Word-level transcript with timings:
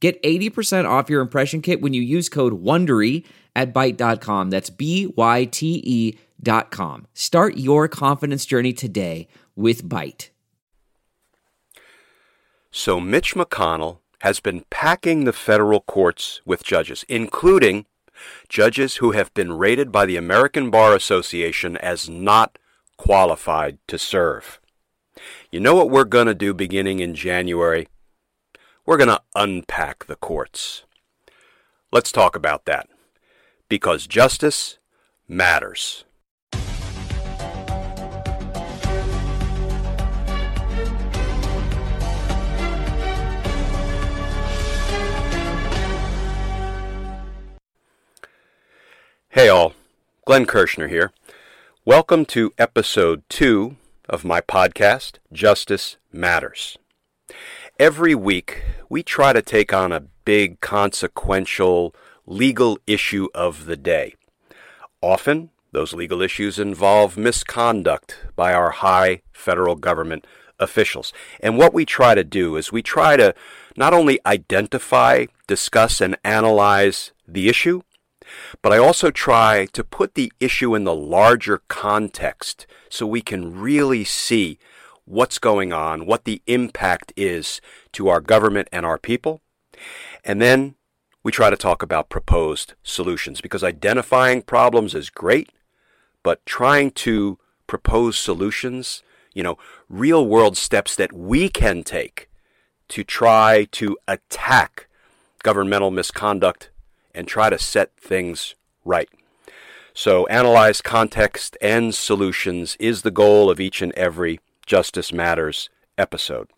Get 0.00 0.22
80% 0.22 0.88
off 0.88 1.10
your 1.10 1.20
impression 1.20 1.60
kit 1.60 1.80
when 1.80 1.92
you 1.92 2.02
use 2.02 2.28
code 2.28 2.62
WONDERY 2.62 3.24
at 3.56 3.74
Byte.com. 3.74 4.50
That's 4.50 4.70
B-Y-T-E 4.70 6.18
dot 6.40 6.70
com. 6.70 7.06
Start 7.14 7.56
your 7.56 7.88
confidence 7.88 8.46
journey 8.46 8.72
today 8.72 9.26
with 9.56 9.84
Byte. 9.88 10.30
So 12.70 13.00
Mitch 13.00 13.34
McConnell 13.34 13.98
has 14.20 14.40
been 14.40 14.64
packing 14.70 15.24
the 15.24 15.32
federal 15.32 15.80
courts 15.80 16.40
with 16.44 16.62
judges, 16.62 17.04
including 17.08 17.86
judges 18.48 18.96
who 18.96 19.12
have 19.12 19.32
been 19.34 19.52
rated 19.52 19.90
by 19.92 20.06
the 20.06 20.16
American 20.16 20.70
Bar 20.70 20.94
Association 20.94 21.76
as 21.78 22.08
not 22.08 22.58
qualified 22.96 23.78
to 23.86 23.98
serve. 23.98 24.60
You 25.50 25.60
know 25.60 25.74
what 25.74 25.90
we're 25.90 26.04
going 26.04 26.26
to 26.26 26.34
do 26.34 26.52
beginning 26.52 27.00
in 27.00 27.14
January? 27.14 27.88
We're 28.88 28.96
going 28.96 29.06
to 29.06 29.20
unpack 29.34 30.06
the 30.06 30.16
courts. 30.16 30.84
Let's 31.92 32.10
talk 32.10 32.34
about 32.34 32.64
that. 32.64 32.88
Because 33.68 34.06
justice 34.06 34.78
matters. 35.28 36.06
Hey 49.28 49.50
all, 49.50 49.74
Glenn 50.24 50.46
Kirschner 50.46 50.88
here. 50.88 51.12
Welcome 51.84 52.24
to 52.24 52.54
episode 52.56 53.22
two 53.28 53.76
of 54.08 54.24
my 54.24 54.40
podcast, 54.40 55.18
Justice 55.30 55.98
Matters. 56.10 56.78
Every 57.78 58.12
week, 58.12 58.64
we 58.88 59.04
try 59.04 59.32
to 59.32 59.40
take 59.40 59.72
on 59.72 59.92
a 59.92 60.00
big, 60.00 60.60
consequential 60.60 61.94
legal 62.26 62.76
issue 62.88 63.28
of 63.32 63.66
the 63.66 63.76
day. 63.76 64.16
Often, 65.00 65.50
those 65.70 65.92
legal 65.92 66.20
issues 66.20 66.58
involve 66.58 67.16
misconduct 67.16 68.18
by 68.34 68.52
our 68.52 68.70
high 68.70 69.22
federal 69.30 69.76
government 69.76 70.26
officials. 70.58 71.12
And 71.38 71.56
what 71.56 71.72
we 71.72 71.84
try 71.84 72.16
to 72.16 72.24
do 72.24 72.56
is 72.56 72.72
we 72.72 72.82
try 72.82 73.16
to 73.16 73.32
not 73.76 73.94
only 73.94 74.18
identify, 74.26 75.26
discuss, 75.46 76.00
and 76.00 76.18
analyze 76.24 77.12
the 77.28 77.48
issue, 77.48 77.82
but 78.60 78.72
I 78.72 78.78
also 78.78 79.12
try 79.12 79.66
to 79.66 79.84
put 79.84 80.16
the 80.16 80.32
issue 80.40 80.74
in 80.74 80.82
the 80.82 80.96
larger 80.96 81.62
context 81.68 82.66
so 82.90 83.06
we 83.06 83.20
can 83.20 83.56
really 83.56 84.02
see 84.02 84.58
what's 85.08 85.38
going 85.38 85.72
on, 85.72 86.06
what 86.06 86.24
the 86.24 86.42
impact 86.46 87.12
is 87.16 87.60
to 87.92 88.08
our 88.08 88.20
government 88.20 88.68
and 88.72 88.84
our 88.84 88.98
people. 88.98 89.40
And 90.24 90.40
then 90.40 90.74
we 91.22 91.32
try 91.32 91.50
to 91.50 91.56
talk 91.56 91.82
about 91.82 92.08
proposed 92.08 92.74
solutions 92.82 93.40
because 93.40 93.64
identifying 93.64 94.42
problems 94.42 94.94
is 94.94 95.10
great, 95.10 95.50
but 96.22 96.44
trying 96.46 96.90
to 96.90 97.38
propose 97.66 98.16
solutions, 98.18 99.02
you 99.34 99.42
know, 99.42 99.58
real 99.88 100.26
world 100.26 100.56
steps 100.56 100.94
that 100.96 101.12
we 101.12 101.48
can 101.48 101.82
take 101.82 102.28
to 102.88 103.04
try 103.04 103.66
to 103.72 103.96
attack 104.06 104.88
governmental 105.42 105.90
misconduct 105.90 106.70
and 107.14 107.26
try 107.26 107.50
to 107.50 107.58
set 107.58 107.94
things 107.96 108.54
right. 108.84 109.08
So, 109.94 110.26
analyze 110.28 110.80
context 110.80 111.56
and 111.60 111.94
solutions 111.94 112.76
is 112.78 113.02
the 113.02 113.10
goal 113.10 113.50
of 113.50 113.58
each 113.58 113.82
and 113.82 113.92
every 113.94 114.40
Justice 114.68 115.14
Matters 115.14 115.70
episode. 115.96 116.50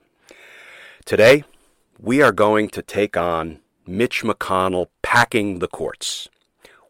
Today, 1.05 1.45
we 1.97 2.21
are 2.21 2.33
going 2.33 2.69
to 2.71 2.83
take 2.83 3.17
on 3.17 3.61
Mitch 3.87 4.25
McConnell 4.25 4.89
packing 5.01 5.61
the 5.61 5.69
courts 5.69 6.29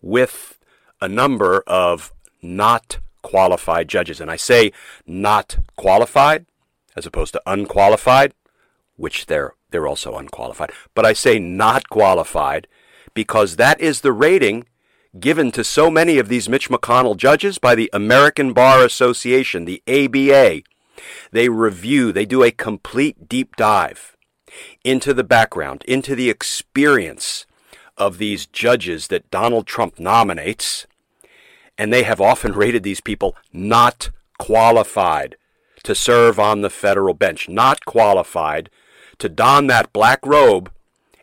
with 0.01 0.59
a 0.99 1.09
number 1.09 1.63
of 1.67 2.15
not 2.41 3.01
qualified 3.21 3.87
judges. 3.87 4.19
And 4.19 4.31
I 4.31 4.37
say 4.37 4.73
not 5.07 5.59
qualified 5.77 6.47
as 6.97 7.05
opposed 7.05 7.35
to 7.35 7.43
unqualified, 7.47 8.33
which 8.97 9.27
they're, 9.27 9.53
they're 9.71 9.87
also 9.87 10.17
unqualified. 10.17 10.73
But 10.95 11.05
I 11.05 11.13
say 11.13 11.39
not 11.39 11.91
qualified 11.91 12.67
because 13.13 13.57
that 13.57 13.79
is 13.79 14.01
the 14.01 14.13
rating 14.13 14.65
given 15.19 15.53
to 15.53 15.65
so 15.65 15.91
many 15.91 16.19
of 16.19 16.29
these 16.29 16.49
Mitch 16.49 16.71
McConnell 16.71 17.17
judges 17.17 17.59
by 17.59 17.75
the 17.75 17.91
American 17.93 18.55
Bar 18.55 18.87
Association, 18.87 19.67
the 19.67 19.83
ABA, 19.87 20.63
they 21.33 21.49
review, 21.49 22.13
they 22.13 22.27
do 22.27 22.43
a 22.43 22.51
complete 22.51 23.29
deep 23.29 23.57
dive 23.57 24.17
into 24.85 25.15
the 25.15 25.25
background, 25.25 25.85
into 25.87 26.15
the 26.15 26.31
experience 26.31 27.47
of 27.97 28.19
these 28.19 28.47
judges 28.47 29.09
that 29.09 29.31
Donald 29.31 29.67
Trump 29.67 29.99
nominates, 29.99 30.87
and 31.77 31.93
they 31.93 32.03
have 32.03 32.21
often 32.21 32.53
rated 32.53 32.83
these 32.83 33.01
people 33.01 33.37
not 33.53 34.11
qualified 34.39 35.37
to 35.83 35.95
serve 35.95 36.39
on 36.39 36.63
the 36.63 36.71
federal 36.71 37.15
bench, 37.15 37.49
not 37.49 37.85
qualified 37.85 38.71
to 39.19 39.29
don 39.29 39.67
that 39.67 39.93
black 39.93 40.25
robe 40.25 40.71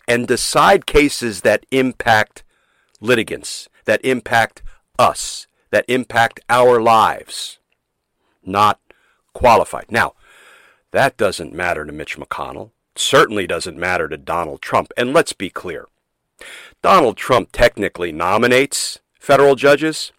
and 0.07 0.27
decide 0.27 0.85
cases 0.85 1.41
that 1.41 1.65
impact 1.71 2.43
litigants, 3.01 3.67
that 3.85 4.03
impact 4.03 4.63
us, 4.97 5.47
that 5.71 5.85
impact 5.87 6.39
our 6.49 6.81
lives, 6.81 7.59
not 8.43 8.79
qualified. 9.37 9.85
Now, 9.91 10.15
that 10.89 11.15
doesn't 11.15 11.53
matter 11.53 11.85
to 11.85 11.91
Mitch 11.91 12.17
McConnell. 12.17 12.71
certainly 12.95 13.45
doesn't 13.45 13.77
matter 13.77 14.09
to 14.09 14.17
Donald 14.17 14.63
Trump. 14.63 14.91
And 14.97 15.13
let's 15.13 15.33
be 15.33 15.51
clear 15.51 15.85
Donald 16.81 17.17
Trump 17.17 17.49
technically 17.51 18.11
nominates 18.11 18.99
federal 19.19 19.53
judges, 19.55 20.11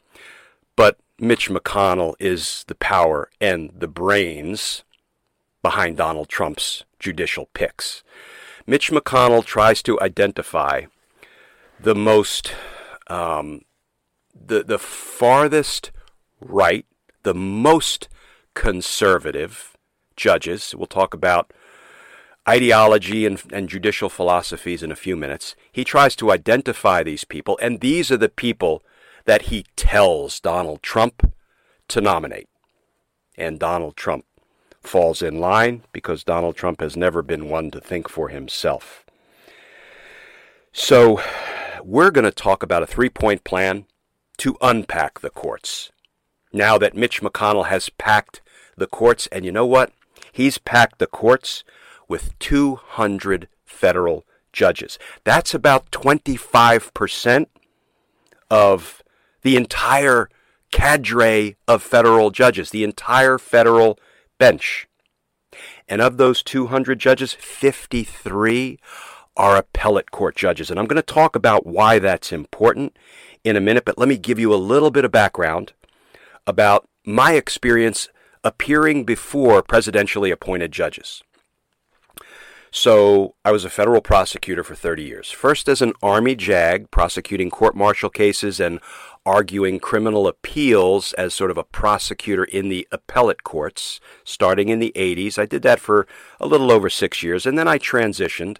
but 0.77 0.99
Mitch 1.19 1.51
McConnell 1.51 2.15
is 2.21 2.65
the 2.69 2.77
power 2.77 3.29
and 3.41 3.73
the 3.77 3.89
brains 3.89 4.85
behind 5.63 5.97
Donald 5.97 6.29
Trump's 6.29 6.85
judicial 7.01 7.47
picks. 7.55 8.05
Mitch 8.69 8.93
McConnell 8.93 9.45
tries 9.45 9.83
to 9.83 10.01
identify 10.01 10.83
the 11.81 11.97
most, 11.97 12.55
um, 13.09 13.63
the, 14.33 14.63
the 14.63 14.79
farthest 14.79 15.91
right, 16.41 16.87
the 17.25 17.35
most 17.35 18.09
conservative 18.59 19.77
judges. 20.17 20.75
We'll 20.77 20.89
talk 20.89 21.15
about 21.15 21.53
ideology 22.49 23.25
and, 23.25 23.41
and, 23.53 23.69
judicial 23.69 24.09
philosophies 24.09 24.83
in 24.83 24.91
a 24.91 24.97
few 24.97 25.17
minutes. 25.17 25.55
He 25.71 25.85
tries 25.85 26.17
to 26.17 26.33
identify 26.33 27.05
these 27.05 27.23
people, 27.23 27.57
and 27.63 27.79
these 27.79 28.11
are 28.11 28.17
the 28.17 28.29
people 28.29 28.83
that 29.27 29.43
he 29.43 29.65
tells 29.77 30.41
Donald 30.41 30.83
Trump 30.83 31.33
to 31.87 32.01
nominate. 32.01 32.49
And 33.37 33.61
Donald 33.61 33.97
Trump 33.97 34.25
falls 34.83 35.23
in 35.23 35.39
line 35.39 35.85
because 35.93 36.25
Donald 36.25 36.57
Trump 36.57 36.81
has 36.81 36.97
never 36.97 37.23
been 37.23 37.49
one 37.49 37.71
to 37.71 37.81
think 37.81 38.09
for 38.09 38.29
himself. 38.29 39.05
So, 40.73 41.23
we're 41.85 42.11
going 42.11 42.25
to 42.25 42.33
talk 42.33 42.65
about 42.65 42.83
a 42.83 42.87
three 42.89 43.09
point 43.09 43.45
plan 43.45 43.87
to 44.39 44.57
unpack 44.61 45.21
the 45.21 45.31
courts. 45.31 45.93
Now 46.53 46.77
that 46.79 46.97
Mitch 46.97 47.21
McConnell 47.23 47.67
has 47.67 47.89
packed 47.89 48.41
the 48.79 48.87
courts. 48.87 49.29
And 49.33 49.45
you 49.45 49.53
know 49.53 49.67
what? 49.67 49.93
He's 50.33 50.59
packed 50.59 50.99
the 50.99 51.07
courts 51.07 51.65
with 52.09 52.39
200 52.39 53.49
federal 53.65 54.25
judges. 54.53 54.99
That's 55.25 55.55
about 55.55 55.91
25% 55.91 57.47
of 58.51 59.03
the 59.43 59.57
entire 59.57 60.29
cadre 60.71 61.57
of 61.67 61.83
federal 61.83 62.31
judges, 62.31 62.71
the 62.71 62.85
entire 62.85 63.39
federal 63.39 63.99
bench. 64.39 64.89
And 65.89 66.01
of 66.01 66.17
those 66.17 66.43
200 66.43 66.99
judges, 66.99 67.33
53 67.33 68.79
are 69.37 69.57
appellate 69.57 70.11
court 70.11 70.37
judges. 70.37 70.71
And 70.71 70.79
I'm 70.79 70.87
going 70.87 70.97
to 70.97 71.03
talk 71.03 71.37
about 71.37 71.67
why 71.67 71.99
that's 71.99 72.33
important 72.33 72.97
in 73.45 73.57
a 73.57 73.61
minute, 73.61 73.85
but 73.85 73.97
let 73.97 74.09
me 74.09 74.19
give 74.19 74.39
you 74.39 74.53
a 74.53 74.57
little 74.57 74.91
bit 74.91 75.05
of 75.05 75.13
background 75.13 75.73
about 76.47 76.89
my 77.05 77.33
experience 77.33 78.09
appearing 78.49 79.05
before 79.05 79.63
presidentially 79.63 80.33
appointed 80.33 80.73
judges. 80.73 81.23
So 82.71 83.35
I 83.45 83.53
was 83.53 83.65
a 83.65 83.71
federal 83.71 84.01
prosecutor 84.01 84.65
for 84.65 84.75
30 84.75 85.03
years. 85.03 85.31
First 85.31 85.69
as 85.69 85.83
an 85.83 85.93
Army 86.03 86.35
JAG, 86.35 86.91
prosecuting 86.91 87.51
court 87.51 87.77
martial 87.77 88.09
cases 88.09 88.59
and 88.59 88.81
arguing 89.27 89.79
criminal 89.79 90.27
appeals 90.27 91.13
as 91.15 91.35
sort 91.35 91.51
of 91.51 91.59
a 91.59 91.65
prosecutor 91.65 92.45
in 92.45 92.71
the 92.71 92.89
appellate 92.91 93.45
courts, 93.45 94.01
starting 94.25 94.71
in 94.71 94.79
the 94.79 94.93
80s. 94.97 95.39
I 95.39 95.45
did 95.45 95.63
that 95.63 95.81
for 95.81 96.07
a 96.41 96.47
little 96.47 96.73
over 96.73 96.89
six 96.89 97.23
years, 97.23 97.45
and 97.45 97.59
then 97.59 97.69
I 97.69 97.79
transitioned 97.79 98.57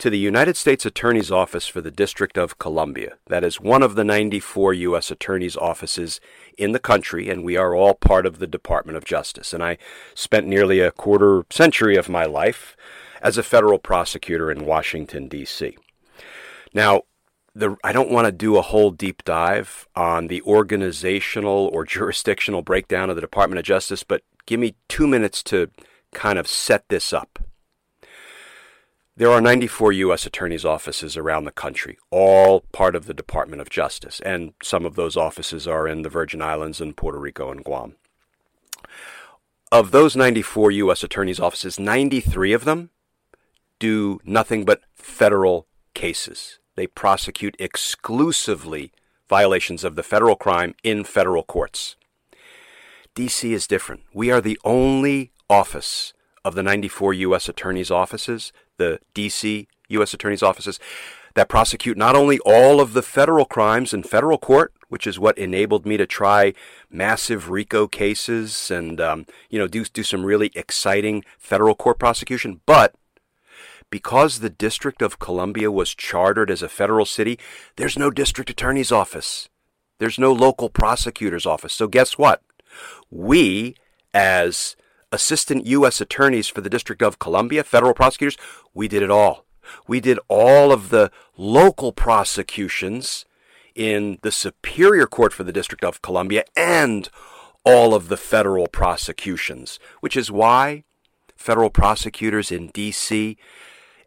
to 0.00 0.08
the 0.08 0.18
United 0.18 0.56
States 0.56 0.86
Attorney's 0.86 1.30
Office 1.30 1.68
for 1.68 1.82
the 1.82 1.90
District 1.90 2.38
of 2.38 2.58
Columbia. 2.58 3.18
That 3.26 3.44
is 3.44 3.60
one 3.60 3.82
of 3.82 3.96
the 3.96 4.04
94 4.04 4.72
U.S. 4.72 5.10
Attorney's 5.10 5.58
offices 5.58 6.22
in 6.56 6.72
the 6.72 6.78
country, 6.78 7.28
and 7.28 7.44
we 7.44 7.58
are 7.58 7.74
all 7.74 7.92
part 7.92 8.24
of 8.24 8.38
the 8.38 8.46
Department 8.46 8.96
of 8.96 9.04
Justice. 9.04 9.52
And 9.52 9.62
I 9.62 9.76
spent 10.14 10.46
nearly 10.46 10.80
a 10.80 10.90
quarter 10.90 11.44
century 11.50 11.96
of 11.96 12.08
my 12.08 12.24
life 12.24 12.78
as 13.20 13.36
a 13.36 13.42
federal 13.42 13.78
prosecutor 13.78 14.50
in 14.50 14.64
Washington, 14.64 15.28
D.C. 15.28 15.76
Now, 16.72 17.02
the, 17.54 17.76
I 17.84 17.92
don't 17.92 18.10
want 18.10 18.24
to 18.24 18.32
do 18.32 18.56
a 18.56 18.62
whole 18.62 18.92
deep 18.92 19.22
dive 19.24 19.86
on 19.94 20.28
the 20.28 20.40
organizational 20.42 21.68
or 21.74 21.84
jurisdictional 21.84 22.62
breakdown 22.62 23.10
of 23.10 23.16
the 23.16 23.22
Department 23.22 23.58
of 23.58 23.66
Justice, 23.66 24.02
but 24.02 24.22
give 24.46 24.60
me 24.60 24.76
two 24.88 25.06
minutes 25.06 25.42
to 25.42 25.70
kind 26.14 26.38
of 26.38 26.48
set 26.48 26.88
this 26.88 27.12
up. 27.12 27.38
There 29.20 29.30
are 29.30 29.42
94 29.42 29.92
U.S. 29.92 30.24
attorneys' 30.24 30.64
offices 30.64 31.14
around 31.14 31.44
the 31.44 31.50
country, 31.50 31.98
all 32.10 32.60
part 32.72 32.96
of 32.96 33.04
the 33.04 33.12
Department 33.12 33.60
of 33.60 33.68
Justice, 33.68 34.18
and 34.20 34.54
some 34.62 34.86
of 34.86 34.94
those 34.94 35.14
offices 35.14 35.68
are 35.68 35.86
in 35.86 36.00
the 36.00 36.08
Virgin 36.08 36.40
Islands 36.40 36.80
and 36.80 36.96
Puerto 36.96 37.18
Rico 37.18 37.50
and 37.50 37.62
Guam. 37.62 37.96
Of 39.70 39.90
those 39.90 40.16
94 40.16 40.70
U.S. 40.70 41.04
attorneys' 41.04 41.38
offices, 41.38 41.78
93 41.78 42.54
of 42.54 42.64
them 42.64 42.88
do 43.78 44.20
nothing 44.24 44.64
but 44.64 44.80
federal 44.94 45.66
cases. 45.92 46.58
They 46.74 46.86
prosecute 46.86 47.56
exclusively 47.58 48.90
violations 49.28 49.84
of 49.84 49.96
the 49.96 50.02
federal 50.02 50.34
crime 50.34 50.74
in 50.82 51.04
federal 51.04 51.42
courts. 51.42 51.94
DC 53.14 53.50
is 53.50 53.66
different. 53.66 54.00
We 54.14 54.30
are 54.30 54.40
the 54.40 54.58
only 54.64 55.32
office 55.50 56.14
of 56.42 56.54
the 56.54 56.62
94 56.62 57.12
U.S. 57.12 57.50
attorneys' 57.50 57.90
offices, 57.90 58.50
the 58.80 58.98
D.C. 59.14 59.68
U.S. 59.90 60.12
attorneys' 60.12 60.42
offices, 60.42 60.80
that 61.34 61.48
prosecute 61.48 61.96
not 61.96 62.16
only 62.16 62.40
all 62.40 62.80
of 62.80 62.92
the 62.92 63.02
federal 63.02 63.44
crimes 63.44 63.94
in 63.94 64.02
federal 64.02 64.38
court, 64.38 64.72
which 64.88 65.06
is 65.06 65.20
what 65.20 65.38
enabled 65.38 65.86
me 65.86 65.96
to 65.96 66.06
try 66.06 66.52
massive 66.90 67.50
RICO 67.50 67.86
cases 67.86 68.70
and 68.70 69.00
um, 69.00 69.26
you 69.48 69.58
know 69.58 69.68
do 69.68 69.84
do 69.84 70.02
some 70.02 70.24
really 70.24 70.50
exciting 70.56 71.22
federal 71.38 71.76
court 71.76 71.98
prosecution, 71.98 72.60
but 72.66 72.94
because 73.90 74.38
the 74.38 74.50
District 74.50 75.02
of 75.02 75.18
Columbia 75.18 75.70
was 75.70 75.94
chartered 75.94 76.50
as 76.50 76.62
a 76.62 76.68
federal 76.68 77.04
city, 77.04 77.38
there's 77.76 77.98
no 77.98 78.10
district 78.10 78.48
attorney's 78.48 78.92
office. 78.92 79.48
There's 79.98 80.18
no 80.18 80.32
local 80.32 80.70
prosecutor's 80.70 81.44
office. 81.44 81.72
So 81.72 81.88
guess 81.88 82.16
what? 82.16 82.42
We, 83.10 83.74
as 84.14 84.76
assistant 85.12 85.66
U.S. 85.66 86.00
attorneys 86.00 86.48
for 86.48 86.60
the 86.60 86.70
District 86.70 87.02
of 87.02 87.18
Columbia, 87.18 87.64
federal 87.64 87.94
prosecutors, 87.94 88.36
we 88.74 88.88
did 88.88 89.02
it 89.02 89.10
all. 89.10 89.44
We 89.86 90.00
did 90.00 90.18
all 90.28 90.72
of 90.72 90.90
the 90.90 91.10
local 91.36 91.92
prosecutions 91.92 93.24
in 93.74 94.18
the 94.22 94.32
Superior 94.32 95.06
Court 95.06 95.32
for 95.32 95.44
the 95.44 95.52
District 95.52 95.84
of 95.84 96.02
Columbia 96.02 96.44
and 96.56 97.08
all 97.64 97.94
of 97.94 98.08
the 98.08 98.16
federal 98.16 98.66
prosecutions, 98.66 99.78
which 100.00 100.16
is 100.16 100.30
why 100.30 100.84
federal 101.36 101.70
prosecutors 101.70 102.50
in 102.50 102.68
D.C. 102.68 103.36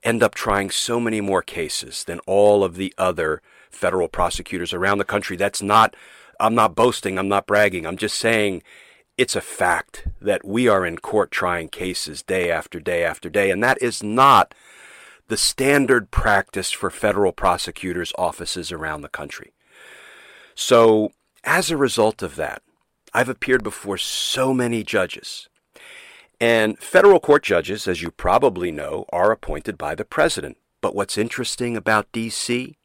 end 0.03 0.23
up 0.23 0.35
trying 0.35 0.69
so 0.69 0.99
many 0.99 1.21
more 1.21 1.41
cases 1.41 2.03
than 2.03 2.19
all 2.21 2.63
of 2.63 2.75
the 2.75 2.93
other 2.97 3.41
federal 3.69 4.07
prosecutors 4.07 4.73
around 4.73 4.97
the 4.97 5.05
country. 5.05 5.35
That's 5.37 5.61
not, 5.61 5.95
I'm 6.39 6.55
not 6.55 6.75
boasting, 6.75 7.17
I'm 7.17 7.29
not 7.29 7.47
bragging, 7.47 7.85
I'm 7.85 7.97
just 7.97 8.17
saying 8.17 8.63
it's 9.17 9.35
a 9.35 9.41
fact 9.41 10.07
that 10.21 10.45
we 10.45 10.67
are 10.67 10.85
in 10.85 10.97
court 10.97 11.31
trying 11.31 11.69
cases 11.69 12.23
day 12.23 12.49
after 12.49 12.79
day 12.79 13.03
after 13.03 13.29
day, 13.29 13.51
and 13.51 13.63
that 13.63 13.81
is 13.81 14.01
not 14.01 14.53
the 15.27 15.37
standard 15.37 16.11
practice 16.11 16.71
for 16.71 16.89
federal 16.89 17.31
prosecutors' 17.31 18.13
offices 18.17 18.71
around 18.71 19.01
the 19.01 19.09
country. 19.09 19.53
So, 20.55 21.11
as 21.43 21.71
a 21.71 21.77
result 21.77 22.21
of 22.21 22.35
that, 22.35 22.61
I've 23.13 23.29
appeared 23.29 23.63
before 23.63 23.97
so 23.97 24.53
many 24.53 24.83
judges. 24.83 25.47
And 26.39 26.77
federal 26.79 27.19
court 27.19 27.43
judges, 27.43 27.87
as 27.87 28.01
you 28.01 28.11
probably 28.11 28.71
know, 28.71 29.05
are 29.11 29.31
appointed 29.31 29.77
by 29.77 29.95
the 29.95 30.05
president. 30.05 30.57
But 30.81 30.95
what's 30.95 31.17
interesting 31.17 31.77
about 31.77 32.11
D.C., 32.11 32.77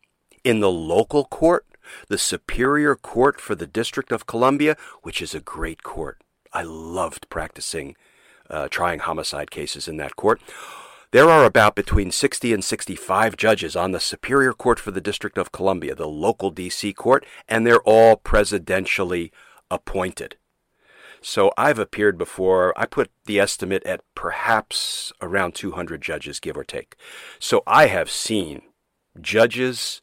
in 0.44 0.60
the 0.60 0.70
local 0.70 1.24
court, 1.24 1.66
the 2.08 2.18
Superior 2.18 2.94
Court 2.94 3.40
for 3.40 3.54
the 3.54 3.66
District 3.66 4.12
of 4.12 4.26
Columbia, 4.26 4.76
which 5.02 5.22
is 5.22 5.34
a 5.34 5.40
great 5.40 5.82
court. 5.82 6.22
I 6.52 6.62
loved 6.62 7.28
practicing, 7.28 7.96
uh, 8.48 8.68
trying 8.68 9.00
homicide 9.00 9.50
cases 9.50 9.88
in 9.88 9.96
that 9.98 10.16
court. 10.16 10.40
There 11.10 11.30
are 11.30 11.44
about 11.44 11.74
between 11.74 12.10
60 12.10 12.52
and 12.52 12.62
65 12.62 13.36
judges 13.36 13.74
on 13.74 13.92
the 13.92 14.00
Superior 14.00 14.52
Court 14.52 14.78
for 14.78 14.90
the 14.90 15.00
District 15.00 15.38
of 15.38 15.52
Columbia, 15.52 15.94
the 15.94 16.06
local 16.06 16.50
D.C. 16.50 16.92
court, 16.92 17.24
and 17.48 17.66
they're 17.66 17.80
all 17.80 18.16
presidentially 18.16 19.30
appointed. 19.70 20.36
So 21.20 21.50
I've 21.56 21.78
appeared 21.78 22.18
before. 22.18 22.78
I 22.78 22.86
put 22.86 23.10
the 23.24 23.40
estimate 23.40 23.84
at 23.84 24.02
perhaps 24.14 25.12
around 25.20 25.54
200 25.54 26.02
judges, 26.02 26.40
give 26.40 26.56
or 26.56 26.64
take. 26.64 26.94
So 27.38 27.62
I 27.66 27.86
have 27.86 28.10
seen 28.10 28.62
judges 29.20 30.02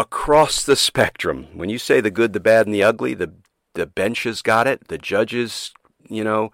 across 0.00 0.64
the 0.64 0.76
spectrum. 0.76 1.46
When 1.52 1.68
you 1.68 1.78
say 1.78 2.00
the 2.00 2.10
good, 2.10 2.32
the 2.32 2.40
bad, 2.40 2.66
and 2.66 2.74
the 2.74 2.82
ugly, 2.82 3.12
the 3.12 3.32
the 3.74 3.86
benches 3.86 4.42
got 4.42 4.66
it. 4.66 4.88
The 4.88 4.98
judges, 4.98 5.72
you 6.08 6.24
know, 6.24 6.52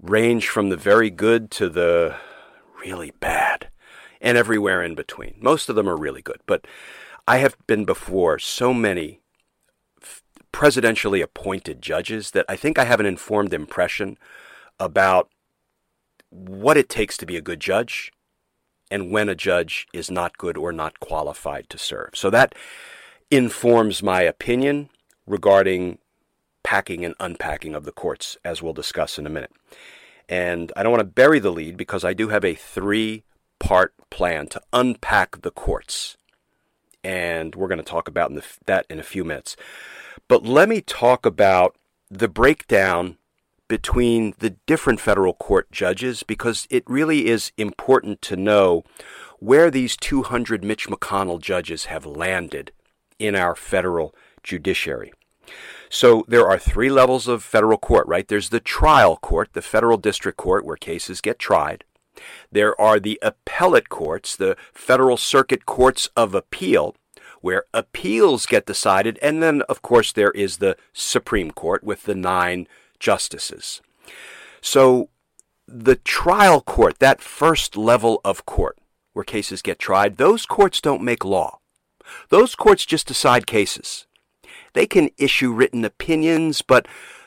range 0.00 0.48
from 0.48 0.70
the 0.70 0.76
very 0.76 1.10
good 1.10 1.50
to 1.52 1.68
the 1.68 2.16
really 2.80 3.12
bad, 3.20 3.68
and 4.20 4.38
everywhere 4.38 4.82
in 4.82 4.94
between. 4.94 5.34
Most 5.38 5.68
of 5.68 5.76
them 5.76 5.88
are 5.88 5.96
really 5.96 6.22
good, 6.22 6.40
but 6.46 6.66
I 7.28 7.38
have 7.38 7.54
been 7.66 7.84
before 7.84 8.38
so 8.38 8.72
many 8.72 9.20
presidentially 10.52 11.22
appointed 11.22 11.82
judges 11.82 12.30
that 12.32 12.46
I 12.48 12.56
think 12.56 12.78
I 12.78 12.84
have 12.84 12.98
an 12.98 13.06
informed 13.06 13.52
impression 13.52 14.16
about 14.80 15.28
what 16.30 16.78
it 16.78 16.88
takes 16.88 17.16
to 17.18 17.26
be 17.26 17.36
a 17.36 17.42
good 17.42 17.60
judge 17.60 18.10
and 18.90 19.10
when 19.10 19.28
a 19.28 19.34
judge 19.34 19.86
is 19.92 20.10
not 20.10 20.38
good 20.38 20.56
or 20.56 20.72
not 20.72 21.00
qualified 21.00 21.68
to 21.70 21.78
serve. 21.78 22.10
So 22.14 22.30
that 22.30 22.54
informs 23.30 24.02
my 24.02 24.22
opinion 24.22 24.90
regarding 25.26 25.98
packing 26.62 27.04
and 27.04 27.14
unpacking 27.20 27.74
of 27.74 27.84
the 27.84 27.92
courts, 27.92 28.36
as 28.44 28.62
we'll 28.62 28.72
discuss 28.72 29.18
in 29.18 29.26
a 29.26 29.30
minute. 29.30 29.52
And 30.28 30.72
I 30.76 30.82
don't 30.82 30.92
want 30.92 31.00
to 31.00 31.04
bury 31.04 31.38
the 31.38 31.52
lead 31.52 31.76
because 31.76 32.04
I 32.04 32.12
do 32.12 32.28
have 32.28 32.44
a 32.44 32.54
three 32.54 33.24
part 33.58 33.94
plan 34.10 34.46
to 34.48 34.60
unpack 34.72 35.42
the 35.42 35.50
courts. 35.50 36.16
And 37.02 37.54
we're 37.54 37.68
going 37.68 37.78
to 37.78 37.84
talk 37.84 38.08
about 38.08 38.30
in 38.30 38.36
the, 38.36 38.44
that 38.66 38.86
in 38.90 38.98
a 38.98 39.04
few 39.04 39.24
minutes. 39.24 39.56
But 40.28 40.44
let 40.44 40.68
me 40.68 40.80
talk 40.80 41.24
about 41.24 41.76
the 42.10 42.28
breakdown 42.28 43.16
between 43.70 44.34
the 44.40 44.50
different 44.66 44.98
federal 44.98 45.32
court 45.32 45.70
judges 45.70 46.24
because 46.24 46.66
it 46.70 46.82
really 46.88 47.28
is 47.28 47.52
important 47.56 48.20
to 48.20 48.34
know 48.34 48.82
where 49.38 49.70
these 49.70 49.96
200 49.96 50.64
Mitch 50.64 50.88
McConnell 50.88 51.40
judges 51.40 51.84
have 51.84 52.04
landed 52.04 52.72
in 53.20 53.36
our 53.36 53.54
federal 53.54 54.12
judiciary. 54.42 55.12
So 55.88 56.24
there 56.26 56.48
are 56.48 56.58
three 56.58 56.90
levels 56.90 57.28
of 57.28 57.44
federal 57.44 57.78
court, 57.78 58.08
right? 58.08 58.26
There's 58.26 58.48
the 58.48 58.58
trial 58.58 59.16
court, 59.16 59.50
the 59.52 59.62
federal 59.62 59.98
district 59.98 60.36
court 60.36 60.64
where 60.64 60.76
cases 60.76 61.20
get 61.20 61.38
tried. 61.38 61.84
There 62.50 62.78
are 62.80 62.98
the 62.98 63.20
appellate 63.22 63.88
courts, 63.88 64.34
the 64.34 64.56
federal 64.74 65.16
circuit 65.16 65.64
courts 65.64 66.08
of 66.16 66.34
appeal, 66.34 66.96
where 67.40 67.66
appeals 67.72 68.46
get 68.46 68.66
decided. 68.66 69.16
And 69.22 69.40
then, 69.40 69.62
of 69.62 69.80
course, 69.80 70.10
there 70.10 70.32
is 70.32 70.56
the 70.56 70.76
Supreme 70.92 71.52
Court 71.52 71.84
with 71.84 72.02
the 72.02 72.16
nine 72.16 72.66
justices. 73.00 73.80
So 74.60 75.08
the 75.66 75.96
trial 75.96 76.60
court, 76.60 76.98
that 76.98 77.20
first 77.20 77.76
level 77.76 78.20
of 78.24 78.46
court 78.46 78.78
where 79.12 79.24
cases 79.24 79.62
get 79.62 79.78
tried, 79.78 80.16
those 80.16 80.46
courts 80.46 80.80
don't 80.80 81.02
make 81.02 81.24
law. 81.24 81.58
Those 82.28 82.54
courts 82.54 82.86
just 82.86 83.06
decide 83.06 83.46
cases. 83.46 84.06
They 84.72 84.86
can 84.86 85.10
issue 85.18 85.52
written 85.52 85.84
opinions, 85.84 86.62
but 86.62 86.86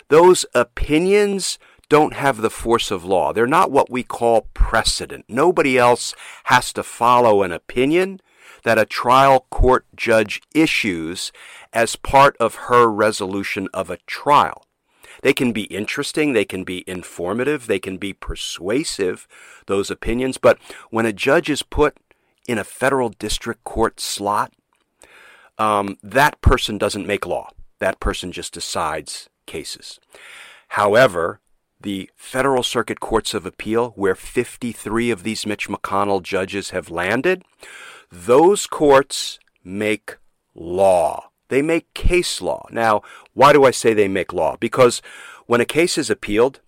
those 0.10 0.46
opinions 0.54 1.58
don't 1.90 2.14
have 2.14 2.38
the 2.38 2.50
force 2.50 2.92
of 2.92 3.04
law. 3.04 3.34
They're 3.34 3.46
not 3.46 3.72
what 3.72 3.90
we 3.90 4.04
call 4.04 4.48
precedent. 4.54 5.26
Nobody 5.28 5.78
else 5.78 6.16
has 6.46 6.72
to 6.74 6.84
follow 6.84 7.44
an 7.44 7.52
opinion 7.52 8.22
that 8.64 8.80
a 8.80 8.86
trial 8.86 9.46
court 9.50 9.86
judge 9.96 10.42
issues 10.56 11.32
as 11.74 11.96
part 11.96 12.36
of 12.38 12.56
her 12.56 12.88
resolution 12.88 13.68
of 13.74 13.90
a 13.90 13.98
trial. 14.08 14.66
They 15.24 15.34
can 15.34 15.54
be 15.54 15.64
interesting, 15.64 16.34
they 16.34 16.44
can 16.44 16.66
be 16.66 16.84
informative, 16.86 17.68
they 17.68 17.80
can 17.80 17.98
be 17.98 18.12
persuasive, 18.12 19.26
those 19.68 19.90
opinions, 19.90 20.38
but 20.38 20.60
when 20.92 21.06
a 21.06 21.14
judge 21.14 21.50
is 21.50 21.64
put 21.64 21.98
in 22.46 22.58
a 22.58 22.66
federal 22.66 23.08
district 23.08 23.64
court 23.64 24.02
slot, 24.02 24.52
um, 25.58 25.98
that 26.04 26.42
person 26.42 26.78
doesn't 26.78 27.08
make 27.08 27.26
law. 27.26 27.50
That 27.80 28.02
person 28.02 28.34
just 28.34 28.54
decides 28.54 29.30
cases. 29.46 30.00
However, 30.70 31.40
the 31.80 32.10
federal 32.16 32.64
circuit 32.64 33.00
courts 33.00 33.34
of 33.34 33.46
appeal, 33.46 33.92
where 33.96 34.16
53 34.16 35.10
of 35.10 35.24
these 35.24 35.46
Mitch 35.46 35.70
McConnell 35.70 36.22
judges 36.22 36.72
have 36.72 36.90
landed, 36.90 37.44
those 38.12 38.68
courts 38.68 39.40
make 39.64 40.18
law. 40.54 41.30
They 41.54 41.62
make 41.62 41.94
case 41.94 42.42
law. 42.42 42.66
Now, 42.72 43.04
why 43.36 43.54
do 43.54 43.64
I 43.64 43.70
say 43.70 43.94
they 43.94 44.08
make 44.08 44.34
law? 44.34 44.58
Because 44.60 45.04
when 45.46 45.62
a 45.62 45.66
case 45.66 46.00
is 46.00 46.10
appealed 46.10 46.62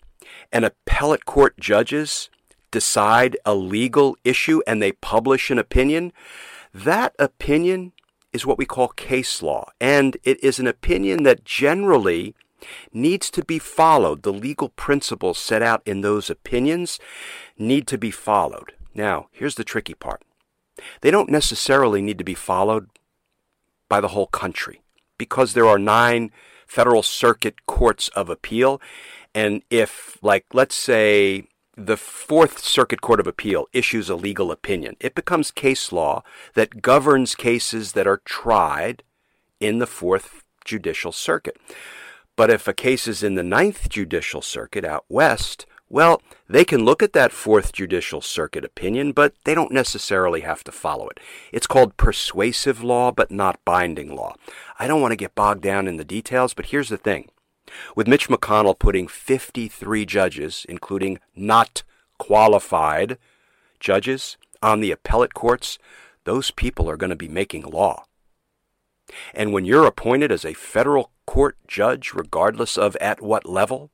and 0.51 0.63
appellate 0.63 1.25
court 1.25 1.59
judges 1.59 2.29
decide 2.69 3.35
a 3.47 3.55
legal 3.55 4.15
issue 4.23 4.61
and 4.67 4.79
they 4.79 4.91
publish 4.91 5.49
an 5.49 5.57
opinion, 5.57 6.13
that 6.71 7.15
opinion 7.17 7.93
is 8.31 8.45
what 8.45 8.59
we 8.59 8.67
call 8.67 8.89
case 8.89 9.41
law. 9.41 9.71
And 9.81 10.17
it 10.23 10.37
is 10.43 10.59
an 10.59 10.67
opinion 10.67 11.23
that 11.23 11.45
generally 11.45 12.35
needs 12.93 13.31
to 13.31 13.43
be 13.43 13.57
followed. 13.57 14.21
The 14.21 14.31
legal 14.31 14.69
principles 14.69 15.39
set 15.39 15.63
out 15.63 15.81
in 15.87 16.01
those 16.01 16.29
opinions 16.29 16.99
need 17.57 17.87
to 17.87 17.97
be 17.97 18.11
followed. 18.11 18.73
Now, 18.93 19.29
here's 19.31 19.55
the 19.55 19.63
tricky 19.63 19.95
part. 19.95 20.21
They 21.01 21.09
don't 21.09 21.31
necessarily 21.31 22.03
need 22.03 22.19
to 22.19 22.23
be 22.23 22.35
followed 22.35 22.87
by 23.89 24.01
the 24.01 24.09
whole 24.09 24.27
country 24.27 24.81
because 25.17 25.53
there 25.53 25.67
are 25.67 25.79
nine 25.79 26.31
federal 26.67 27.03
circuit 27.03 27.65
courts 27.65 28.09
of 28.09 28.29
appeal. 28.29 28.81
And 29.33 29.63
if, 29.69 30.17
like, 30.21 30.45
let's 30.53 30.75
say 30.75 31.47
the 31.77 31.97
Fourth 31.97 32.59
Circuit 32.59 33.01
Court 33.01 33.19
of 33.19 33.27
Appeal 33.27 33.67
issues 33.73 34.09
a 34.09 34.15
legal 34.15 34.51
opinion, 34.51 34.95
it 34.99 35.13
becomes 35.13 35.51
case 35.51 35.91
law 35.91 36.23
that 36.53 36.81
governs 36.81 37.35
cases 37.35 37.91
that 37.91 38.07
are 38.07 38.21
tried 38.23 39.03
in 39.59 39.79
the 39.79 39.87
Fourth 39.87 40.43
Judicial 40.63 41.11
Circuit. 41.11 41.57
But 42.37 42.49
if 42.49 42.67
a 42.67 42.73
case 42.73 43.07
is 43.07 43.23
in 43.23 43.35
the 43.35 43.43
Ninth 43.43 43.89
Judicial 43.89 44.41
Circuit 44.41 44.83
out 44.85 45.05
west, 45.07 45.65
well, 45.89 46.21
they 46.49 46.65
can 46.65 46.83
look 46.83 47.03
at 47.03 47.13
that 47.13 47.31
Fourth 47.31 47.71
Judicial 47.71 48.21
Circuit 48.21 48.65
opinion, 48.65 49.11
but 49.11 49.33
they 49.43 49.53
don't 49.53 49.71
necessarily 49.71 50.41
have 50.41 50.63
to 50.63 50.71
follow 50.71 51.07
it. 51.09 51.19
It's 51.51 51.67
called 51.67 51.97
persuasive 51.97 52.83
law, 52.83 53.11
but 53.11 53.31
not 53.31 53.63
binding 53.65 54.15
law. 54.15 54.35
I 54.79 54.87
don't 54.87 55.01
want 55.01 55.11
to 55.11 55.17
get 55.17 55.35
bogged 55.35 55.61
down 55.61 55.87
in 55.87 55.97
the 55.97 56.03
details, 56.03 56.53
but 56.53 56.67
here's 56.67 56.89
the 56.89 56.97
thing. 56.97 57.29
With 57.95 58.07
Mitch 58.07 58.29
McConnell 58.29 58.77
putting 58.77 59.07
53 59.07 60.05
judges, 60.05 60.65
including 60.67 61.19
not 61.35 61.83
qualified 62.17 63.17
judges, 63.79 64.37
on 64.61 64.79
the 64.79 64.91
appellate 64.91 65.33
courts, 65.33 65.77
those 66.23 66.49
people 66.49 66.89
are 66.89 66.97
going 66.97 67.11
to 67.11 67.15
be 67.15 67.27
making 67.27 67.63
law. 67.63 68.05
And 69.33 69.53
when 69.53 69.65
you're 69.65 69.85
appointed 69.85 70.31
as 70.31 70.43
a 70.43 70.53
federal 70.53 71.11
court 71.27 71.57
judge, 71.67 72.13
regardless 72.13 72.77
of 72.77 72.95
at 72.97 73.21
what 73.21 73.45
level, 73.45 73.91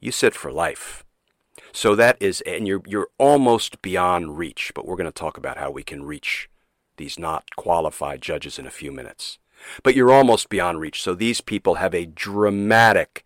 you 0.00 0.10
sit 0.10 0.34
for 0.34 0.50
life. 0.50 1.03
So 1.74 1.96
that 1.96 2.16
is, 2.20 2.40
and 2.42 2.68
you're, 2.68 2.82
you're 2.86 3.08
almost 3.18 3.82
beyond 3.82 4.38
reach, 4.38 4.70
but 4.76 4.86
we're 4.86 4.94
going 4.94 5.10
to 5.10 5.12
talk 5.12 5.36
about 5.36 5.58
how 5.58 5.72
we 5.72 5.82
can 5.82 6.04
reach 6.04 6.48
these 6.98 7.18
not 7.18 7.56
qualified 7.56 8.22
judges 8.22 8.60
in 8.60 8.66
a 8.66 8.70
few 8.70 8.92
minutes. 8.92 9.40
But 9.82 9.96
you're 9.96 10.12
almost 10.12 10.48
beyond 10.48 10.78
reach. 10.78 11.02
So 11.02 11.14
these 11.14 11.40
people 11.40 11.74
have 11.74 11.92
a 11.92 12.06
dramatic 12.06 13.24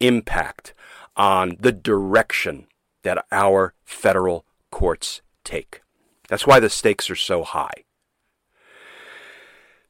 impact 0.00 0.72
on 1.18 1.58
the 1.60 1.70
direction 1.70 2.66
that 3.02 3.26
our 3.30 3.74
federal 3.84 4.46
courts 4.70 5.20
take. 5.44 5.82
That's 6.28 6.46
why 6.46 6.60
the 6.60 6.70
stakes 6.70 7.10
are 7.10 7.16
so 7.16 7.42
high. 7.44 7.84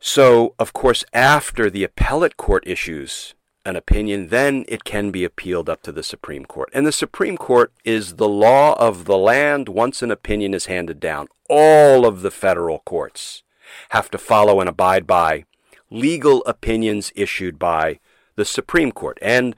So, 0.00 0.56
of 0.59 0.73
course, 0.73 1.04
after 1.12 1.71
the 1.71 1.85
appellate 1.85 2.37
court 2.37 2.64
issues 2.66 3.37
an 3.64 3.76
opinion, 3.76 4.28
then 4.28 4.64
it 4.69 4.85
can 4.85 5.11
be 5.11 5.25
appealed 5.25 5.69
up 5.69 5.83
to 5.83 5.92
the 5.92 6.02
Supreme 6.02 6.45
Court. 6.45 6.69
And 6.73 6.87
the 6.87 6.92
Supreme 6.92 7.37
Court 7.37 7.73
is 7.85 8.16
the 8.16 8.28
law 8.28 8.75
of 8.78 9.04
the 9.04 9.19
land 9.19 9.69
once 9.69 10.02
an 10.02 10.11
opinion 10.11 10.54
is 10.54 10.66
handed 10.66 10.99
down. 10.99 11.28
All 11.49 12.04
of 12.04 12.23
the 12.23 12.31
federal 12.31 12.81
courts 12.81 13.42
have 13.90 14.11
to 14.11 14.19
follow 14.19 14.61
and 14.61 14.69
abide 14.69 15.07
by 15.07 15.45
legal 15.90 16.42
opinions 16.45 17.12
issued 17.14 17.59
by 17.59 18.00
the 18.37 18.45
Supreme 18.45 18.92
Court. 18.92 19.19
And 19.23 19.54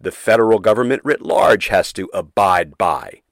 the 0.00 0.12
federal 0.12 0.58
government 0.58 1.02
writ 1.04 1.22
large 1.22 1.68
has 1.68 1.92
to 1.94 2.10
abide 2.12 2.76
by 2.76 3.22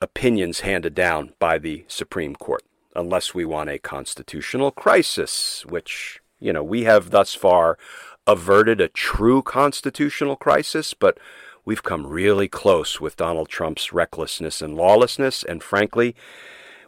opinions 0.00 0.60
handed 0.60 0.94
down 0.94 1.32
by 1.38 1.58
the 1.58 1.84
Supreme 1.88 2.34
Court 2.34 2.62
unless 2.94 3.34
we 3.34 3.44
want 3.44 3.70
a 3.70 3.78
constitutional 3.78 4.70
crisis, 4.70 5.64
which, 5.68 6.20
you 6.38 6.52
know, 6.52 6.62
we 6.62 6.84
have 6.84 7.10
thus 7.10 7.34
far 7.34 7.78
averted 8.26 8.80
a 8.80 8.88
true 8.88 9.42
constitutional 9.42 10.36
crisis, 10.36 10.94
but 10.94 11.18
we've 11.64 11.82
come 11.82 12.06
really 12.06 12.48
close 12.48 13.00
with 13.00 13.16
Donald 13.16 13.48
Trump's 13.48 13.92
recklessness 13.92 14.62
and 14.62 14.74
lawlessness, 14.74 15.42
and 15.42 15.62
frankly, 15.62 16.14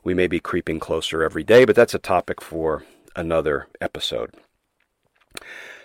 we 0.02 0.14
may 0.14 0.26
be 0.26 0.40
creeping 0.40 0.78
closer 0.78 1.22
every 1.22 1.44
day, 1.44 1.64
but 1.64 1.74
that's 1.74 1.94
a 1.94 1.98
topic 1.98 2.40
for 2.40 2.84
another 3.16 3.68
episode. 3.80 4.30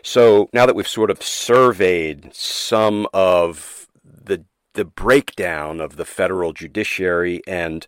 So 0.01 0.49
now 0.53 0.65
that 0.65 0.75
we've 0.75 0.87
sort 0.87 1.11
of 1.11 1.23
surveyed 1.23 2.33
some 2.33 3.07
of 3.13 3.87
the 4.03 4.45
the 4.73 4.85
breakdown 4.85 5.81
of 5.81 5.95
the 5.95 6.05
federal 6.05 6.53
judiciary 6.53 7.41
and 7.47 7.85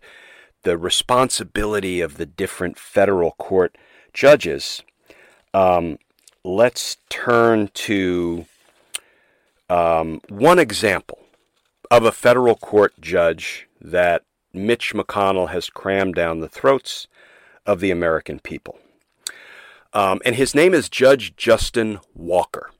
the 0.62 0.76
responsibility 0.76 2.00
of 2.00 2.16
the 2.16 2.26
different 2.26 2.78
federal 2.78 3.32
court 3.32 3.78
judges, 4.12 4.82
um, 5.54 5.98
let's 6.44 6.96
turn 7.08 7.68
to 7.68 8.46
um, 9.68 10.20
one 10.28 10.58
example 10.58 11.18
of 11.90 12.04
a 12.04 12.12
federal 12.12 12.56
court 12.56 12.94
judge 13.00 13.68
that 13.80 14.22
Mitch 14.52 14.92
McConnell 14.94 15.50
has 15.50 15.70
crammed 15.70 16.14
down 16.14 16.40
the 16.40 16.48
throats 16.48 17.06
of 17.64 17.80
the 17.80 17.90
American 17.90 18.38
people. 18.38 18.78
Um, 19.92 20.20
and 20.24 20.36
his 20.36 20.54
name 20.54 20.74
is 20.74 20.88
Judge 20.88 21.36
Justin 21.36 22.00
Walker. 22.14 22.70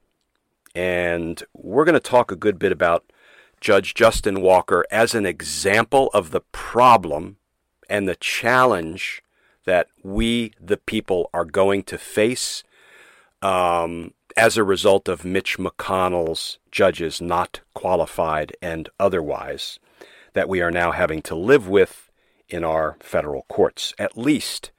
And 0.75 1.43
we're 1.55 1.85
going 1.85 1.95
to 1.95 2.01
talk 2.01 2.33
a 2.33 2.37
good 2.37 2.59
bit 2.59 2.73
about 2.73 3.05
Judge 3.61 3.95
Justin 3.95 4.41
Walker 4.41 4.85
as 4.91 5.15
an 5.15 5.27
example 5.27 6.11
of 6.15 6.31
the 6.31 6.41
problem 6.53 7.37
and 7.89 8.09
the 8.09 8.17
challenge 8.17 9.23
that 9.67 9.87
we, 10.03 10.53
the 10.59 10.79
people, 10.79 11.31
are 11.33 11.45
going 11.45 11.83
to 11.85 11.99
face 11.99 12.65
um, 13.43 14.15
as 14.37 14.57
a 14.57 14.65
result 14.65 15.09
of 15.09 15.25
Mitch 15.25 15.59
McConnell's 15.59 16.59
judges 16.71 17.21
not 17.21 17.61
qualified 17.75 18.57
and 18.63 18.89
otherwise 18.99 19.79
that 20.33 20.49
we 20.49 20.61
are 20.63 20.71
now 20.71 20.93
having 20.93 21.21
to 21.23 21.35
live 21.35 21.69
with 21.69 22.11
in 22.49 22.65
our 22.65 22.97
federal 23.01 23.43
courts, 23.49 23.95
at 23.99 24.17
least 24.17 24.71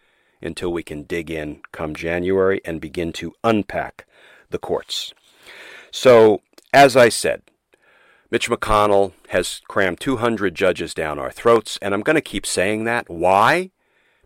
until 0.42 0.72
we 0.72 0.84
can 0.84 1.04
dig 1.04 1.30
in 1.30 1.62
come 1.72 1.96
January 1.96 2.62
and 2.66 2.82
begin 2.82 3.14
to 3.14 3.34
unpack 3.44 4.06
the 4.50 4.58
courts. 4.58 5.14
So, 5.92 6.42
as 6.74 6.98
I 6.98 7.10
said, 7.10 7.44
Mitch 8.32 8.50
McConnell 8.50 9.14
has 9.30 9.62
crammed 9.68 10.00
200 10.00 10.56
judges 10.56 10.94
down 10.94 11.20
our 11.20 11.32
throats, 11.32 11.78
and 11.82 11.94
I'm 11.94 12.02
going 12.02 12.16
to 12.16 12.22
keep 12.22 12.46
saying 12.46 12.84
that. 12.86 13.10
Why? 13.10 13.70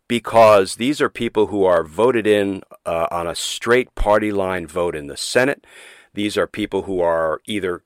Because 0.07 0.75
these 0.75 1.01
are 1.01 1.09
people 1.09 1.47
who 1.47 1.65
are 1.65 1.83
voted 1.83 2.25
in 2.25 2.63
uh, 2.85 3.07
on 3.11 3.27
a 3.27 3.35
straight 3.35 3.93
party 3.95 4.31
line 4.31 4.65
vote 4.65 4.95
in 4.95 5.07
the 5.07 5.17
Senate. 5.17 5.65
These 6.13 6.37
are 6.37 6.47
people 6.47 6.83
who 6.83 7.01
are 7.01 7.41
either 7.45 7.83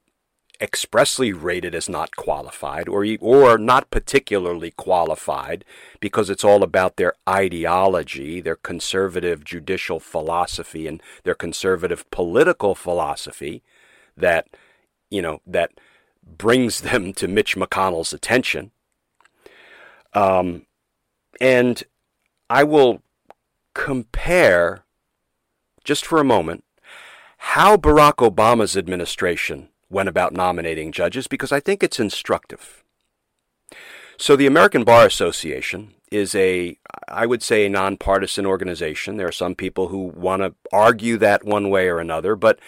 expressly 0.62 1.34
rated 1.34 1.74
as 1.74 1.90
not 1.90 2.16
qualified 2.16 2.88
or 2.88 3.04
or 3.20 3.58
not 3.58 3.90
particularly 3.90 4.70
qualified 4.72 5.66
because 6.00 6.30
it's 6.30 6.44
all 6.44 6.62
about 6.62 6.98
their 6.98 7.16
ideology, 7.28 8.40
their 8.40 8.56
conservative 8.56 9.44
judicial 9.44 10.00
philosophy 10.00 10.86
and 10.86 11.02
their 11.24 11.34
conservative 11.34 12.10
political 12.12 12.76
philosophy 12.76 13.64
that 14.16 14.48
you 15.10 15.22
know 15.22 15.42
that 15.48 15.72
brings 16.24 16.82
them 16.92 17.12
to 17.14 17.28
Mitch 17.28 17.56
McConnell's 17.56 18.14
attention. 18.14 18.72
Um, 20.14 20.68
and 21.40 21.84
I 22.52 22.66
will 22.66 23.02
compare, 23.74 24.84
just 25.86 26.06
for 26.06 26.20
a 26.20 26.26
moment, 26.26 26.66
how 27.38 27.78
Barack 27.78 28.16
Obama's 28.16 28.76
administration 28.76 29.70
went 29.90 30.10
about 30.10 30.34
nominating 30.34 30.92
judges 30.92 31.28
because 31.28 31.54
I 31.54 31.62
think 31.62 31.82
it's 31.82 31.98
instructive. 31.98 32.84
So, 34.18 34.36
the 34.36 34.48
American 34.48 34.84
Bar 34.84 35.06
Association 35.06 35.94
is 36.12 36.36
a, 36.36 36.78
I 37.08 37.26
would 37.26 37.42
say, 37.42 37.66
a 37.66 37.70
nonpartisan 37.70 38.46
organization. 38.46 39.16
There 39.16 39.30
are 39.30 39.32
some 39.32 39.56
people 39.56 39.88
who 39.88 40.12
want 40.14 40.42
to 40.42 40.54
argue 40.74 41.16
that 41.20 41.46
one 41.46 41.70
way 41.70 41.88
or 41.88 42.00
another, 42.00 42.36
but, 42.36 42.60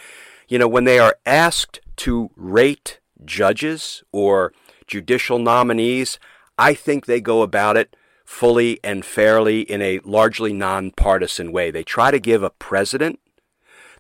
you 0.48 0.58
know, 0.58 0.68
when 0.70 0.86
they 0.86 0.98
are 0.98 1.18
asked 1.26 1.82
to 1.98 2.32
rate 2.38 3.02
judges 3.26 4.02
or 4.14 4.54
judicial 4.88 5.40
nominees, 5.40 6.20
I 6.58 6.74
think 6.74 7.06
they 7.06 7.20
go 7.20 7.42
about 7.42 7.76
it 7.76 7.98
fully 8.24 8.80
and 8.84 9.06
fairly 9.06 9.62
in 9.62 9.82
a 9.82 10.00
largely 10.04 10.54
nonpartisan 10.54 11.52
way. 11.52 11.72
They 11.72 11.84
try 11.84 12.12
to 12.12 12.20
give 12.20 12.44
a 12.44 12.50
president 12.50 13.20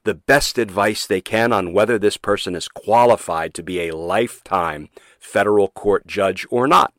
the 0.03 0.13
best 0.13 0.57
advice 0.57 1.05
they 1.05 1.21
can 1.21 1.53
on 1.53 1.73
whether 1.73 1.97
this 1.97 2.17
person 2.17 2.55
is 2.55 2.67
qualified 2.67 3.53
to 3.53 3.63
be 3.63 3.79
a 3.87 3.95
lifetime 3.95 4.89
federal 5.19 5.69
court 5.69 6.05
judge 6.05 6.45
or 6.49 6.67
not. 6.67 6.93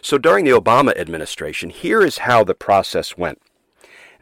So 0.00 0.18
during 0.18 0.44
the 0.44 0.52
Obama 0.52 0.96
administration, 0.96 1.70
here 1.70 2.02
is 2.02 2.18
how 2.18 2.44
the 2.44 2.54
process 2.54 3.16
went. 3.16 3.42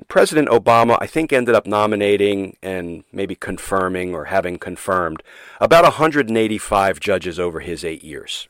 President 0.08 0.48
Obama, 0.48 0.98
I 1.00 1.06
think, 1.06 1.32
ended 1.32 1.54
up 1.54 1.66
nominating 1.66 2.56
and 2.62 3.04
maybe 3.12 3.34
confirming 3.34 4.14
or 4.14 4.26
having 4.26 4.58
confirmed 4.58 5.22
about 5.60 5.84
185 5.84 7.00
judges 7.00 7.38
over 7.38 7.60
his 7.60 7.84
eight 7.84 8.04
years. 8.04 8.48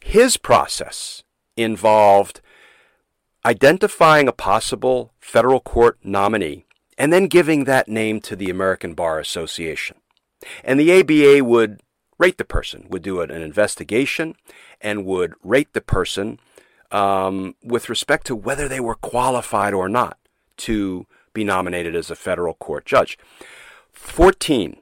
His 0.00 0.36
process 0.36 1.22
involved 1.58 2.40
identifying 3.44 4.28
a 4.28 4.32
possible 4.32 5.12
federal 5.20 5.60
court 5.60 5.98
nominee 6.02 6.64
and 6.96 7.12
then 7.12 7.26
giving 7.26 7.64
that 7.64 7.88
name 7.88 8.20
to 8.20 8.36
the 8.36 8.50
American 8.50 8.94
Bar 8.94 9.18
Association. 9.18 9.96
And 10.64 10.78
the 10.78 10.92
ABA 11.00 11.44
would 11.44 11.80
rate 12.18 12.38
the 12.38 12.44
person, 12.44 12.86
would 12.90 13.02
do 13.02 13.20
an 13.20 13.30
investigation, 13.30 14.34
and 14.80 15.06
would 15.06 15.34
rate 15.42 15.72
the 15.72 15.80
person 15.80 16.40
um, 16.90 17.54
with 17.62 17.88
respect 17.88 18.26
to 18.26 18.36
whether 18.36 18.68
they 18.68 18.80
were 18.80 18.94
qualified 18.94 19.74
or 19.74 19.88
not 19.88 20.18
to 20.58 21.06
be 21.32 21.44
nominated 21.44 21.94
as 21.94 22.10
a 22.10 22.16
federal 22.16 22.54
court 22.54 22.84
judge. 22.84 23.18
14, 23.92 24.76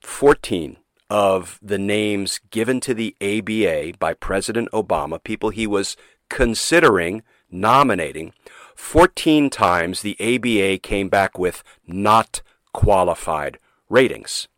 14 0.00 0.76
of 1.12 1.58
the 1.60 1.76
names 1.76 2.40
given 2.48 2.80
to 2.80 2.94
the 2.94 3.14
ABA 3.20 3.98
by 3.98 4.14
President 4.14 4.66
Obama, 4.72 5.22
people 5.22 5.50
he 5.50 5.66
was 5.66 5.94
considering 6.30 7.22
nominating, 7.50 8.32
14 8.74 9.50
times 9.50 10.00
the 10.00 10.16
ABA 10.18 10.78
came 10.78 11.10
back 11.10 11.38
with 11.38 11.62
not 11.86 12.40
qualified 12.72 13.58
ratings. 13.90 14.48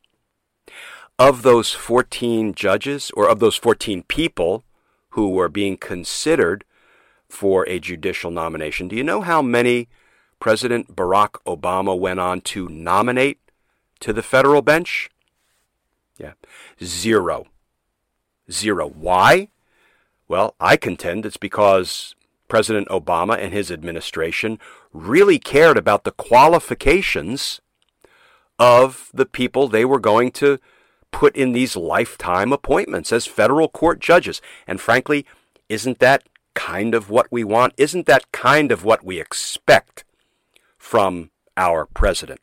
Of 1.19 1.43
those 1.43 1.73
14 1.73 2.55
judges, 2.55 3.11
or 3.17 3.29
of 3.29 3.41
those 3.41 3.57
14 3.57 4.05
people 4.05 4.63
who 5.11 5.31
were 5.31 5.49
being 5.49 5.77
considered 5.77 6.65
for 7.29 7.69
a 7.69 7.81
judicial 7.81 8.31
nomination, 8.31 8.87
do 8.87 8.95
you 8.95 9.03
know 9.03 9.23
how 9.23 9.43
many 9.43 9.89
President 10.39 10.95
Barack 10.95 11.33
Obama 11.49 11.99
went 11.99 12.21
on 12.21 12.41
to 12.43 12.69
nominate 12.69 13.41
to 13.99 14.13
the 14.13 14.23
federal 14.23 14.63
bench? 14.63 15.11
Yeah, 16.19 16.33
zero. 16.83 17.47
Zero. 18.51 18.89
Why? 18.89 19.49
Well, 20.29 20.55
I 20.61 20.77
contend 20.77 21.27
it's 21.27 21.37
because 21.37 22.15
President 22.49 22.89
Obama 22.89 23.39
and 23.39 23.53
his 23.53 23.71
administration 23.71 24.59
really 24.93 25.39
cared 25.39 25.77
about 25.77 26.05
the 26.05 26.13
qualifications 26.13 27.61
of 28.59 29.11
the 29.13 29.27
people 29.27 29.67
they 29.67 29.85
were 29.85 29.99
going 29.99 30.31
to 30.31 30.59
put 31.11 31.37
in 31.37 31.53
these 31.53 31.77
lifetime 31.77 32.53
appointments 32.53 33.13
as 33.13 33.27
federal 33.27 33.69
court 33.69 34.01
judges. 34.01 34.41
And 34.67 34.81
frankly, 34.81 35.27
isn't 35.69 35.99
that 36.01 36.29
kind 36.55 36.95
of 36.95 37.11
what 37.11 37.31
we 37.31 37.45
want? 37.45 37.75
Isn't 37.77 38.07
that 38.07 38.31
kind 38.33 38.71
of 38.73 38.85
what 38.85 39.05
we 39.05 39.21
expect 39.21 40.05
from 40.79 41.31
our 41.57 41.87
president? 41.87 42.41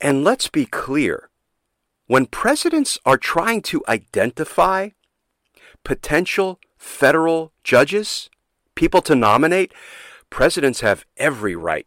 And 0.00 0.24
let's 0.24 0.48
be 0.48 0.66
clear 0.66 1.30
when 2.06 2.26
presidents 2.26 2.98
are 3.04 3.16
trying 3.16 3.62
to 3.62 3.84
identify 3.88 4.90
potential 5.84 6.58
federal 6.76 7.52
judges, 7.62 8.28
people 8.74 9.02
to 9.02 9.14
nominate, 9.14 9.72
presidents 10.28 10.80
have 10.80 11.04
every 11.16 11.54
right 11.54 11.86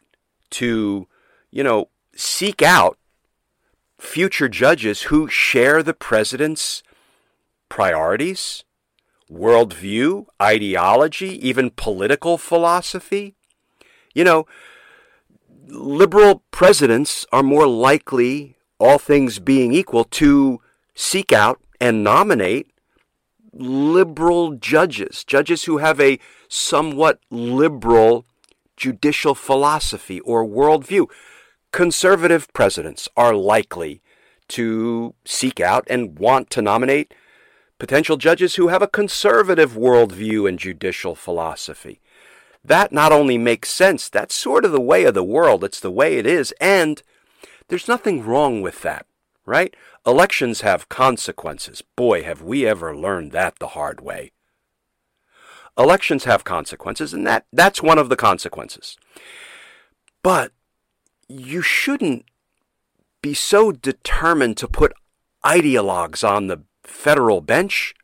to, 0.52 1.08
you 1.52 1.64
know, 1.64 1.90
seek 2.16 2.62
out 2.62 2.98
future 4.00 4.50
judges 4.50 5.04
who 5.04 5.28
share 5.28 5.82
the 5.82 5.94
president's 5.94 6.84
priorities, 7.70 8.64
worldview, 9.32 10.26
ideology, 10.42 11.48
even 11.48 11.72
political 11.72 12.38
philosophy. 12.38 13.36
You 14.14 14.24
know, 14.24 14.46
liberal 15.68 16.44
presidents 16.52 17.26
are 17.32 17.44
more 17.44 17.68
likely 17.68 18.56
all 18.80 18.98
things 18.98 19.40
being 19.40 19.74
equal, 19.74 20.04
to 20.04 20.60
seek 20.94 21.32
out 21.32 21.60
and 21.80 22.04
nominate 22.04 22.68
liberal 23.54 24.54
judges, 24.56 25.24
judges 25.24 25.64
who 25.66 25.78
have 25.78 26.00
a 26.02 26.20
somewhat 26.48 27.20
liberal 27.30 28.26
judicial 28.76 29.36
philosophy 29.36 30.20
or 30.22 30.46
worldview. 30.46 31.08
Conservative 31.72 32.52
presidents 32.54 33.08
are 33.16 33.34
likely 33.34 34.02
to 34.50 35.14
seek 35.26 35.60
out 35.60 35.88
and 35.90 36.20
want 36.20 36.50
to 36.50 36.62
nominate 36.62 37.14
potential 37.80 38.18
judges 38.18 38.56
who 38.56 38.68
have 38.68 38.82
a 38.82 38.88
conservative 38.88 39.74
worldview 39.74 40.48
and 40.48 40.60
judicial 40.60 41.16
philosophy. 41.16 42.00
That 42.64 42.92
not 42.92 43.12
only 43.12 43.38
makes 43.38 43.70
sense, 43.70 44.10
that's 44.10 44.36
sort 44.36 44.64
of 44.64 44.72
the 44.72 44.80
way 44.80 45.04
of 45.04 45.14
the 45.14 45.24
world, 45.24 45.64
it's 45.64 45.80
the 45.80 45.92
way 45.92 46.18
it 46.18 46.26
is, 46.26 46.54
and 46.62 47.02
there's 47.68 47.88
nothing 47.88 48.26
wrong 48.26 48.62
with 48.62 48.82
that, 48.82 49.06
right? 49.46 49.76
Elections 50.06 50.62
have 50.62 50.90
consequences. 50.90 51.82
Boy, 51.96 52.24
have 52.24 52.42
we 52.42 52.66
ever 52.66 52.96
learned 52.96 53.32
that 53.32 53.60
the 53.60 53.70
hard 53.70 54.02
way. 54.02 54.32
Elections 55.78 56.26
have 56.26 56.44
consequences, 56.44 57.14
and 57.14 57.26
that, 57.26 57.46
that's 57.52 57.82
one 57.82 57.98
of 57.98 58.10
the 58.10 58.16
consequences. 58.16 58.98
But 60.22 60.52
you 61.28 61.62
shouldn't 61.62 62.26
be 63.22 63.34
so 63.34 63.72
determined 63.72 64.58
to 64.58 64.68
put 64.68 64.94
ideologues 65.44 66.28
on 66.28 66.48
the 66.48 66.62
federal 66.84 67.42
bench 67.42 67.96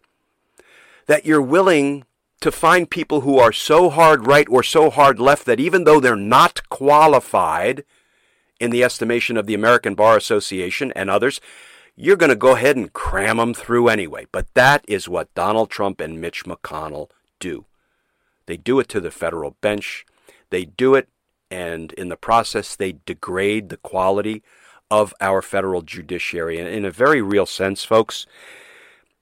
that 1.05 1.25
you're 1.25 1.41
willing 1.41 2.05
to 2.41 2.51
find 2.51 2.89
people 2.89 3.21
who 3.21 3.37
are 3.37 3.51
so 3.51 3.89
hard 3.89 4.27
right 4.27 4.47
or 4.49 4.63
so 4.63 4.89
hard 4.89 5.19
left 5.19 5.45
that 5.45 5.59
even 5.59 5.83
though 5.83 5.99
they're 5.99 6.15
not 6.15 6.67
qualified, 6.69 7.83
in 8.59 8.71
the 8.71 8.83
estimation 8.83 9.37
of 9.37 9.45
the 9.45 9.53
American 9.53 9.95
Bar 9.95 10.17
Association 10.17 10.91
and 10.95 11.09
others, 11.09 11.39
you're 11.95 12.17
going 12.17 12.29
to 12.29 12.35
go 12.35 12.55
ahead 12.55 12.75
and 12.75 12.93
cram 12.93 13.37
them 13.37 13.53
through 13.53 13.87
anyway. 13.87 14.27
But 14.31 14.53
that 14.53 14.83
is 14.87 15.09
what 15.09 15.33
Donald 15.33 15.69
Trump 15.69 15.99
and 15.99 16.21
Mitch 16.21 16.43
McConnell 16.45 17.09
do. 17.39 17.65
They 18.45 18.57
do 18.57 18.79
it 18.79 18.89
to 18.89 18.99
the 18.99 19.11
federal 19.11 19.51
bench. 19.61 20.05
They 20.49 20.65
do 20.65 20.95
it, 20.95 21.07
and 21.49 21.93
in 21.93 22.09
the 22.09 22.17
process, 22.17 22.75
they 22.75 22.95
degrade 23.05 23.69
the 23.69 23.77
quality 23.77 24.43
of 24.91 25.13
our 25.21 25.41
federal 25.41 25.81
judiciary. 25.81 26.59
And 26.59 26.67
in 26.67 26.83
a 26.83 26.91
very 26.91 27.21
real 27.21 27.45
sense, 27.45 27.83
folks, 27.83 28.25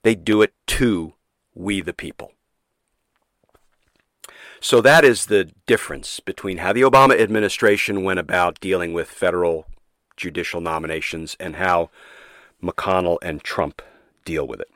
they 0.03 0.15
do 0.15 0.41
it 0.41 0.53
to 0.67 1.13
we 1.53 1.81
the 1.81 1.93
people. 1.93 2.31
So 4.67 4.81
that 4.81 5.05
is 5.05 5.27
the 5.27 5.45
difference 5.65 6.19
between 6.19 6.57
how 6.57 6.73
the 6.73 6.81
Obama 6.81 7.17
administration 7.17 8.03
went 8.03 8.19
about 8.19 8.59
dealing 8.59 8.91
with 8.91 9.07
federal 9.07 9.65
judicial 10.17 10.59
nominations 10.59 11.37
and 11.39 11.55
how 11.55 11.89
McConnell 12.61 13.17
and 13.21 13.41
Trump 13.41 13.81
deal 14.25 14.45
with 14.45 14.59
it. 14.59 14.67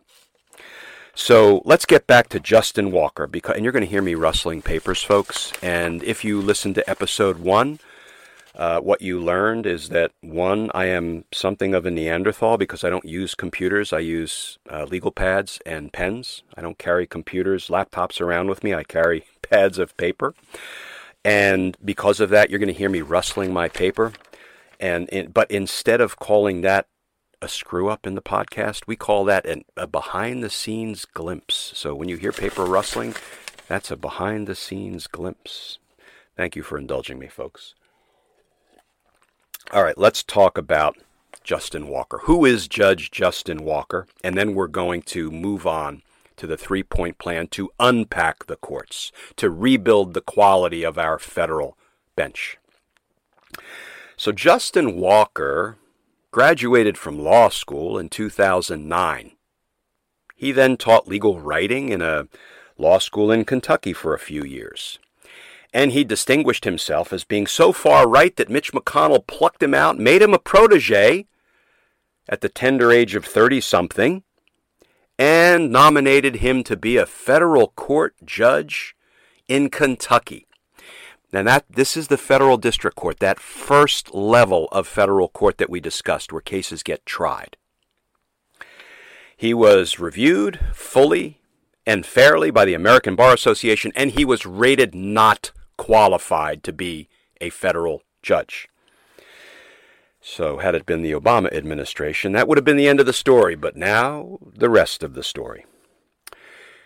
So 1.13 1.61
let's 1.65 1.85
get 1.85 2.07
back 2.07 2.29
to 2.29 2.39
Justin 2.39 2.93
Walker, 2.93 3.27
because, 3.27 3.57
and 3.57 3.65
you're 3.65 3.73
going 3.73 3.83
to 3.83 3.89
hear 3.89 4.01
me 4.01 4.15
rustling 4.15 4.61
papers, 4.61 5.03
folks. 5.03 5.51
And 5.61 6.01
if 6.03 6.23
you 6.23 6.41
listen 6.41 6.73
to 6.75 6.89
episode 6.89 7.39
one, 7.39 7.79
uh, 8.55 8.79
what 8.79 9.01
you 9.01 9.19
learned 9.19 9.65
is 9.65 9.89
that 9.89 10.13
one, 10.21 10.71
I 10.73 10.85
am 10.85 11.25
something 11.33 11.75
of 11.75 11.85
a 11.85 11.91
Neanderthal 11.91 12.57
because 12.57 12.85
I 12.85 12.89
don't 12.89 13.03
use 13.03 13.35
computers. 13.35 13.91
I 13.91 13.99
use 13.99 14.57
uh, 14.69 14.85
legal 14.85 15.11
pads 15.11 15.59
and 15.65 15.91
pens. 15.91 16.43
I 16.55 16.61
don't 16.61 16.77
carry 16.77 17.05
computers, 17.05 17.67
laptops 17.67 18.21
around 18.21 18.47
with 18.47 18.63
me. 18.63 18.73
I 18.73 18.85
carry 18.85 19.25
pads 19.51 19.77
of 19.77 19.95
paper. 19.97 20.33
And 21.23 21.77
because 21.83 22.19
of 22.19 22.29
that, 22.29 22.49
you're 22.49 22.59
going 22.59 22.73
to 22.73 22.73
hear 22.73 22.89
me 22.89 23.01
rustling 23.01 23.53
my 23.53 23.69
paper. 23.69 24.13
And 24.79 25.07
in, 25.09 25.29
but 25.29 25.51
instead 25.51 26.01
of 26.01 26.17
calling 26.17 26.61
that 26.61 26.87
a 27.41 27.47
screw 27.47 27.89
up 27.89 28.07
in 28.07 28.15
the 28.15 28.21
podcast, 28.21 28.87
we 28.87 28.95
call 28.95 29.25
that 29.25 29.45
an, 29.45 29.65
a 29.77 29.85
behind 29.85 30.43
the 30.43 30.49
scenes 30.49 31.05
glimpse. 31.05 31.73
So 31.75 31.93
when 31.93 32.09
you 32.09 32.17
hear 32.17 32.31
paper 32.31 32.65
rustling, 32.65 33.15
that's 33.67 33.91
a 33.91 33.95
behind 33.95 34.47
the 34.47 34.55
scenes 34.55 35.05
glimpse. 35.07 35.77
Thank 36.35 36.55
you 36.55 36.63
for 36.63 36.77
indulging 36.77 37.19
me, 37.19 37.27
folks. 37.27 37.75
All 39.71 39.83
right, 39.83 39.97
let's 39.97 40.23
talk 40.23 40.57
about 40.57 40.97
Justin 41.43 41.87
Walker. 41.87 42.19
Who 42.23 42.45
is 42.45 42.67
Judge 42.67 43.11
Justin 43.11 43.63
Walker? 43.63 44.07
And 44.23 44.35
then 44.35 44.55
we're 44.55 44.67
going 44.67 45.03
to 45.03 45.29
move 45.29 45.67
on 45.67 46.01
to 46.41 46.47
the 46.47 46.57
three 46.57 46.81
point 46.81 47.19
plan 47.19 47.45
to 47.45 47.69
unpack 47.79 48.47
the 48.47 48.55
courts, 48.55 49.11
to 49.35 49.51
rebuild 49.51 50.15
the 50.15 50.21
quality 50.21 50.83
of 50.83 50.97
our 50.97 51.19
federal 51.19 51.77
bench. 52.15 52.57
So, 54.17 54.31
Justin 54.31 54.95
Walker 54.95 55.77
graduated 56.31 56.97
from 56.97 57.19
law 57.19 57.49
school 57.49 57.99
in 57.99 58.09
2009. 58.09 59.33
He 60.35 60.51
then 60.51 60.77
taught 60.77 61.07
legal 61.07 61.39
writing 61.39 61.89
in 61.89 62.01
a 62.01 62.27
law 62.75 62.97
school 62.97 63.31
in 63.31 63.45
Kentucky 63.45 63.93
for 63.93 64.15
a 64.15 64.19
few 64.19 64.43
years. 64.43 64.97
And 65.71 65.91
he 65.91 66.03
distinguished 66.03 66.65
himself 66.65 67.13
as 67.13 67.23
being 67.23 67.45
so 67.45 67.71
far 67.71 68.09
right 68.09 68.35
that 68.37 68.49
Mitch 68.49 68.73
McConnell 68.73 69.27
plucked 69.27 69.61
him 69.61 69.75
out, 69.75 69.99
made 69.99 70.23
him 70.23 70.33
a 70.33 70.39
protege 70.39 71.27
at 72.27 72.41
the 72.41 72.49
tender 72.49 72.91
age 72.91 73.13
of 73.13 73.25
30 73.25 73.61
something, 73.61 74.23
and 75.21 75.71
nominated 75.71 76.37
him 76.37 76.63
to 76.63 76.75
be 76.75 76.97
a 76.97 77.05
federal 77.05 77.67
court 77.67 78.15
judge 78.25 78.95
in 79.47 79.69
Kentucky. 79.69 80.47
Now 81.31 81.43
that 81.43 81.65
this 81.69 81.95
is 81.95 82.07
the 82.07 82.17
federal 82.17 82.57
district 82.57 82.97
court, 82.97 83.19
that 83.19 83.39
first 83.39 84.15
level 84.15 84.67
of 84.71 84.87
federal 84.87 85.29
court 85.29 85.59
that 85.59 85.69
we 85.69 85.79
discussed 85.79 86.33
where 86.33 86.41
cases 86.41 86.81
get 86.81 87.05
tried. 87.05 87.55
He 89.37 89.53
was 89.53 89.99
reviewed 89.99 90.59
fully 90.73 91.39
and 91.85 92.03
fairly 92.03 92.49
by 92.49 92.65
the 92.65 92.73
American 92.73 93.15
Bar 93.15 93.31
Association 93.31 93.91
and 93.95 94.09
he 94.09 94.25
was 94.25 94.47
rated 94.47 94.95
not 94.95 95.51
qualified 95.77 96.63
to 96.63 96.73
be 96.73 97.09
a 97.39 97.51
federal 97.51 98.01
judge. 98.23 98.67
So, 100.23 100.59
had 100.59 100.75
it 100.75 100.85
been 100.85 101.01
the 101.01 101.13
Obama 101.13 101.51
administration, 101.51 102.31
that 102.33 102.47
would 102.47 102.57
have 102.57 102.65
been 102.65 102.77
the 102.77 102.87
end 102.87 102.99
of 102.99 103.07
the 103.07 103.13
story, 103.13 103.55
but 103.55 103.75
now 103.75 104.37
the 104.43 104.69
rest 104.69 105.01
of 105.01 105.15
the 105.15 105.23
story. 105.23 105.65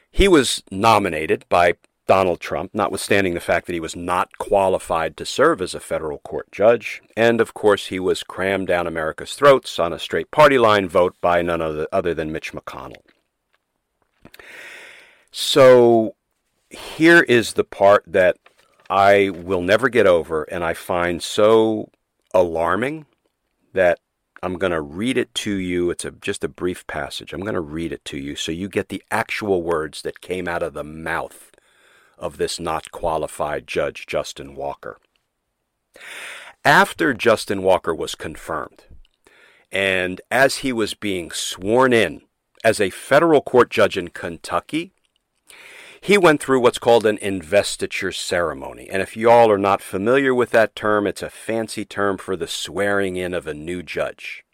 He 0.09 0.29
was 0.29 0.63
nominated 0.71 1.45
by 1.49 1.73
Donald 2.07 2.39
Trump, 2.39 2.71
notwithstanding 2.73 3.33
the 3.33 3.41
fact 3.41 3.65
that 3.65 3.73
he 3.73 3.79
was 3.81 3.95
not 3.95 4.37
qualified 4.37 5.17
to 5.17 5.25
serve 5.25 5.61
as 5.61 5.73
a 5.73 5.79
federal 5.81 6.19
court 6.19 6.51
judge. 6.51 7.01
And 7.17 7.41
of 7.41 7.53
course, 7.53 7.87
he 7.87 7.99
was 7.99 8.23
crammed 8.23 8.67
down 8.67 8.87
America's 8.87 9.33
throats 9.33 9.79
on 9.79 9.91
a 9.91 9.99
straight 9.99 10.31
party 10.31 10.57
line 10.57 10.87
vote 10.87 11.15
by 11.19 11.41
none 11.41 11.61
other, 11.91 12.13
than 12.13 12.31
Mitch 12.31 12.53
McConnell. 12.53 13.01
So 15.31 16.15
here 16.69 17.21
is 17.23 17.53
the 17.53 17.63
part 17.63 18.03
that 18.07 18.37
I 18.89 19.29
will 19.29 19.61
never 19.61 19.89
get 19.89 20.05
over 20.05 20.43
and 20.43 20.63
I 20.63 20.73
find 20.73 21.21
so 21.21 21.89
alarming 22.33 23.07
that 23.75 23.99
I'm 24.41 24.57
going 24.57 24.71
to 24.71 24.81
read 24.81 25.17
it 25.17 25.33
to 25.35 25.55
you. 25.55 25.89
It's 25.91 26.05
a, 26.05 26.11
just 26.11 26.43
a 26.43 26.49
brief 26.49 26.85
passage. 26.87 27.31
I'm 27.31 27.41
going 27.41 27.53
to 27.53 27.61
read 27.61 27.91
it 27.91 28.03
to 28.05 28.17
you 28.17 28.35
so 28.35 28.51
you 28.51 28.67
get 28.67 28.89
the 28.89 29.03
actual 29.11 29.61
words 29.61 30.01
that 30.01 30.21
came 30.21 30.47
out 30.47 30.63
of 30.63 30.73
the 30.73 30.83
mouth 30.83 31.51
of 32.17 32.37
this 32.37 32.59
not 32.59 32.91
qualified 32.91 33.67
judge, 33.67 34.07
Justin 34.07 34.55
Walker. 34.55 34.97
After 36.63 37.13
Justin 37.13 37.61
Walker 37.61 37.93
was 37.93 38.15
confirmed, 38.15 38.83
and 39.71 40.21
as 40.31 40.57
he 40.57 40.73
was 40.73 40.93
being 40.93 41.31
sworn 41.31 41.93
in 41.93 42.21
as 42.63 42.81
a 42.81 42.89
federal 42.89 43.41
court 43.41 43.69
judge 43.69 43.97
in 43.97 44.07
Kentucky, 44.09 44.93
he 46.05 46.19
went 46.19 46.39
through 46.39 46.59
what's 46.59 46.77
called 46.77 47.03
an 47.03 47.17
investiture 47.17 48.11
ceremony. 48.11 48.87
And 48.91 49.01
if 49.01 49.17
y'all 49.17 49.51
are 49.51 49.57
not 49.57 49.81
familiar 49.81 50.35
with 50.35 50.51
that 50.51 50.75
term, 50.75 51.07
it's 51.07 51.23
a 51.23 51.31
fancy 51.31 51.83
term 51.83 52.19
for 52.19 52.35
the 52.35 52.47
swearing 52.47 53.15
in 53.15 53.33
of 53.33 53.47
a 53.47 53.55
new 53.55 53.81
judge. 53.81 54.45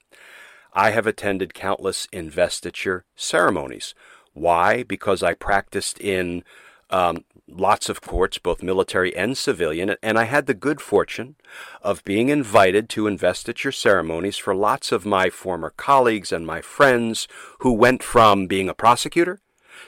I 0.71 0.91
have 0.91 1.05
attended 1.05 1.53
countless 1.53 2.07
investiture 2.13 3.03
ceremonies. 3.17 3.93
Why? 4.31 4.83
Because 4.83 5.21
I 5.21 5.33
practiced 5.33 5.99
in 5.99 6.45
um, 6.89 7.25
lots 7.49 7.89
of 7.89 7.99
courts, 7.99 8.37
both 8.37 8.63
military 8.63 9.13
and 9.13 9.37
civilian, 9.37 9.97
and 10.01 10.17
I 10.17 10.23
had 10.23 10.45
the 10.45 10.53
good 10.53 10.79
fortune 10.79 11.35
of 11.81 12.05
being 12.05 12.29
invited 12.29 12.87
to 12.91 13.07
investiture 13.07 13.73
ceremonies 13.73 14.37
for 14.37 14.55
lots 14.55 14.93
of 14.93 15.05
my 15.05 15.29
former 15.29 15.71
colleagues 15.71 16.31
and 16.31 16.47
my 16.47 16.61
friends 16.61 17.27
who 17.59 17.73
went 17.73 18.03
from 18.03 18.47
being 18.47 18.69
a 18.69 18.73
prosecutor 18.73 19.41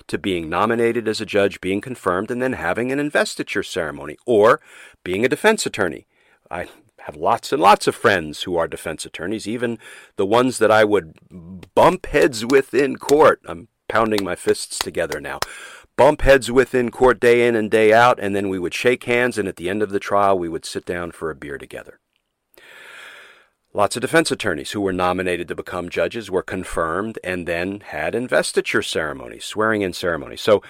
to 0.07 0.17
being 0.17 0.49
nominated 0.49 1.07
as 1.07 1.21
a 1.21 1.25
judge, 1.25 1.61
being 1.61 1.81
confirmed, 1.81 2.31
and 2.31 2.41
then 2.41 2.53
having 2.53 2.91
an 2.91 2.99
investiture 2.99 3.63
ceremony, 3.63 4.17
or 4.25 4.61
being 5.03 5.25
a 5.25 5.29
defense 5.29 5.65
attorney. 5.65 6.07
I 6.49 6.67
have 6.99 7.15
lots 7.15 7.51
and 7.51 7.61
lots 7.61 7.87
of 7.87 7.95
friends 7.95 8.43
who 8.43 8.55
are 8.55 8.67
defense 8.67 9.05
attorneys, 9.05 9.47
even 9.47 9.77
the 10.15 10.25
ones 10.25 10.57
that 10.59 10.71
I 10.71 10.83
would 10.83 11.13
bump 11.75 12.05
heads 12.07 12.45
with 12.45 12.73
in 12.73 12.97
court. 12.97 13.41
I'm 13.45 13.67
pounding 13.89 14.23
my 14.23 14.35
fists 14.35 14.79
together 14.79 15.19
now 15.19 15.39
bump 15.95 16.21
heads 16.21 16.51
with 16.51 16.73
in 16.73 16.91
court 16.91 17.19
day 17.19 17.47
in 17.47 17.55
and 17.55 17.69
day 17.69 17.93
out, 17.93 18.19
and 18.19 18.35
then 18.35 18.49
we 18.49 18.59
would 18.59 18.73
shake 18.73 19.03
hands, 19.03 19.37
and 19.37 19.47
at 19.47 19.57
the 19.57 19.69
end 19.69 19.81
of 19.81 19.91
the 19.91 19.99
trial, 19.99 20.37
we 20.37 20.49
would 20.49 20.65
sit 20.65 20.85
down 20.85 21.11
for 21.11 21.29
a 21.29 21.35
beer 21.35 21.57
together. 21.57 21.99
Lots 23.75 23.95
of 23.95 24.01
defense 24.01 24.29
attorneys 24.29 24.71
who 24.71 24.81
were 24.81 24.93
nominated 24.93 25.47
to 25.47 25.55
become 25.55 25.89
judges 25.89 26.29
were 26.29 26.43
confirmed 26.43 27.17
and 27.23 27.47
then 27.47 27.79
had 27.79 28.13
investiture 28.13 28.83
ceremonies, 28.83 29.45
swearing 29.45 29.81
in 29.81 29.93
ceremonies. 29.93 30.41
So 30.41 30.61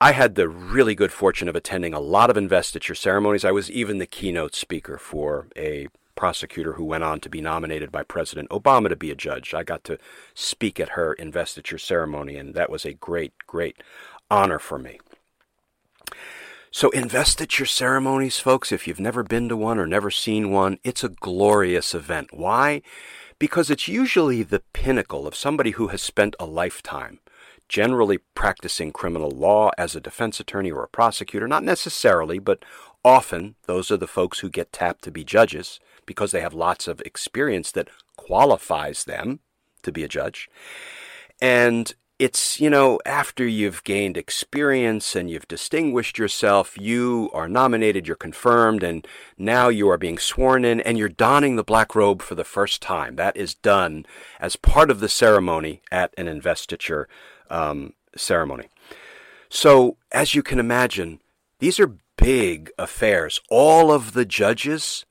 I 0.00 0.12
had 0.12 0.34
the 0.34 0.48
really 0.48 0.94
good 0.94 1.12
fortune 1.12 1.48
of 1.48 1.56
attending 1.56 1.92
a 1.92 2.00
lot 2.00 2.30
of 2.30 2.38
investiture 2.38 2.94
ceremonies. 2.94 3.44
I 3.44 3.52
was 3.52 3.70
even 3.70 3.98
the 3.98 4.06
keynote 4.06 4.54
speaker 4.54 4.96
for 4.96 5.48
a 5.58 5.88
prosecutor 6.14 6.72
who 6.72 6.84
went 6.84 7.04
on 7.04 7.20
to 7.20 7.28
be 7.28 7.42
nominated 7.42 7.92
by 7.92 8.02
President 8.02 8.48
Obama 8.48 8.88
to 8.88 8.96
be 8.96 9.10
a 9.10 9.14
judge. 9.14 9.52
I 9.52 9.62
got 9.62 9.84
to 9.84 9.98
speak 10.32 10.80
at 10.80 10.90
her 10.90 11.12
investiture 11.12 11.78
ceremony, 11.78 12.36
and 12.36 12.54
that 12.54 12.70
was 12.70 12.86
a 12.86 12.94
great, 12.94 13.34
great 13.46 13.82
honor 14.30 14.58
for 14.58 14.78
me. 14.78 15.00
So 16.70 16.90
investiture 16.90 17.64
ceremonies, 17.64 18.38
folks, 18.38 18.72
if 18.72 18.86
you've 18.86 19.00
never 19.00 19.22
been 19.22 19.48
to 19.48 19.56
one 19.56 19.78
or 19.78 19.86
never 19.86 20.10
seen 20.10 20.50
one, 20.50 20.78
it's 20.84 21.02
a 21.02 21.08
glorious 21.08 21.94
event. 21.94 22.28
Why? 22.32 22.82
Because 23.38 23.70
it's 23.70 23.88
usually 23.88 24.42
the 24.42 24.62
pinnacle 24.74 25.26
of 25.26 25.34
somebody 25.34 25.72
who 25.72 25.88
has 25.88 26.02
spent 26.02 26.36
a 26.38 26.44
lifetime 26.44 27.20
generally 27.68 28.18
practicing 28.34 28.92
criminal 28.92 29.30
law 29.30 29.70
as 29.76 29.94
a 29.94 30.00
defense 30.00 30.40
attorney 30.40 30.70
or 30.70 30.84
a 30.84 30.88
prosecutor. 30.88 31.46
Not 31.46 31.64
necessarily, 31.64 32.38
but 32.38 32.64
often 33.04 33.56
those 33.66 33.90
are 33.90 33.96
the 33.96 34.06
folks 34.06 34.40
who 34.40 34.50
get 34.50 34.72
tapped 34.72 35.04
to 35.04 35.10
be 35.10 35.24
judges 35.24 35.78
because 36.06 36.32
they 36.32 36.40
have 36.40 36.54
lots 36.54 36.88
of 36.88 37.00
experience 37.02 37.70
that 37.72 37.88
qualifies 38.16 39.04
them 39.04 39.40
to 39.82 39.92
be 39.92 40.02
a 40.02 40.08
judge. 40.08 40.48
And 41.40 41.94
it's, 42.18 42.60
you 42.60 42.68
know, 42.68 42.98
after 43.06 43.46
you've 43.46 43.84
gained 43.84 44.16
experience 44.16 45.14
and 45.14 45.30
you've 45.30 45.46
distinguished 45.46 46.18
yourself, 46.18 46.76
you 46.76 47.30
are 47.32 47.48
nominated, 47.48 48.08
you're 48.08 48.16
confirmed, 48.16 48.82
and 48.82 49.06
now 49.36 49.68
you 49.68 49.88
are 49.88 49.98
being 49.98 50.18
sworn 50.18 50.64
in 50.64 50.80
and 50.80 50.98
you're 50.98 51.08
donning 51.08 51.54
the 51.54 51.62
black 51.62 51.94
robe 51.94 52.20
for 52.20 52.34
the 52.34 52.44
first 52.44 52.82
time. 52.82 53.14
That 53.16 53.36
is 53.36 53.54
done 53.54 54.04
as 54.40 54.56
part 54.56 54.90
of 54.90 54.98
the 54.98 55.08
ceremony 55.08 55.80
at 55.92 56.12
an 56.18 56.26
investiture 56.26 57.08
um, 57.50 57.92
ceremony. 58.16 58.68
So, 59.48 59.96
as 60.10 60.34
you 60.34 60.42
can 60.42 60.58
imagine, 60.58 61.20
these 61.60 61.78
are 61.78 61.94
big 62.16 62.70
affairs. 62.78 63.40
All 63.48 63.92
of 63.92 64.12
the 64.12 64.24
judges 64.24 65.06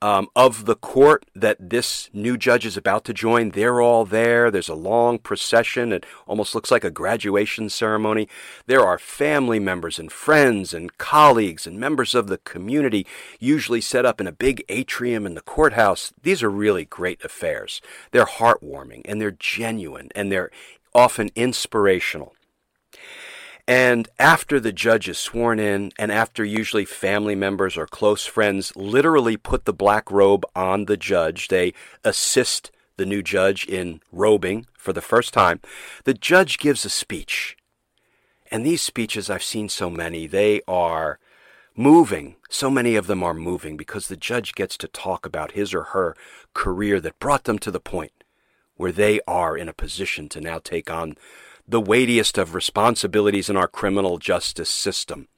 um, 0.00 0.28
of 0.36 0.66
the 0.66 0.76
court 0.76 1.24
that 1.34 1.70
this 1.70 2.08
new 2.12 2.36
judge 2.36 2.64
is 2.64 2.76
about 2.76 3.04
to 3.04 3.12
join. 3.12 3.50
They're 3.50 3.80
all 3.80 4.04
there. 4.04 4.50
There's 4.50 4.68
a 4.68 4.74
long 4.74 5.18
procession. 5.18 5.92
It 5.92 6.06
almost 6.26 6.54
looks 6.54 6.70
like 6.70 6.84
a 6.84 6.90
graduation 6.90 7.68
ceremony. 7.68 8.28
There 8.66 8.84
are 8.84 8.98
family 8.98 9.58
members 9.58 9.98
and 9.98 10.12
friends 10.12 10.72
and 10.72 10.96
colleagues 10.98 11.66
and 11.66 11.80
members 11.80 12.14
of 12.14 12.28
the 12.28 12.38
community, 12.38 13.06
usually 13.40 13.80
set 13.80 14.06
up 14.06 14.20
in 14.20 14.26
a 14.26 14.32
big 14.32 14.64
atrium 14.68 15.26
in 15.26 15.34
the 15.34 15.40
courthouse. 15.40 16.12
These 16.22 16.42
are 16.42 16.50
really 16.50 16.84
great 16.84 17.24
affairs. 17.24 17.80
They're 18.12 18.24
heartwarming 18.26 19.02
and 19.04 19.20
they're 19.20 19.30
genuine 19.32 20.10
and 20.14 20.30
they're 20.30 20.50
often 20.94 21.30
inspirational. 21.34 22.34
And 23.68 24.08
after 24.18 24.58
the 24.58 24.72
judge 24.72 25.10
is 25.10 25.18
sworn 25.18 25.60
in, 25.60 25.92
and 25.98 26.10
after 26.10 26.42
usually 26.42 26.86
family 26.86 27.34
members 27.34 27.76
or 27.76 27.86
close 27.86 28.24
friends 28.24 28.74
literally 28.74 29.36
put 29.36 29.66
the 29.66 29.74
black 29.74 30.10
robe 30.10 30.46
on 30.56 30.86
the 30.86 30.96
judge, 30.96 31.48
they 31.48 31.74
assist 32.02 32.70
the 32.96 33.04
new 33.04 33.22
judge 33.22 33.66
in 33.66 34.00
robing 34.10 34.66
for 34.72 34.94
the 34.94 35.02
first 35.02 35.34
time, 35.34 35.60
the 36.04 36.14
judge 36.14 36.58
gives 36.58 36.86
a 36.86 36.88
speech. 36.88 37.58
And 38.50 38.64
these 38.64 38.80
speeches, 38.80 39.28
I've 39.28 39.42
seen 39.42 39.68
so 39.68 39.90
many, 39.90 40.26
they 40.26 40.62
are 40.66 41.18
moving. 41.76 42.36
So 42.48 42.70
many 42.70 42.96
of 42.96 43.06
them 43.06 43.22
are 43.22 43.34
moving 43.34 43.76
because 43.76 44.08
the 44.08 44.16
judge 44.16 44.54
gets 44.54 44.78
to 44.78 44.88
talk 44.88 45.26
about 45.26 45.52
his 45.52 45.74
or 45.74 45.84
her 45.84 46.16
career 46.54 47.00
that 47.00 47.18
brought 47.18 47.44
them 47.44 47.58
to 47.58 47.70
the 47.70 47.80
point 47.80 48.12
where 48.76 48.92
they 48.92 49.20
are 49.28 49.58
in 49.58 49.68
a 49.68 49.74
position 49.74 50.30
to 50.30 50.40
now 50.40 50.58
take 50.58 50.90
on 50.90 51.16
the 51.68 51.80
weightiest 51.80 52.38
of 52.38 52.54
responsibilities 52.54 53.50
in 53.50 53.56
our 53.56 53.68
criminal 53.68 54.16
justice 54.16 54.70
system, 54.70 55.28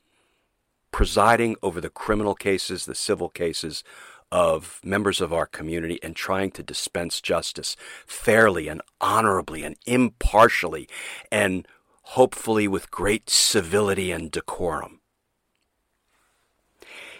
presiding 0.93 1.57
over 1.61 1.81
the 1.81 1.91
criminal 1.91 2.37
cases, 2.37 2.87
the 2.87 2.95
civil 2.95 3.29
cases 3.29 3.83
of 4.31 4.81
members 4.85 5.21
of 5.21 5.33
our 5.33 5.47
community 5.47 5.99
and 6.05 6.15
trying 6.15 6.53
to 6.53 6.63
dispense 6.63 7.21
justice 7.21 7.75
fairly 8.07 8.69
and 8.69 8.81
honorably 9.01 9.65
and 9.65 9.75
impartially 9.87 10.89
and 11.33 11.67
hopefully 12.03 12.69
with 12.69 12.93
great 12.93 13.29
civility 13.29 14.13
and 14.13 14.31
decorum. 14.31 15.01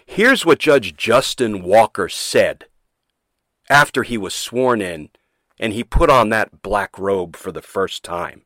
Here's 0.05 0.45
what 0.45 0.59
Judge 0.59 0.95
Justin 0.95 1.63
Walker 1.63 2.07
said 2.07 2.65
after 3.69 4.03
he 4.03 4.17
was 4.17 4.33
sworn 4.33 4.81
in 4.81 5.09
and 5.59 5.73
he 5.73 5.83
put 5.83 6.09
on 6.09 6.29
that 6.29 6.61
black 6.61 6.97
robe 6.97 7.35
for 7.35 7.51
the 7.51 7.61
first 7.61 8.03
time. 8.03 8.43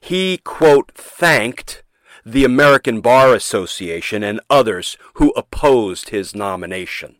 He, 0.00 0.38
quote, 0.38 0.92
thanked 0.94 1.82
the 2.24 2.44
American 2.44 3.00
Bar 3.00 3.34
Association 3.34 4.22
and 4.22 4.40
others 4.48 4.96
who 5.14 5.30
opposed 5.30 6.08
his 6.08 6.34
nomination. 6.34 7.16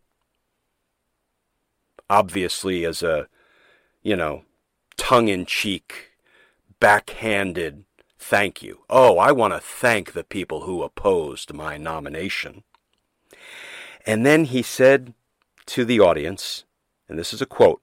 Obviously, 2.08 2.84
as 2.84 3.02
a, 3.02 3.28
you 4.02 4.16
know, 4.16 4.42
tongue 4.96 5.28
in 5.28 5.46
cheek, 5.46 6.12
backhanded 6.80 7.84
thank 8.20 8.62
you. 8.62 8.80
Oh, 8.88 9.18
I 9.18 9.32
want 9.32 9.54
to 9.54 9.60
thank 9.60 10.12
the 10.12 10.22
people 10.22 10.60
who 10.60 10.82
opposed 10.82 11.52
my 11.52 11.76
nomination. 11.76 12.62
And 14.06 14.24
then 14.24 14.44
he 14.44 14.62
said 14.62 15.14
to 15.66 15.84
the 15.84 16.00
audience, 16.00 16.64
and 17.08 17.18
this 17.18 17.32
is 17.32 17.42
a 17.42 17.46
quote, 17.46 17.80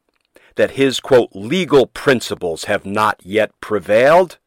that 0.56 0.72
his, 0.72 1.00
quote, 1.00 1.30
legal 1.34 1.86
principles 1.88 2.66
have 2.66 2.86
not 2.86 3.20
yet 3.24 3.52
prevailed, 3.60 4.38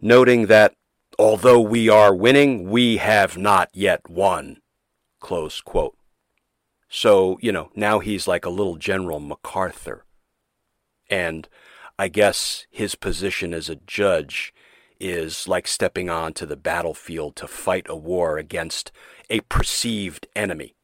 noting 0.00 0.46
that 0.46 0.74
although 1.18 1.60
we 1.60 1.88
are 1.88 2.14
winning, 2.14 2.68
we 2.70 2.98
have 2.98 3.36
not 3.36 3.70
yet 3.72 4.08
won, 4.08 4.58
close 5.20 5.60
quote. 5.60 5.96
So, 6.88 7.38
you 7.40 7.50
know, 7.52 7.70
now 7.74 7.98
he's 7.98 8.28
like 8.28 8.44
a 8.44 8.50
little 8.50 8.76
General 8.76 9.20
MacArthur. 9.20 10.04
And 11.10 11.48
I 11.98 12.08
guess 12.08 12.66
his 12.70 12.94
position 12.94 13.52
as 13.52 13.68
a 13.68 13.76
judge 13.76 14.54
is 15.00 15.48
like 15.48 15.66
stepping 15.66 16.08
onto 16.08 16.46
the 16.46 16.56
battlefield 16.56 17.36
to 17.36 17.48
fight 17.48 17.86
a 17.88 17.96
war 17.96 18.38
against 18.38 18.92
a 19.28 19.40
perceived 19.40 20.26
enemy. 20.36 20.74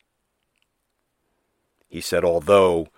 He 1.89 2.01
said, 2.01 2.25
although 2.25 2.89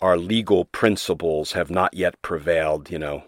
our 0.00 0.16
legal 0.16 0.64
principles 0.64 1.52
have 1.52 1.70
not 1.70 1.94
yet 1.94 2.20
prevailed, 2.22 2.90
you 2.90 2.98
know, 2.98 3.24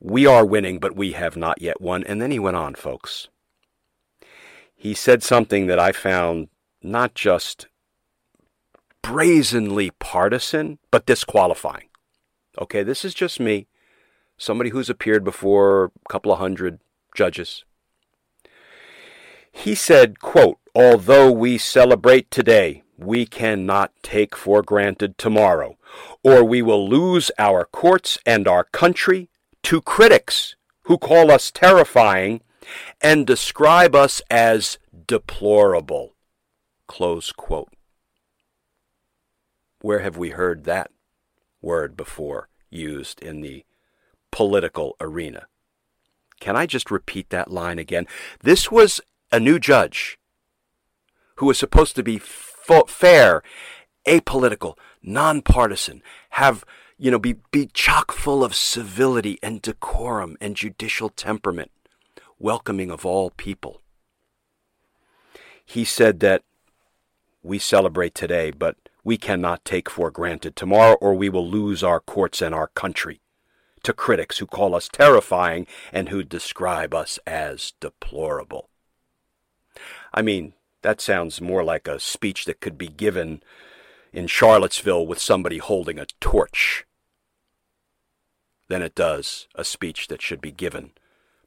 we 0.00 0.26
are 0.26 0.44
winning, 0.46 0.78
but 0.78 0.96
we 0.96 1.12
have 1.12 1.36
not 1.36 1.60
yet 1.60 1.80
won. 1.80 2.02
And 2.04 2.20
then 2.20 2.30
he 2.30 2.38
went 2.38 2.56
on, 2.56 2.74
folks. 2.74 3.28
He 4.74 4.94
said 4.94 5.22
something 5.22 5.66
that 5.66 5.78
I 5.78 5.92
found 5.92 6.48
not 6.82 7.14
just 7.14 7.68
brazenly 9.02 9.90
partisan, 9.98 10.78
but 10.90 11.06
disqualifying. 11.06 11.88
Okay, 12.58 12.82
this 12.82 13.04
is 13.04 13.14
just 13.14 13.38
me, 13.38 13.68
somebody 14.38 14.70
who's 14.70 14.90
appeared 14.90 15.22
before 15.22 15.84
a 15.84 16.08
couple 16.08 16.32
of 16.32 16.38
hundred 16.38 16.80
judges. 17.14 17.64
He 19.52 19.74
said, 19.74 20.20
quote, 20.20 20.58
Although 20.74 21.32
we 21.32 21.58
celebrate 21.58 22.30
today, 22.30 22.84
we 22.96 23.26
cannot 23.26 23.92
take 24.02 24.36
for 24.36 24.62
granted 24.62 25.18
tomorrow, 25.18 25.76
or 26.22 26.44
we 26.44 26.62
will 26.62 26.88
lose 26.88 27.30
our 27.38 27.64
courts 27.64 28.18
and 28.24 28.46
our 28.46 28.64
country 28.64 29.29
to 29.64 29.80
critics 29.80 30.56
who 30.82 30.98
call 30.98 31.30
us 31.30 31.50
terrifying 31.50 32.40
and 33.00 33.26
describe 33.26 33.94
us 33.94 34.22
as 34.30 34.78
deplorable. 35.06 36.14
Close 36.86 37.32
quote. 37.32 37.72
Where 39.80 40.00
have 40.00 40.16
we 40.16 40.30
heard 40.30 40.64
that 40.64 40.90
word 41.62 41.96
before 41.96 42.48
used 42.68 43.22
in 43.22 43.40
the 43.40 43.64
political 44.30 44.96
arena? 45.00 45.46
Can 46.40 46.56
I 46.56 46.66
just 46.66 46.90
repeat 46.90 47.30
that 47.30 47.50
line 47.50 47.78
again? 47.78 48.06
This 48.42 48.70
was 48.70 49.00
a 49.30 49.38
new 49.38 49.58
judge 49.58 50.18
who 51.36 51.46
was 51.46 51.58
supposed 51.58 51.96
to 51.96 52.02
be 52.02 52.18
fair, 52.18 53.42
apolitical, 54.06 54.76
nonpartisan, 55.02 56.02
have, 56.30 56.64
you 57.00 57.10
know, 57.10 57.18
be, 57.18 57.36
be 57.50 57.64
chock 57.72 58.12
full 58.12 58.44
of 58.44 58.54
civility 58.54 59.38
and 59.42 59.62
decorum 59.62 60.36
and 60.38 60.54
judicial 60.54 61.08
temperament, 61.08 61.70
welcoming 62.38 62.90
of 62.90 63.06
all 63.06 63.30
people. 63.30 63.80
He 65.64 65.82
said 65.82 66.20
that 66.20 66.42
we 67.42 67.58
celebrate 67.58 68.14
today, 68.14 68.50
but 68.50 68.76
we 69.02 69.16
cannot 69.16 69.64
take 69.64 69.88
for 69.88 70.10
granted 70.10 70.54
tomorrow, 70.54 70.98
or 71.00 71.14
we 71.14 71.30
will 71.30 71.48
lose 71.48 71.82
our 71.82 72.00
courts 72.00 72.42
and 72.42 72.54
our 72.54 72.66
country 72.66 73.22
to 73.82 73.94
critics 73.94 74.36
who 74.36 74.46
call 74.46 74.74
us 74.74 74.86
terrifying 74.86 75.66
and 75.94 76.10
who 76.10 76.22
describe 76.22 76.92
us 76.92 77.18
as 77.26 77.72
deplorable. 77.80 78.68
I 80.12 80.20
mean, 80.20 80.52
that 80.82 81.00
sounds 81.00 81.40
more 81.40 81.64
like 81.64 81.88
a 81.88 81.98
speech 81.98 82.44
that 82.44 82.60
could 82.60 82.76
be 82.76 82.88
given 82.88 83.42
in 84.12 84.26
Charlottesville 84.26 85.06
with 85.06 85.18
somebody 85.18 85.56
holding 85.56 85.98
a 85.98 86.04
torch 86.20 86.84
than 88.70 88.82
it 88.82 88.94
does 88.94 89.48
a 89.56 89.64
speech 89.64 90.06
that 90.06 90.22
should 90.22 90.40
be 90.40 90.52
given 90.52 90.92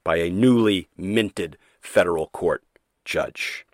by 0.03 0.17
a 0.17 0.29
newly 0.29 0.89
minted 0.97 1.57
federal 1.79 2.27
court 2.27 2.63
judge. 3.05 3.65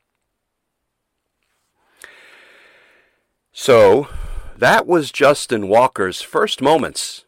So, 3.52 4.08
that 4.56 4.86
was 4.86 5.12
Justin 5.12 5.68
Walker's 5.68 6.22
first 6.22 6.62
moments 6.62 7.26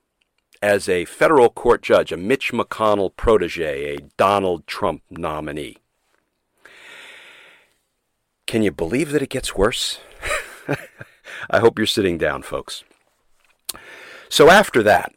as 0.61 0.87
a 0.87 1.05
federal 1.05 1.49
court 1.49 1.81
judge, 1.81 2.11
a 2.11 2.17
Mitch 2.17 2.51
McConnell 2.53 3.15
protege, 3.15 3.95
a 3.95 4.01
Donald 4.15 4.67
Trump 4.67 5.01
nominee. 5.09 5.77
Can 8.45 8.61
you 8.61 8.71
believe 8.71 9.11
that 9.11 9.23
it 9.23 9.29
gets 9.29 9.55
worse? 9.55 9.99
I 11.49 11.59
hope 11.59 11.79
you're 11.79 11.87
sitting 11.87 12.19
down, 12.19 12.43
folks. 12.43 12.83
So 14.29 14.51
after 14.51 14.83
that, 14.83 15.13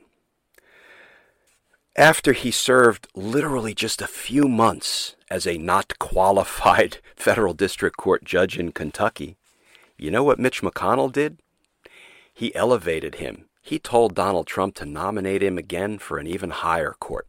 after 1.96 2.32
he 2.32 2.50
served 2.50 3.06
literally 3.14 3.74
just 3.74 4.02
a 4.02 4.06
few 4.06 4.48
months 4.48 5.14
as 5.30 5.46
a 5.46 5.58
not 5.58 5.98
qualified 5.98 6.98
federal 7.16 7.54
district 7.54 7.96
court 7.96 8.24
judge 8.24 8.58
in 8.58 8.72
Kentucky, 8.72 9.36
you 9.96 10.10
know 10.10 10.24
what 10.24 10.38
Mitch 10.38 10.62
McConnell 10.62 11.12
did? 11.12 11.38
He 12.32 12.54
elevated 12.54 13.16
him. 13.16 13.46
He 13.62 13.78
told 13.78 14.14
Donald 14.14 14.46
Trump 14.46 14.74
to 14.76 14.84
nominate 14.84 15.42
him 15.42 15.56
again 15.56 15.98
for 15.98 16.18
an 16.18 16.26
even 16.26 16.50
higher 16.50 16.94
court. 16.98 17.28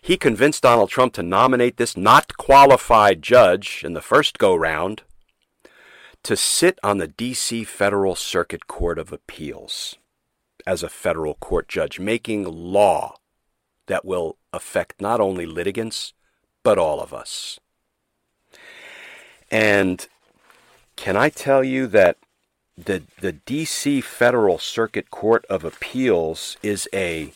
He 0.00 0.16
convinced 0.16 0.62
Donald 0.62 0.88
Trump 0.88 1.12
to 1.14 1.22
nominate 1.22 1.76
this 1.76 1.96
not 1.96 2.36
qualified 2.36 3.22
judge 3.22 3.82
in 3.84 3.92
the 3.92 4.00
first 4.00 4.38
go 4.38 4.54
round 4.54 5.02
to 6.22 6.36
sit 6.36 6.78
on 6.82 6.98
the 6.98 7.06
D.C. 7.06 7.64
Federal 7.64 8.16
Circuit 8.16 8.66
Court 8.66 8.98
of 8.98 9.12
Appeals 9.12 9.96
as 10.66 10.82
a 10.82 10.88
federal 10.88 11.34
court 11.34 11.68
judge, 11.68 11.98
making 11.98 12.44
law 12.44 13.16
that 13.86 14.04
will 14.04 14.36
affect 14.52 15.00
not 15.00 15.20
only 15.20 15.46
litigants, 15.46 16.12
but 16.62 16.78
all 16.78 17.00
of 17.00 17.12
us. 17.12 17.58
And 19.50 20.06
can 20.96 21.16
I 21.16 21.28
tell 21.28 21.62
you 21.64 21.86
that 21.88 22.16
the, 22.76 23.02
the 23.20 23.32
D.C. 23.32 24.00
Federal 24.00 24.58
Circuit 24.58 25.10
Court 25.10 25.44
of 25.46 25.64
Appeals 25.64 26.56
is 26.62 26.88
a 26.92 27.32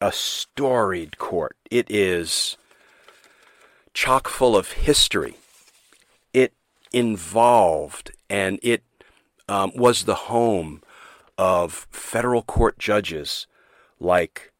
a 0.00 0.12
storied 0.12 1.18
court. 1.18 1.56
It 1.70 1.90
is 1.90 2.56
chock 3.94 4.28
full 4.28 4.56
of 4.56 4.72
history. 4.72 5.36
It 6.32 6.52
involved 6.92 8.12
and 8.28 8.58
it 8.62 8.82
um, 9.48 9.72
was 9.74 10.04
the 10.04 10.14
home 10.14 10.82
of 11.38 11.86
federal 11.90 12.42
court 12.42 12.78
judges 12.78 13.46
like 13.98 14.52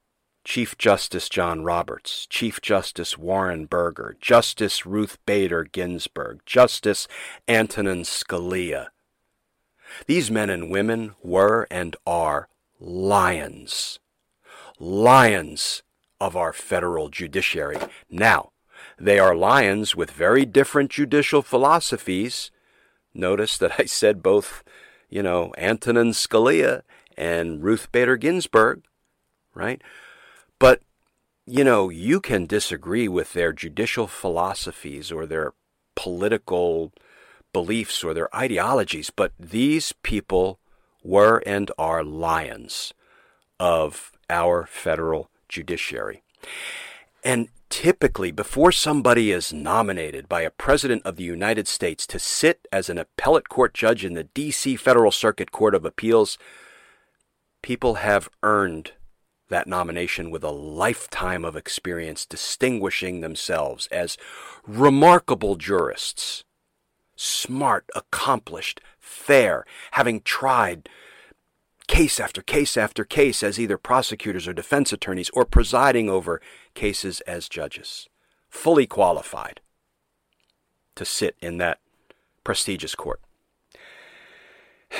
Chief 0.44 0.78
Justice 0.78 1.28
John 1.28 1.64
Roberts, 1.64 2.26
Chief 2.28 2.60
Justice 2.60 3.18
Warren 3.18 3.66
Burger, 3.66 4.16
Justice 4.20 4.86
Ruth 4.86 5.18
Bader 5.26 5.64
Ginsburg, 5.64 6.40
Justice 6.46 7.08
Antonin 7.48 8.02
Scalia. 8.02 8.88
These 10.06 10.30
men 10.30 10.50
and 10.50 10.70
women 10.70 11.14
were 11.22 11.66
and 11.70 11.96
are 12.06 12.48
lions 12.78 13.98
lions 14.78 15.82
of 16.20 16.36
our 16.36 16.52
federal 16.52 17.08
judiciary. 17.08 17.78
Now, 18.10 18.50
they 18.98 19.18
are 19.18 19.34
lions 19.34 19.94
with 19.94 20.10
very 20.10 20.44
different 20.44 20.90
judicial 20.90 21.42
philosophies. 21.42 22.50
Notice 23.14 23.58
that 23.58 23.72
I 23.78 23.84
said 23.84 24.22
both, 24.22 24.62
you 25.08 25.22
know, 25.22 25.52
Antonin 25.56 26.10
Scalia 26.10 26.82
and 27.16 27.62
Ruth 27.62 27.90
Bader 27.92 28.16
Ginsburg, 28.16 28.82
right? 29.54 29.80
But, 30.58 30.82
you 31.46 31.64
know, 31.64 31.88
you 31.88 32.20
can 32.20 32.46
disagree 32.46 33.08
with 33.08 33.32
their 33.32 33.52
judicial 33.52 34.06
philosophies 34.06 35.12
or 35.12 35.26
their 35.26 35.54
political 35.94 36.92
beliefs 37.52 38.04
or 38.04 38.12
their 38.12 38.34
ideologies, 38.36 39.10
but 39.10 39.32
these 39.38 39.92
people 40.02 40.58
were 41.02 41.42
and 41.46 41.70
are 41.78 42.04
lions 42.04 42.92
of 43.58 44.12
our 44.28 44.66
federal 44.66 45.30
judiciary. 45.48 46.22
And 47.24 47.48
typically, 47.70 48.30
before 48.30 48.72
somebody 48.72 49.30
is 49.30 49.52
nominated 49.52 50.28
by 50.28 50.42
a 50.42 50.50
president 50.50 51.02
of 51.04 51.16
the 51.16 51.24
United 51.24 51.68
States 51.68 52.06
to 52.06 52.18
sit 52.18 52.66
as 52.72 52.88
an 52.88 52.98
appellate 52.98 53.48
court 53.48 53.74
judge 53.74 54.04
in 54.04 54.14
the 54.14 54.24
D.C. 54.24 54.76
Federal 54.76 55.10
Circuit 55.10 55.52
Court 55.52 55.74
of 55.74 55.84
Appeals, 55.84 56.38
people 57.62 57.94
have 57.94 58.28
earned 58.42 58.92
that 59.48 59.66
nomination 59.66 60.30
with 60.30 60.42
a 60.42 60.50
lifetime 60.50 61.44
of 61.44 61.56
experience 61.56 62.26
distinguishing 62.26 63.20
themselves 63.20 63.86
as 63.88 64.16
remarkable 64.66 65.56
jurists. 65.56 66.44
Smart, 67.16 67.88
accomplished, 67.94 68.80
fair, 68.98 69.64
having 69.92 70.20
tried 70.20 70.88
case 71.86 72.20
after 72.20 72.42
case 72.42 72.76
after 72.76 73.04
case 73.04 73.42
as 73.42 73.58
either 73.58 73.78
prosecutors 73.78 74.48
or 74.48 74.52
defense 74.52 74.92
attorneys 74.92 75.30
or 75.30 75.44
presiding 75.44 76.08
over 76.10 76.40
cases 76.74 77.20
as 77.22 77.48
judges. 77.48 78.08
Fully 78.48 78.86
qualified 78.86 79.60
to 80.94 81.04
sit 81.04 81.36
in 81.40 81.58
that 81.58 81.78
prestigious 82.44 82.94
court. 82.94 83.20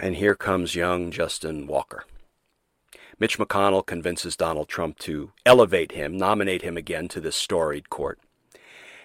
And 0.00 0.14
here 0.14 0.36
comes 0.36 0.76
young 0.76 1.10
Justin 1.10 1.66
Walker. 1.66 2.04
Mitch 3.18 3.36
McConnell 3.36 3.84
convinces 3.84 4.36
Donald 4.36 4.68
Trump 4.68 4.96
to 5.00 5.32
elevate 5.44 5.90
him, 5.90 6.16
nominate 6.16 6.62
him 6.62 6.76
again 6.76 7.08
to 7.08 7.20
this 7.20 7.34
storied 7.34 7.90
court. 7.90 8.20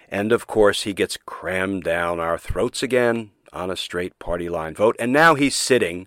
And 0.08 0.30
of 0.30 0.46
course, 0.46 0.82
he 0.82 0.92
gets 0.92 1.16
crammed 1.16 1.82
down 1.82 2.20
our 2.20 2.38
throats 2.38 2.80
again 2.80 3.32
on 3.52 3.72
a 3.72 3.76
straight 3.76 4.16
party 4.20 4.48
line 4.48 4.74
vote. 4.74 4.94
And 5.00 5.12
now 5.12 5.34
he's 5.34 5.56
sitting 5.56 6.06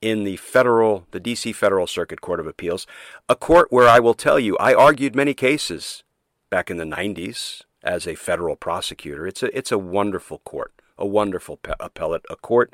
in 0.00 0.24
the 0.24 0.36
federal, 0.36 1.06
the 1.10 1.20
DC 1.20 1.54
Federal 1.54 1.86
Circuit 1.86 2.20
Court 2.20 2.40
of 2.40 2.46
Appeals, 2.46 2.86
a 3.28 3.36
court 3.36 3.68
where 3.70 3.88
I 3.88 4.00
will 4.00 4.14
tell 4.14 4.38
you, 4.38 4.56
I 4.58 4.74
argued 4.74 5.14
many 5.14 5.34
cases 5.34 6.02
back 6.48 6.70
in 6.70 6.78
the 6.78 6.84
90s 6.84 7.62
as 7.82 8.06
a 8.06 8.14
federal 8.14 8.56
prosecutor. 8.56 9.26
It's 9.26 9.42
a, 9.42 9.56
it's 9.56 9.72
a 9.72 9.78
wonderful 9.78 10.38
court, 10.38 10.72
a 10.96 11.06
wonderful 11.06 11.56
pe- 11.58 11.74
appellate, 11.78 12.24
a 12.30 12.36
court 12.36 12.72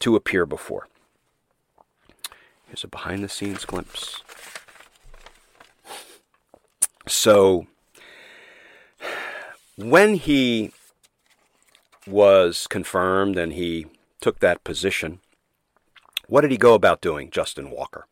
to 0.00 0.16
appear 0.16 0.46
before. 0.46 0.88
Here's 2.66 2.84
a 2.84 2.88
behind 2.88 3.24
the 3.24 3.28
scenes 3.28 3.64
glimpse. 3.64 4.22
So, 7.06 7.66
when 9.76 10.14
he 10.14 10.72
was 12.06 12.66
confirmed 12.66 13.38
and 13.38 13.54
he 13.54 13.86
took 14.20 14.40
that 14.40 14.64
position, 14.64 15.20
what 16.28 16.42
did 16.42 16.50
he 16.50 16.56
go 16.56 16.74
about 16.74 17.00
doing, 17.00 17.30
Justin 17.30 17.70
Walker? 17.70 18.06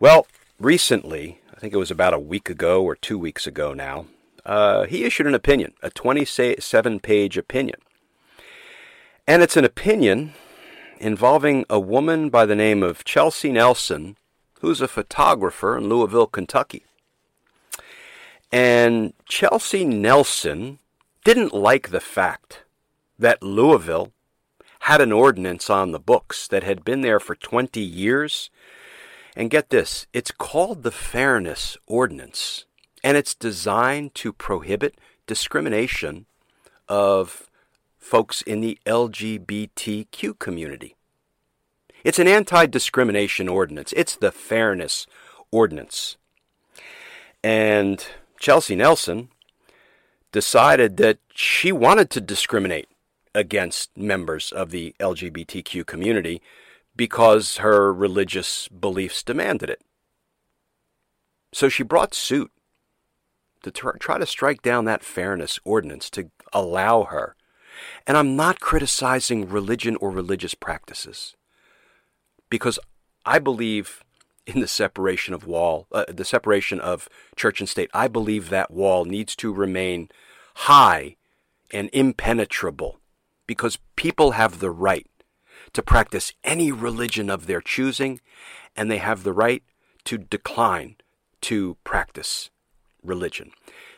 Well, 0.00 0.26
recently, 0.58 1.40
I 1.54 1.60
think 1.60 1.72
it 1.72 1.78
was 1.78 1.90
about 1.90 2.14
a 2.14 2.18
week 2.18 2.50
ago 2.50 2.82
or 2.82 2.96
two 2.96 3.18
weeks 3.18 3.46
ago 3.46 3.72
now, 3.74 4.06
uh, 4.44 4.84
he 4.84 5.04
issued 5.04 5.26
an 5.26 5.34
opinion, 5.34 5.74
a 5.82 5.90
27 5.90 7.00
page 7.00 7.36
opinion. 7.36 7.80
And 9.26 9.42
it's 9.42 9.58
an 9.58 9.64
opinion 9.64 10.32
involving 10.98 11.66
a 11.68 11.78
woman 11.78 12.30
by 12.30 12.46
the 12.46 12.56
name 12.56 12.82
of 12.82 13.04
Chelsea 13.04 13.52
Nelson, 13.52 14.16
who's 14.60 14.80
a 14.80 14.88
photographer 14.88 15.76
in 15.76 15.88
Louisville, 15.88 16.26
Kentucky. 16.26 16.84
And 18.50 19.12
Chelsea 19.26 19.84
Nelson 19.84 20.78
didn't 21.24 21.52
like 21.52 21.90
the 21.90 22.00
fact 22.00 22.62
that 23.18 23.42
Louisville 23.42 24.12
had 24.88 25.02
an 25.02 25.12
ordinance 25.12 25.68
on 25.68 25.92
the 25.92 26.00
books 26.00 26.48
that 26.48 26.62
had 26.62 26.82
been 26.82 27.02
there 27.02 27.20
for 27.20 27.34
20 27.34 27.78
years. 27.78 28.48
And 29.36 29.50
get 29.50 29.68
this, 29.68 30.06
it's 30.14 30.30
called 30.30 30.82
the 30.82 30.90
Fairness 30.90 31.76
Ordinance, 31.86 32.64
and 33.04 33.14
it's 33.14 33.34
designed 33.34 34.14
to 34.14 34.32
prohibit 34.32 34.94
discrimination 35.26 36.24
of 36.88 37.50
folks 37.98 38.40
in 38.40 38.62
the 38.62 38.78
LGBTQ 38.86 40.38
community. 40.38 40.96
It's 42.02 42.18
an 42.18 42.26
anti 42.26 42.64
discrimination 42.64 43.46
ordinance, 43.46 43.92
it's 43.94 44.16
the 44.16 44.32
Fairness 44.32 45.06
Ordinance. 45.50 46.16
And 47.44 48.06
Chelsea 48.40 48.74
Nelson 48.74 49.28
decided 50.32 50.96
that 50.96 51.18
she 51.34 51.72
wanted 51.72 52.08
to 52.08 52.22
discriminate 52.22 52.88
against 53.38 53.96
members 53.96 54.50
of 54.50 54.70
the 54.70 54.94
LGBTQ 54.98 55.86
community 55.86 56.42
because 56.96 57.58
her 57.58 57.92
religious 57.92 58.66
beliefs 58.68 59.22
demanded 59.22 59.70
it. 59.70 59.80
So 61.52 61.68
she 61.68 61.84
brought 61.84 62.14
suit 62.14 62.50
to 63.62 63.70
try 63.70 64.18
to 64.18 64.26
strike 64.26 64.62
down 64.62 64.84
that 64.86 65.04
fairness 65.04 65.60
ordinance 65.64 66.10
to 66.10 66.30
allow 66.52 67.04
her 67.04 67.36
and 68.06 68.16
I'm 68.16 68.36
not 68.36 68.60
criticizing 68.60 69.48
religion 69.48 69.96
or 69.96 70.10
religious 70.10 70.54
practices 70.54 71.36
because 72.50 72.78
I 73.24 73.38
believe 73.38 74.02
in 74.46 74.60
the 74.60 74.68
separation 74.68 75.34
of 75.34 75.46
wall, 75.46 75.86
uh, 75.92 76.06
the 76.08 76.24
separation 76.24 76.80
of 76.80 77.08
church 77.36 77.60
and 77.60 77.68
state. 77.68 77.90
I 77.92 78.08
believe 78.08 78.48
that 78.48 78.70
wall 78.70 79.04
needs 79.04 79.36
to 79.36 79.52
remain 79.52 80.08
high 80.54 81.16
and 81.70 81.90
impenetrable 81.92 82.98
because 83.48 83.78
people 83.96 84.32
have 84.32 84.60
the 84.60 84.70
right 84.70 85.08
to 85.72 85.82
practice 85.82 86.32
any 86.44 86.70
religion 86.70 87.28
of 87.28 87.46
their 87.46 87.60
choosing 87.60 88.20
and 88.76 88.88
they 88.88 88.98
have 88.98 89.24
the 89.24 89.32
right 89.32 89.64
to 90.04 90.18
decline 90.18 90.94
to 91.40 91.76
practice 91.82 92.50
religion. 93.02 93.50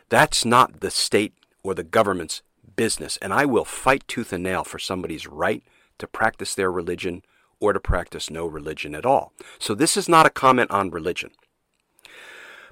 That's 0.09 0.45
not 0.47 0.81
the 0.81 0.91
state 0.91 1.35
or 1.63 1.75
the 1.75 1.85
government's 1.85 2.43
business, 2.77 3.19
and 3.19 3.35
I 3.35 3.45
will 3.45 3.65
fight 3.67 4.09
tooth 4.09 4.33
and 4.33 4.43
nail 4.43 4.65
for 4.65 4.79
somebody's 4.79 5.27
right 5.27 5.63
to 5.99 6.07
practice 6.07 6.55
their 6.55 6.73
religion 6.73 7.23
or 7.61 7.73
to 7.73 7.81
practice 7.81 8.31
no 8.31 8.47
religion 8.47 8.95
at 8.95 9.05
all. 9.05 9.33
So 9.59 9.75
this 9.75 9.97
is 9.97 10.09
not 10.09 10.27
a 10.27 10.31
comment 10.31 10.71
on 10.71 10.91
religion. 10.91 11.31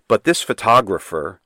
But 0.06 0.24
this 0.24 0.40
photographer 0.40 1.40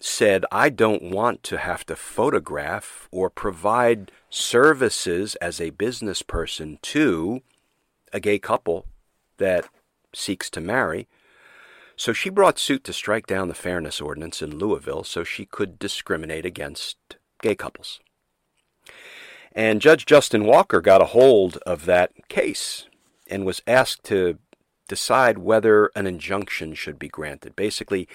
said, 0.00 0.44
I 0.52 0.68
don't 0.68 1.02
want 1.02 1.42
to 1.44 1.58
have 1.58 1.84
to 1.86 1.96
photograph 1.96 3.08
or 3.10 3.30
provide 3.30 4.12
services 4.30 5.34
as 5.36 5.60
a 5.60 5.70
business 5.70 6.22
person 6.22 6.78
to 6.82 7.42
a 8.12 8.20
gay 8.20 8.38
couple 8.38 8.86
that 9.38 9.68
seeks 10.14 10.50
to 10.50 10.60
marry. 10.60 11.08
So 11.96 12.12
she 12.12 12.28
brought 12.28 12.58
suit 12.58 12.84
to 12.84 12.92
strike 12.92 13.26
down 13.26 13.48
the 13.48 13.54
fairness 13.54 14.00
ordinance 14.00 14.42
in 14.42 14.58
Louisville 14.58 15.04
so 15.04 15.24
she 15.24 15.46
could 15.46 15.78
discriminate 15.78 16.44
against 16.44 16.96
gay 17.40 17.54
couples. 17.54 18.00
And 19.52 19.80
Judge 19.80 20.04
Justin 20.04 20.44
Walker 20.44 20.82
got 20.82 21.00
a 21.00 21.06
hold 21.06 21.56
of 21.66 21.86
that 21.86 22.28
case 22.28 22.86
and 23.28 23.46
was 23.46 23.62
asked 23.66 24.04
to 24.04 24.38
decide 24.88 25.38
whether 25.38 25.90
an 25.96 26.06
injunction 26.06 26.74
should 26.74 26.98
be 26.98 27.08
granted. 27.08 27.56
Basically, 27.56 28.06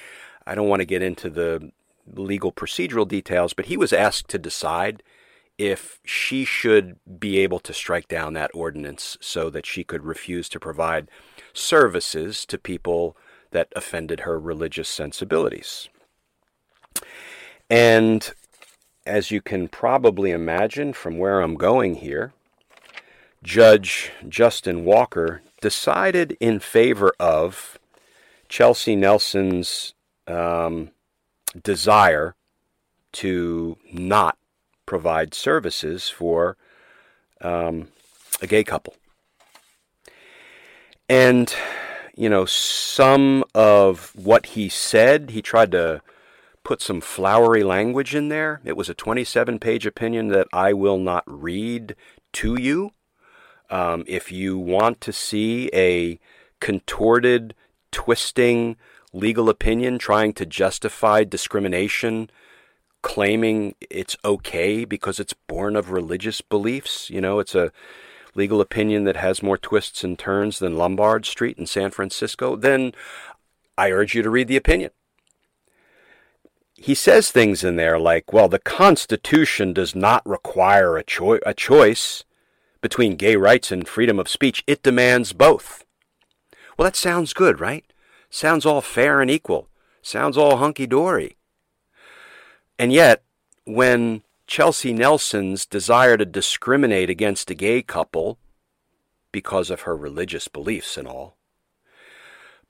I 0.46 0.56
don't 0.56 0.68
want 0.68 0.82
to 0.82 0.86
get 0.86 1.02
into 1.02 1.30
the 1.30 1.72
legal 2.08 2.52
procedural 2.52 3.08
details, 3.08 3.54
but 3.54 3.66
he 3.66 3.78
was 3.78 3.94
asked 3.94 4.28
to 4.30 4.40
decide 4.40 5.04
if 5.58 6.00
she 6.04 6.44
should 6.44 6.98
be 7.20 7.38
able 7.40 7.60
to 7.60 7.74
strike 7.74 8.08
down 8.08 8.34
that 8.34 8.52
ordinance 8.54 9.18
so 9.22 9.50
that 9.50 9.66
she 9.66 9.84
could 9.84 10.04
refuse 10.04 10.50
to 10.50 10.60
provide 10.60 11.10
services 11.54 12.46
to 12.46 12.58
people 12.58 13.16
that 13.52 13.72
offended 13.76 14.22
her 14.22 14.40
religious 14.40 14.90
sensibilities. 14.90 15.90
And 17.70 18.34
as 19.06 19.32
you 19.32 19.42
can 19.42 19.68
probably 19.68 20.32
imagine 20.32 20.94
from 20.94 21.18
where 21.18 21.42
I'm 21.42 21.56
going 21.56 21.96
here, 21.96 22.34
Judge 23.44 24.12
Justin 24.28 24.86
Walker 24.86 25.42
decided 25.62 26.38
in 26.40 26.60
favor 26.60 27.14
of 27.20 27.78
Chelsea 28.50 28.96
Nelson's 28.96 29.94
um, 30.32 30.92
desire 31.62 32.36
to 33.14 33.78
not 33.92 34.38
provide 34.86 35.34
services 35.34 36.10
for 36.10 36.58
um, 37.42 37.90
a 38.42 38.48
gay 38.48 38.64
couple. 38.64 38.96
And, 41.10 41.54
you 42.16 42.30
know, 42.30 42.46
some 42.46 43.44
of 43.54 44.12
what 44.16 44.48
he 44.48 44.70
said, 44.70 45.32
he 45.32 45.42
tried 45.42 45.72
to 45.72 46.02
put 46.64 46.82
some 46.82 47.02
flowery 47.02 47.64
language 47.64 48.16
in 48.16 48.30
there. 48.30 48.62
It 48.64 48.78
was 48.78 48.90
a 48.90 48.94
27 48.94 49.60
page 49.60 49.86
opinion 49.86 50.30
that 50.30 50.48
I 50.54 50.74
will 50.74 50.98
not 50.98 51.24
read 51.26 51.96
to 52.34 52.60
you. 52.60 52.92
Um, 53.70 54.04
if 54.08 54.32
you 54.32 54.58
want 54.58 55.02
to 55.02 55.14
see 55.14 55.70
a 55.74 56.20
contorted, 56.60 57.56
twisting 57.92 58.78
legal 59.14 59.50
opinion 59.50 59.98
trying 59.98 60.34
to 60.34 60.46
justify 60.46 61.24
discrimination, 61.24 62.30
claiming 63.02 63.76
it's 63.90 64.16
okay 64.24 64.86
because 64.86 65.20
it's 65.20 65.34
born 65.34 65.76
of 65.76 65.92
religious 65.92 66.42
beliefs, 66.42 67.10
you 67.10 67.22
know, 67.22 67.40
it's 67.40 67.56
a 67.56 67.72
legal 68.36 68.62
opinion 68.62 69.04
that 69.04 69.18
has 69.18 69.44
more 69.44 69.58
twists 69.58 70.04
and 70.04 70.18
turns 70.18 70.60
than 70.60 70.78
Lombard 70.78 71.26
Street 71.26 71.58
in 71.58 71.66
San 71.66 71.92
Francisco, 71.92 72.56
then 72.56 72.94
I 73.78 73.92
urge 73.92 74.16
you 74.16 74.22
to 74.22 74.30
read 74.30 74.48
the 74.48 74.58
opinion 74.58 74.92
he 76.82 76.96
says 76.96 77.30
things 77.30 77.64
in 77.64 77.76
there 77.76 78.00
like, 78.00 78.34
well, 78.34 78.48
the 78.48 78.58
Constitution 78.58 79.72
does 79.72 79.94
not 79.94 80.26
require 80.26 80.98
a, 80.98 81.04
a 81.46 81.54
choice 81.54 82.24
between 82.82 83.16
gay 83.16 83.36
rights 83.36 83.72
and 83.72 83.88
freedom 83.88 84.18
of 84.18 84.28
speech. 84.28 84.64
It 84.66 84.82
demands 84.82 85.32
both. 85.32 85.86
Well, 86.76 86.86
that 86.86 86.96
sounds 86.96 87.34
good, 87.34 87.60
right? 87.60 87.86
Sounds 88.32 88.66
all 88.66 88.80
fair 88.80 89.22
and 89.22 89.30
equal. 89.30 89.68
Sounds 90.02 90.38
all 90.38 90.58
hunky 90.58 90.88
dory. 90.88 91.36
And 92.80 92.94
yet, 92.94 93.24
when 93.66 94.24
Chelsea 94.48 94.94
Nelson's 94.94 95.66
desire 95.66 96.16
to 96.16 96.26
discriminate 96.26 97.10
against 97.10 97.52
a 97.52 97.56
gay 97.56 97.82
couple 97.82 98.40
because 99.34 99.70
of 99.70 99.82
her 99.82 99.96
religious 99.96 100.48
beliefs 100.48 100.98
and 100.98 101.08
all 101.08 101.38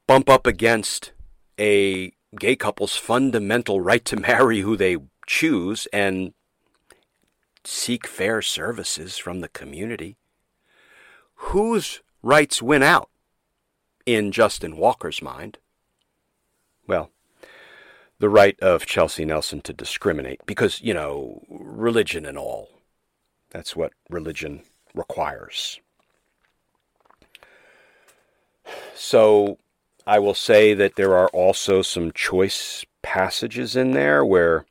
bump 0.07 0.29
up 0.29 0.47
against 0.47 1.13
a 1.59 2.11
gay 2.39 2.55
couple's 2.55 2.97
fundamental 2.97 3.79
right 3.79 4.03
to 4.03 4.19
marry 4.19 4.61
who 4.61 4.75
they 4.75 4.97
choose 5.27 5.87
and 5.93 6.33
seek 7.63 8.07
fair 8.07 8.41
services 8.41 9.19
from 9.19 9.41
the 9.41 9.47
community, 9.47 10.17
whose 11.35 12.01
rights 12.23 12.63
win 12.63 12.81
out 12.81 13.10
in 14.05 14.31
Justin 14.31 14.77
Walker's 14.77 15.21
mind? 15.21 15.57
Well, 16.87 17.09
the 18.19 18.29
right 18.29 18.59
of 18.59 18.85
Chelsea 18.85 19.25
Nelson 19.25 19.61
to 19.61 19.73
discriminate 19.73 20.45
because, 20.45 20.81
you 20.81 20.93
know, 20.93 21.41
religion 21.49 22.25
and 22.25 22.37
all. 22.37 22.69
That's 23.49 23.75
what 23.75 23.93
religion 24.09 24.61
requires. 24.93 25.79
So 28.95 29.57
I 30.05 30.19
will 30.19 30.33
say 30.33 30.73
that 30.73 30.95
there 30.95 31.15
are 31.15 31.29
also 31.29 31.81
some 31.81 32.11
choice 32.11 32.85
passages 33.01 33.75
in 33.75 33.91
there 33.91 34.23
where 34.23 34.65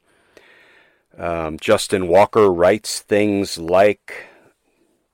um, 1.18 1.58
Justin 1.58 2.08
Walker 2.08 2.50
writes 2.50 3.00
things 3.00 3.58
like, 3.58 4.29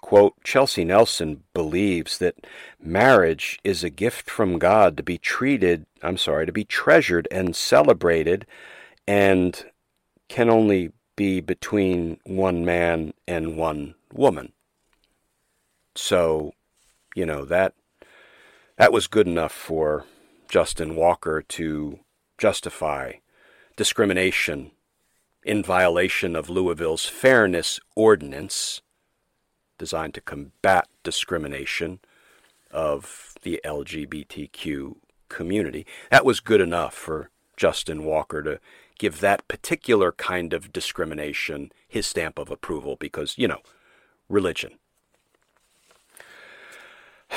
quote, 0.06 0.34
Chelsea 0.44 0.84
Nelson 0.84 1.42
believes 1.52 2.18
that 2.18 2.46
marriage 2.80 3.58
is 3.64 3.82
a 3.82 3.90
gift 3.90 4.30
from 4.30 4.56
God 4.56 4.96
to 4.96 5.02
be 5.02 5.18
treated, 5.18 5.84
I'm 6.00 6.16
sorry, 6.16 6.46
to 6.46 6.52
be 6.52 6.64
treasured 6.64 7.26
and 7.32 7.56
celebrated, 7.56 8.46
and 9.08 9.64
can 10.28 10.48
only 10.48 10.92
be 11.16 11.40
between 11.40 12.20
one 12.22 12.64
man 12.64 13.14
and 13.26 13.56
one 13.56 13.96
woman. 14.12 14.52
So, 15.96 16.52
you 17.16 17.26
know, 17.26 17.44
that 17.44 17.74
that 18.76 18.92
was 18.92 19.08
good 19.08 19.26
enough 19.26 19.50
for 19.50 20.04
Justin 20.48 20.94
Walker 20.94 21.42
to 21.42 21.98
justify 22.38 23.14
discrimination 23.74 24.70
in 25.42 25.64
violation 25.64 26.36
of 26.36 26.48
Louisville's 26.48 27.06
Fairness 27.06 27.80
Ordinance, 27.96 28.82
designed 29.78 30.14
to 30.14 30.20
combat 30.20 30.88
discrimination 31.02 32.00
of 32.70 33.34
the 33.42 33.60
LGBTQ 33.64 34.96
community. 35.28 35.86
That 36.10 36.24
was 36.24 36.40
good 36.40 36.60
enough 36.60 36.94
for 36.94 37.30
Justin 37.56 38.04
Walker 38.04 38.42
to 38.42 38.60
give 38.98 39.20
that 39.20 39.46
particular 39.48 40.12
kind 40.12 40.52
of 40.52 40.72
discrimination 40.72 41.72
his 41.86 42.06
stamp 42.06 42.38
of 42.38 42.50
approval 42.50 42.96
because, 42.96 43.36
you 43.36 43.48
know, 43.48 43.60
religion. 44.28 44.78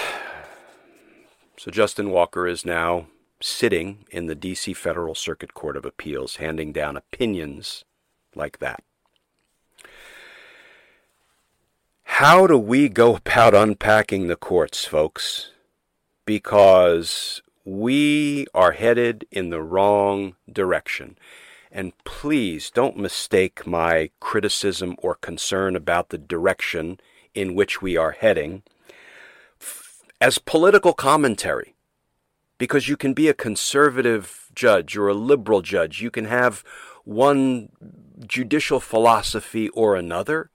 So 1.57 1.69
Justin 1.71 2.09
Walker 2.09 2.47
is 2.47 2.65
now 2.65 3.07
sitting 3.41 4.05
in 4.11 4.27
the 4.27 4.35
D.C. 4.35 4.71
Federal 4.73 5.13
Circuit 5.13 5.53
Court 5.53 5.75
of 5.75 5.83
Appeals, 5.83 6.37
handing 6.37 6.71
down 6.71 6.95
opinions 6.95 7.83
like 8.33 8.59
that. 8.59 8.81
How 12.20 12.47
do 12.47 12.57
we 12.57 12.89
go 12.89 13.15
about 13.15 13.55
unpacking 13.55 14.28
the 14.28 14.36
courts, 14.36 14.84
folks? 14.84 15.51
Because 16.26 17.41
we 17.63 18.45
are 18.53 18.74
headed 18.74 19.26
in 19.32 19.51
the 19.51 19.61
wrong 19.61 20.36
direction. 20.51 21.17
And 21.72 21.93
please 22.03 22.72
don't 22.72 22.97
mistake 22.97 23.65
my 23.65 24.09
criticism 24.20 24.97
or 24.97 25.15
concern 25.15 25.78
about 25.78 26.09
the 26.09 26.17
direction 26.17 26.99
in 27.34 27.55
which 27.55 27.82
we 27.82 27.95
are 27.95 28.11
heading 28.11 28.63
as 30.20 30.39
political 30.39 30.91
commentary. 30.91 31.74
Because 32.57 32.89
you 32.89 32.97
can 32.97 33.13
be 33.13 33.30
a 33.30 33.34
conservative 33.34 34.51
judge 34.53 34.97
or 34.97 35.07
a 35.07 35.13
liberal 35.13 35.61
judge. 35.61 36.01
You 36.01 36.11
can 36.11 36.26
have 36.26 36.65
one 37.05 37.70
judicial 38.28 38.82
philosophy 38.82 39.70
or 39.70 39.95
another, 39.95 40.49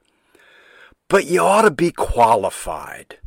but 1.09 1.27
you 1.27 1.41
ought 1.41 1.63
to 1.63 1.71
be 1.71 1.91
qualified. 1.91 3.19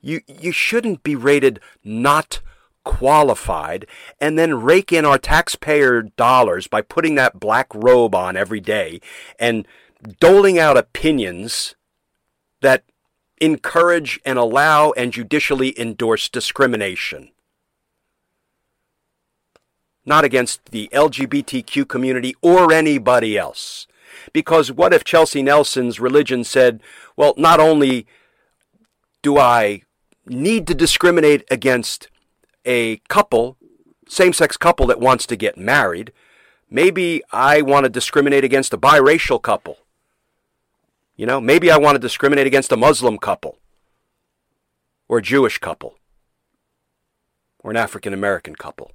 You, 0.00 0.20
you 0.26 0.52
shouldn't 0.52 1.02
be 1.02 1.14
rated 1.14 1.60
not 1.84 2.40
qualified 2.84 3.86
and 4.20 4.36
then 4.36 4.60
rake 4.62 4.92
in 4.92 5.04
our 5.04 5.18
taxpayer 5.18 6.02
dollars 6.02 6.66
by 6.66 6.82
putting 6.82 7.14
that 7.14 7.38
black 7.38 7.72
robe 7.74 8.14
on 8.14 8.36
every 8.36 8.58
day 8.58 9.00
and 9.38 9.66
doling 10.18 10.58
out 10.58 10.76
opinions 10.76 11.76
that 12.60 12.82
encourage 13.40 14.20
and 14.24 14.36
allow 14.38 14.90
and 14.92 15.12
judicially 15.12 15.78
endorse 15.78 16.28
discrimination 16.28 17.30
not 20.04 20.24
against 20.24 20.66
the 20.70 20.88
LGBTQ 20.92 21.88
community 21.88 22.34
or 22.42 22.72
anybody 22.72 23.38
else. 23.38 23.86
Because 24.32 24.72
what 24.72 24.92
if 24.92 25.04
Chelsea 25.04 25.42
Nelson's 25.42 26.00
religion 26.00 26.44
said, 26.44 26.80
well, 27.16 27.34
not 27.36 27.60
only 27.60 28.06
do 29.22 29.38
I 29.38 29.82
need 30.26 30.66
to 30.66 30.74
discriminate 30.74 31.44
against 31.50 32.08
a 32.64 32.98
couple, 33.08 33.56
same 34.08 34.32
sex 34.32 34.56
couple 34.56 34.86
that 34.86 35.00
wants 35.00 35.26
to 35.26 35.36
get 35.36 35.56
married, 35.56 36.12
maybe 36.70 37.22
I 37.32 37.62
want 37.62 37.84
to 37.84 37.90
discriminate 37.90 38.44
against 38.44 38.72
a 38.72 38.78
biracial 38.78 39.40
couple. 39.40 39.78
You 41.16 41.26
know, 41.26 41.40
maybe 41.40 41.70
I 41.70 41.76
want 41.76 41.94
to 41.96 42.00
discriminate 42.00 42.46
against 42.46 42.72
a 42.72 42.76
Muslim 42.76 43.18
couple 43.18 43.58
or 45.08 45.18
a 45.18 45.22
Jewish 45.22 45.58
couple 45.58 45.98
or 47.62 47.70
an 47.70 47.76
African 47.76 48.12
American 48.12 48.56
couple. 48.56 48.92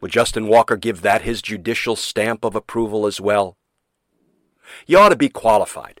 Would 0.00 0.12
Justin 0.12 0.46
Walker 0.46 0.76
give 0.76 1.02
that 1.02 1.22
his 1.22 1.42
judicial 1.42 1.96
stamp 1.96 2.44
of 2.44 2.54
approval 2.54 3.06
as 3.06 3.20
well? 3.20 3.56
You 4.86 4.98
ought 4.98 5.08
to 5.08 5.16
be 5.16 5.28
qualified. 5.28 6.00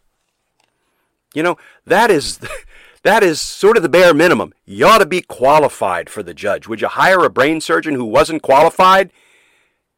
You 1.34 1.42
know, 1.42 1.56
that 1.84 2.10
is 2.10 2.40
that 3.02 3.22
is 3.22 3.40
sort 3.40 3.76
of 3.76 3.82
the 3.82 3.88
bare 3.88 4.14
minimum. 4.14 4.54
You 4.64 4.86
ought 4.86 4.98
to 4.98 5.06
be 5.06 5.20
qualified 5.20 6.08
for 6.10 6.22
the 6.22 6.34
judge. 6.34 6.68
Would 6.68 6.80
you 6.80 6.88
hire 6.88 7.24
a 7.24 7.30
brain 7.30 7.60
surgeon 7.60 7.94
who 7.94 8.04
wasn't 8.04 8.42
qualified? 8.42 9.10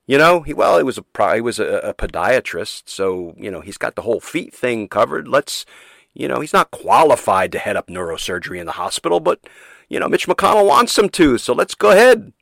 You 0.06 0.18
know, 0.18 0.40
he 0.40 0.52
well, 0.52 0.78
he 0.78 0.82
was 0.82 0.98
a 0.98 1.34
he 1.34 1.40
was 1.40 1.60
a, 1.60 1.66
a 1.78 1.94
podiatrist, 1.94 2.84
so 2.86 3.34
you 3.36 3.50
know 3.50 3.60
he's 3.60 3.78
got 3.78 3.94
the 3.94 4.02
whole 4.02 4.20
feet 4.20 4.52
thing 4.52 4.88
covered. 4.88 5.28
Let's, 5.28 5.64
you 6.14 6.26
know, 6.26 6.40
he's 6.40 6.52
not 6.52 6.72
qualified 6.72 7.52
to 7.52 7.58
head 7.58 7.76
up 7.76 7.86
neurosurgery 7.86 8.58
in 8.58 8.66
the 8.66 8.72
hospital, 8.72 9.20
but 9.20 9.40
you 9.88 10.00
know 10.00 10.08
Mitch 10.08 10.26
McConnell 10.26 10.66
wants 10.66 10.98
him 10.98 11.10
to, 11.10 11.38
so 11.38 11.54
let's 11.54 11.76
go 11.76 11.92
ahead. 11.92 12.32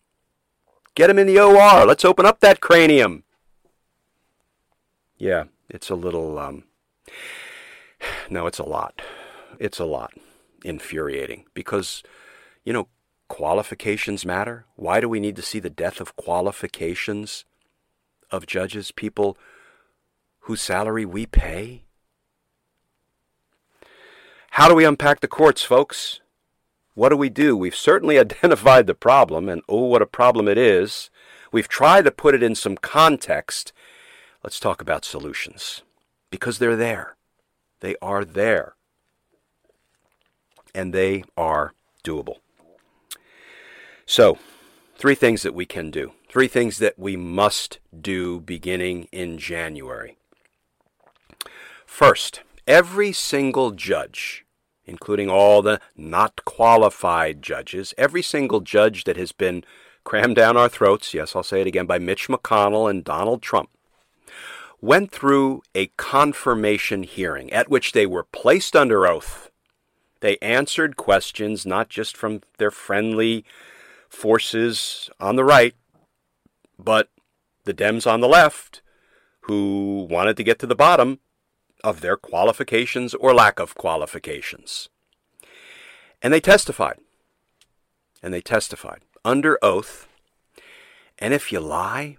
Get 0.99 1.11
him 1.11 1.19
in 1.21 1.29
the 1.29 1.39
OR. 1.39 1.87
Let's 1.87 2.05
open 2.05 2.27
up 2.27 2.41
that 2.41 2.61
cranium. 2.61 3.23
Yeah, 5.17 5.45
it's 5.71 5.91
a 5.91 5.95
little, 5.95 6.41
um, 6.41 6.65
no, 8.29 8.49
it's 8.49 8.59
a 8.59 8.65
lot. 8.65 9.01
It's 9.61 9.79
a 9.79 9.85
lot 9.85 10.13
infuriating 10.65 11.45
because, 11.55 12.03
you 12.65 12.73
know, 12.73 12.89
qualifications 13.29 14.27
matter. 14.27 14.67
Why 14.75 14.99
do 14.99 15.09
we 15.09 15.21
need 15.21 15.37
to 15.37 15.43
see 15.43 15.61
the 15.61 15.71
death 15.71 16.01
of 16.01 16.17
qualifications 16.17 17.45
of 18.33 18.49
judges, 18.49 18.91
people 18.91 19.39
whose 20.41 20.61
salary 20.61 21.05
we 21.05 21.27
pay? 21.27 21.85
How 24.51 24.69
do 24.69 24.75
we 24.75 24.85
unpack 24.85 25.21
the 25.21 25.29
courts, 25.29 25.63
folks? 25.63 26.19
What 26.99 27.11
do 27.11 27.17
we 27.17 27.29
do? 27.29 27.57
We've 27.57 27.77
certainly 27.77 28.19
identified 28.19 28.89
the 28.89 28.95
problem, 28.95 29.49
and 29.49 29.63
oh, 29.69 29.85
what 29.85 30.03
a 30.03 30.07
problem 30.07 30.49
it 30.49 30.59
is. 30.59 31.11
We've 31.53 31.69
tried 31.69 32.05
to 32.07 32.11
put 32.11 32.35
it 32.35 32.43
in 32.43 32.57
some 32.57 32.77
context. 32.77 33.73
Let's 34.43 34.59
talk 34.59 34.83
about 34.83 35.05
solutions 35.05 35.83
because 36.29 36.59
they're 36.59 36.75
there. 36.75 37.17
They 37.79 37.95
are 38.03 38.25
there. 38.25 38.75
And 40.75 40.93
they 40.93 41.23
are 41.37 41.73
doable. 42.03 42.39
So, 44.05 44.37
three 44.97 45.15
things 45.15 45.43
that 45.43 45.55
we 45.55 45.67
can 45.67 45.93
do. 45.93 46.15
Three 46.29 46.49
things 46.49 46.79
that 46.79 46.99
we 46.99 47.17
must 47.17 47.79
do 47.97 48.41
beginning 48.41 49.07
in 49.13 49.39
January. 49.39 50.17
First, 51.87 52.41
every 52.67 53.13
single 53.13 53.71
judge 53.71 54.45
including 54.89 55.29
all 55.29 55.63
the 55.63 55.81
not 55.97 56.45
qualified 56.45 57.43
judges, 57.43 57.95
every 57.99 58.23
single 58.23 58.61
judge 58.61 59.05
that 59.05 59.17
has 59.17 59.33
been 59.33 59.63
crammed 60.03 60.37
down 60.37 60.57
our 60.57 60.69
throats, 60.69 61.13
yes, 61.13 61.37
I'll 61.37 61.43
say 61.43 61.61
it 61.61 61.67
again, 61.67 61.87
by 61.87 61.99
Mitch 61.99 62.29
McConnell 62.29 62.91
and 62.91 63.05
Donald 63.05 63.43
Trump, 63.43 63.69
went 64.81 65.11
through 65.11 65.63
a 65.75 65.89
confirmation 65.99 67.03
hearing 67.03 67.53
at 67.53 67.69
which 67.69 67.93
they 67.93 68.07
were 68.07 68.25
placed 68.25 68.75
under 68.75 69.07
oath. 69.07 69.51
They 70.21 70.39
answered 70.39 70.97
questions 70.97 71.67
not 71.67 71.89
just 71.89 72.17
from 72.17 72.41
their 72.57 72.71
friendly 72.71 73.45
forces 74.09 75.11
on 75.21 75.37
the 75.37 75.45
right, 75.45 75.75
but 76.79 77.11
the 77.65 77.75
Dems 77.75 78.11
on 78.11 78.21
the 78.21 78.29
left 78.29 78.81
who 79.43 80.07
wanted 80.11 80.37
to 80.37 80.45
get 80.45 80.59
to 80.61 80.67
the 80.67 80.75
bottom 80.75 81.21
of 81.85 82.01
their 82.01 82.17
qualifications 82.17 83.15
or 83.15 83.35
lack 83.35 83.59
of 83.59 83.75
qualifications. 83.75 84.89
And 86.23 86.33
they 86.33 86.41
testified. 86.41 86.99
And 88.23 88.35
they 88.35 88.41
testified 88.41 89.01
under 89.25 89.59
oath. 89.63 90.09
And 91.19 91.33
if 91.33 91.53
you 91.53 91.61
lie 91.61 92.17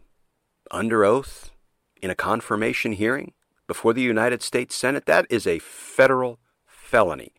under 0.72 1.04
oath 1.04 1.52
in 2.02 2.10
a 2.10 2.16
confirmation 2.16 2.94
hearing 2.94 3.34
before 3.68 3.94
the 3.94 4.02
United 4.02 4.42
States 4.42 4.76
Senate, 4.76 5.06
that 5.06 5.26
is 5.30 5.46
a 5.46 5.60
federal 5.60 6.40
felony. 6.66 7.34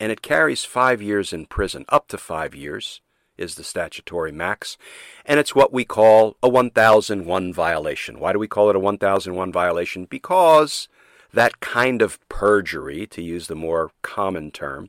And 0.00 0.10
it 0.10 0.22
carries 0.22 0.64
five 0.64 1.00
years 1.00 1.32
in 1.32 1.46
prison, 1.46 1.84
up 1.88 2.08
to 2.08 2.18
five 2.18 2.54
years 2.54 3.00
is 3.40 3.54
the 3.54 3.64
statutory 3.64 4.30
max. 4.30 4.76
And 5.24 5.40
it's 5.40 5.54
what 5.54 5.72
we 5.72 5.84
call 5.84 6.36
a 6.42 6.48
1001 6.48 7.52
violation. 7.52 8.20
Why 8.20 8.32
do 8.32 8.38
we 8.38 8.46
call 8.46 8.68
it 8.70 8.76
a 8.76 8.80
1001 8.80 9.50
violation? 9.50 10.04
Because 10.04 10.88
that 11.32 11.60
kind 11.60 12.02
of 12.02 12.18
perjury, 12.28 13.06
to 13.08 13.22
use 13.22 13.46
the 13.46 13.54
more 13.54 13.90
common 14.02 14.50
term, 14.50 14.88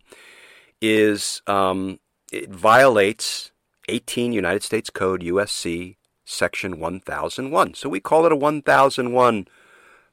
is 0.81 1.41
um, 1.47 1.99
it 2.31 2.49
violates 2.49 3.51
18 3.89 4.31
United 4.31 4.63
States 4.63 4.89
Code 4.89 5.21
USC 5.21 5.97
section 6.25 6.79
1001. 6.79 7.73
So 7.73 7.89
we 7.89 7.99
call 7.99 8.25
it 8.25 8.31
a 8.31 8.35
1001 8.35 9.47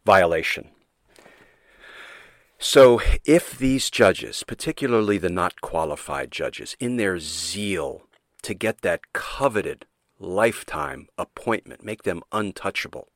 violation. 0.04 0.68
So 2.58 3.00
if 3.24 3.56
these 3.56 3.88
judges, 3.88 4.42
particularly 4.42 5.16
the 5.18 5.28
not 5.28 5.60
qualified 5.60 6.32
judges, 6.32 6.76
in 6.80 6.96
their 6.96 7.20
zeal 7.20 8.02
to 8.42 8.52
get 8.52 8.80
that 8.80 9.12
coveted 9.12 9.86
lifetime 10.18 11.08
appointment, 11.16 11.84
make 11.84 12.02
them 12.02 12.22
untouchable, 12.32 13.08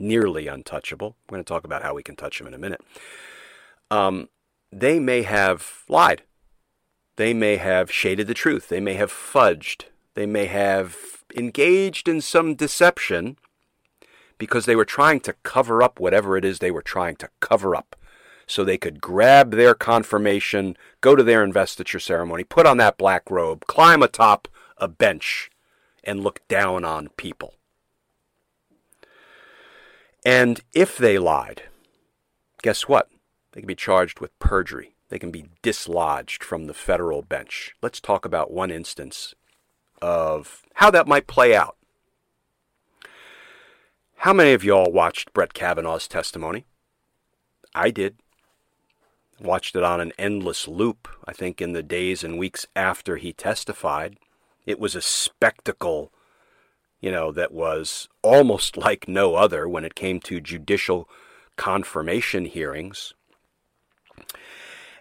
nearly 0.00 0.46
untouchable. 0.46 1.16
We're 1.28 1.36
going 1.36 1.44
to 1.44 1.48
talk 1.48 1.64
about 1.64 1.82
how 1.82 1.94
we 1.94 2.02
can 2.02 2.16
touch 2.16 2.38
them 2.38 2.46
in 2.46 2.54
a 2.54 2.58
minute. 2.58 2.80
Um, 3.90 4.28
they 4.72 4.98
may 4.98 5.22
have 5.22 5.84
lied. 5.88 6.22
They 7.16 7.34
may 7.34 7.56
have 7.56 7.90
shaded 7.90 8.26
the 8.26 8.34
truth. 8.34 8.68
They 8.68 8.80
may 8.80 8.94
have 8.94 9.12
fudged. 9.12 9.84
They 10.14 10.26
may 10.26 10.46
have 10.46 10.96
engaged 11.36 12.08
in 12.08 12.20
some 12.20 12.54
deception 12.54 13.36
because 14.38 14.64
they 14.64 14.76
were 14.76 14.84
trying 14.84 15.20
to 15.20 15.34
cover 15.42 15.82
up 15.82 16.00
whatever 16.00 16.36
it 16.36 16.44
is 16.44 16.58
they 16.58 16.70
were 16.70 16.82
trying 16.82 17.16
to 17.16 17.28
cover 17.40 17.76
up 17.76 17.94
so 18.46 18.64
they 18.64 18.78
could 18.78 19.00
grab 19.00 19.52
their 19.52 19.74
confirmation, 19.74 20.76
go 21.00 21.14
to 21.14 21.22
their 21.22 21.44
investiture 21.44 22.00
ceremony, 22.00 22.42
put 22.42 22.66
on 22.66 22.78
that 22.78 22.98
black 22.98 23.30
robe, 23.30 23.64
climb 23.66 24.02
atop 24.02 24.48
a 24.76 24.88
bench, 24.88 25.50
and 26.02 26.24
look 26.24 26.40
down 26.48 26.84
on 26.84 27.10
people. 27.16 27.54
And 30.24 30.60
if 30.74 30.98
they 30.98 31.18
lied, 31.18 31.62
guess 32.62 32.88
what? 32.88 33.08
They 33.52 33.60
can 33.60 33.68
be 33.68 33.74
charged 33.74 34.20
with 34.20 34.38
perjury. 34.38 34.94
They 35.08 35.18
can 35.18 35.30
be 35.30 35.46
dislodged 35.62 36.44
from 36.44 36.66
the 36.66 36.74
federal 36.74 37.22
bench. 37.22 37.74
Let's 37.82 38.00
talk 38.00 38.24
about 38.24 38.52
one 38.52 38.70
instance 38.70 39.34
of 40.00 40.62
how 40.74 40.90
that 40.90 41.08
might 41.08 41.26
play 41.26 41.54
out. 41.54 41.76
How 44.18 44.32
many 44.32 44.52
of 44.52 44.62
y'all 44.62 44.92
watched 44.92 45.32
Brett 45.32 45.54
Kavanaugh's 45.54 46.06
testimony? 46.06 46.66
I 47.74 47.90
did. 47.90 48.16
Watched 49.40 49.74
it 49.74 49.82
on 49.82 50.00
an 50.00 50.12
endless 50.18 50.68
loop, 50.68 51.08
I 51.24 51.32
think, 51.32 51.62
in 51.62 51.72
the 51.72 51.82
days 51.82 52.22
and 52.22 52.38
weeks 52.38 52.66
after 52.76 53.16
he 53.16 53.32
testified. 53.32 54.18
It 54.66 54.78
was 54.78 54.94
a 54.94 55.00
spectacle 55.00 56.12
you 57.00 57.10
know, 57.10 57.32
that 57.32 57.52
was 57.52 58.08
almost 58.22 58.76
like 58.76 59.08
no 59.08 59.34
other 59.34 59.68
when 59.68 59.84
it 59.84 59.94
came 59.94 60.20
to 60.20 60.40
judicial 60.40 61.08
confirmation 61.56 62.44
hearings. 62.44 63.14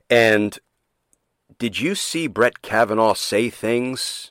And 0.09 0.57
did 1.57 1.79
you 1.79 1.95
see 1.95 2.27
Brett 2.27 2.61
Kavanaugh 2.61 3.13
say 3.13 3.49
things 3.49 4.29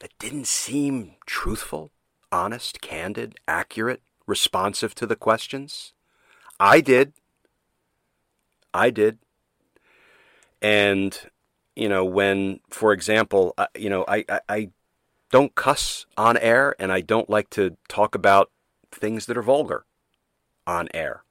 that 0.00 0.12
didn't 0.18 0.46
seem 0.46 1.12
truthful, 1.24 1.92
honest, 2.32 2.80
candid, 2.80 3.36
accurate, 3.46 4.02
responsive 4.26 4.94
to 4.96 5.06
the 5.06 5.16
questions? 5.16 5.92
I 6.58 6.80
did. 6.80 7.12
I 8.72 8.90
did. 8.90 9.18
And, 10.60 11.18
you 11.76 11.88
know, 11.88 12.04
when, 12.04 12.60
for 12.70 12.92
example, 12.92 13.54
uh, 13.56 13.66
you 13.76 13.88
know, 13.88 14.04
I, 14.08 14.24
I, 14.28 14.40
I 14.48 14.70
don't 15.34 15.56
cuss 15.56 16.06
on 16.16 16.36
air, 16.36 16.76
and 16.78 16.92
I 16.92 17.00
don't 17.00 17.28
like 17.28 17.50
to 17.50 17.76
talk 17.88 18.14
about 18.14 18.52
things 18.92 19.26
that 19.26 19.36
are 19.36 19.42
vulgar 19.42 19.84
on 20.64 20.86
air. 20.94 21.24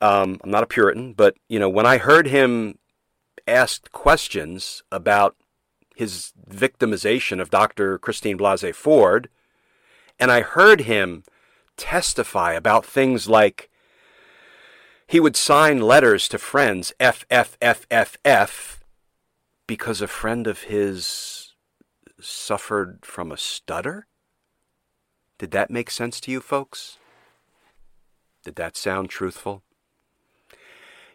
Um, 0.00 0.40
I'm 0.42 0.50
not 0.50 0.64
a 0.64 0.66
Puritan, 0.66 1.12
but 1.12 1.36
you 1.48 1.60
know, 1.60 1.68
when 1.68 1.86
I 1.86 1.98
heard 1.98 2.26
him 2.26 2.76
asked 3.46 3.92
questions 3.92 4.82
about 4.90 5.36
his 5.94 6.32
victimization 6.50 7.40
of 7.40 7.50
Dr. 7.50 7.98
Christine 7.98 8.36
Blasey 8.36 8.74
Ford, 8.74 9.28
and 10.18 10.32
I 10.32 10.40
heard 10.40 10.80
him 10.80 11.22
testify 11.76 12.54
about 12.54 12.84
things 12.84 13.28
like 13.28 13.70
he 15.06 15.20
would 15.20 15.36
sign 15.36 15.82
letters 15.82 16.26
to 16.30 16.38
friends, 16.38 16.92
F, 16.98 17.24
F, 17.30 17.56
F, 17.62 17.86
F, 17.92 18.16
F, 18.24 18.82
because 19.68 20.02
a 20.02 20.08
friend 20.08 20.48
of 20.48 20.62
his 20.62 21.37
suffered 22.20 23.04
from 23.04 23.30
a 23.30 23.36
stutter? 23.36 24.06
Did 25.38 25.50
that 25.52 25.70
make 25.70 25.90
sense 25.90 26.20
to 26.22 26.30
you 26.30 26.40
folks? 26.40 26.98
Did 28.44 28.56
that 28.56 28.76
sound 28.76 29.10
truthful? 29.10 29.62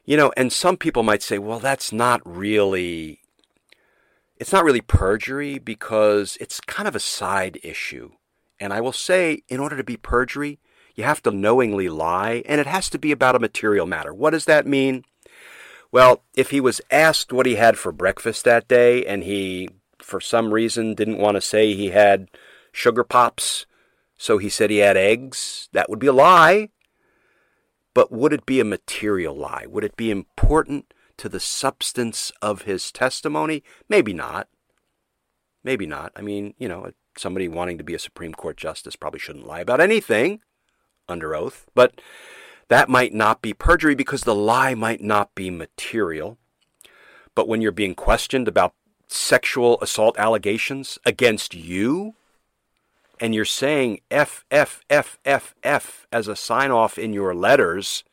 You 0.06 0.18
know, 0.18 0.34
and 0.36 0.52
some 0.52 0.78
people 0.78 1.04
might 1.04 1.24
say, 1.24 1.38
well, 1.38 1.60
that's 1.60 1.92
not 1.92 2.22
really 2.26 3.22
it's 4.38 4.52
not 4.52 4.66
really 4.66 4.82
perjury 4.82 5.58
because 5.58 6.38
it's 6.42 6.60
kind 6.60 6.88
of 6.88 6.96
a 6.96 7.00
side 7.00 7.60
issue. 7.64 8.12
And 8.60 8.74
I 8.74 8.82
will 8.82 8.92
say, 8.92 9.44
in 9.48 9.60
order 9.60 9.78
to 9.78 9.84
be 9.84 9.96
perjury, 9.96 10.60
you 10.96 11.04
have 11.04 11.24
to 11.24 11.32
knowingly 11.32 11.88
lie, 11.88 12.44
and 12.46 12.60
it 12.60 12.68
has 12.68 12.90
to 12.90 13.00
be 13.00 13.12
about 13.12 13.36
a 13.36 13.40
material 13.40 13.86
matter. 13.86 14.14
What 14.14 14.32
does 14.32 14.46
that 14.46 14.68
mean? 14.68 15.06
Well, 15.92 16.24
if 16.36 16.50
he 16.50 16.60
was 16.60 16.82
asked 16.92 17.32
what 17.32 17.46
he 17.46 17.56
had 17.56 17.78
for 17.78 17.92
breakfast 17.92 18.44
that 18.46 18.68
day 18.68 19.06
and 19.06 19.24
he 19.24 19.70
for 20.04 20.20
some 20.20 20.54
reason 20.54 20.94
didn't 20.94 21.18
want 21.18 21.36
to 21.36 21.42
say 21.42 21.74
he 21.74 21.90
had 21.90 22.30
sugar 22.72 23.04
pops, 23.04 23.66
so 24.18 24.38
he 24.38 24.50
said 24.50 24.70
he 24.70 24.78
had 24.78 24.98
eggs. 24.98 25.70
That 25.74 25.90
would 25.90 26.00
be 26.00 26.08
a 26.08 26.14
lie. 26.14 26.70
But 27.94 28.12
would 28.12 28.34
it 28.34 28.46
be 28.46 28.60
a 28.60 28.66
material 28.66 29.36
lie? 29.36 29.66
Would 29.68 29.84
it 29.84 29.96
be 29.96 30.10
important 30.10 30.94
to 31.18 31.30
the 31.30 31.40
substance 31.40 32.32
of 32.42 32.64
his 32.64 32.92
testimony? 32.92 33.64
Maybe 33.88 34.14
not. 34.14 34.48
Maybe 35.64 35.86
not. 35.86 36.12
I 36.16 36.22
mean, 36.22 36.56
you 36.58 36.68
know, 36.68 36.92
somebody 37.18 37.48
wanting 37.48 37.78
to 37.78 37.84
be 37.84 37.94
a 37.94 38.00
Supreme 38.00 38.34
Court 38.34 38.58
justice 38.58 38.96
probably 38.96 39.20
shouldn't 39.20 39.48
lie 39.48 39.62
about 39.62 39.80
anything 39.80 40.42
under 41.08 41.36
oath, 41.36 41.68
but 41.76 42.02
that 42.70 42.90
might 42.90 43.14
not 43.14 43.42
be 43.42 43.54
perjury 43.54 43.94
because 43.94 44.24
the 44.24 44.36
lie 44.36 44.74
might 44.74 45.02
not 45.02 45.36
be 45.36 45.50
material. 45.50 46.38
But 47.36 47.48
when 47.48 47.62
you're 47.62 47.72
being 47.72 47.96
questioned 47.96 48.48
about 48.48 48.74
sexual 49.14 49.80
assault 49.82 50.18
allegations 50.18 50.98
against 51.06 51.54
you 51.54 52.16
and 53.20 53.36
you're 53.36 53.46
saying 53.46 54.00
F, 54.10 54.44
F, 54.50 54.82
F, 54.90 55.20
F, 55.24 55.54
F 55.64 56.08
as 56.12 56.28
a 56.28 56.36
sign 56.36 56.72
off 56.72 56.98
in 56.98 57.14
your 57.14 57.36
letters 57.36 58.04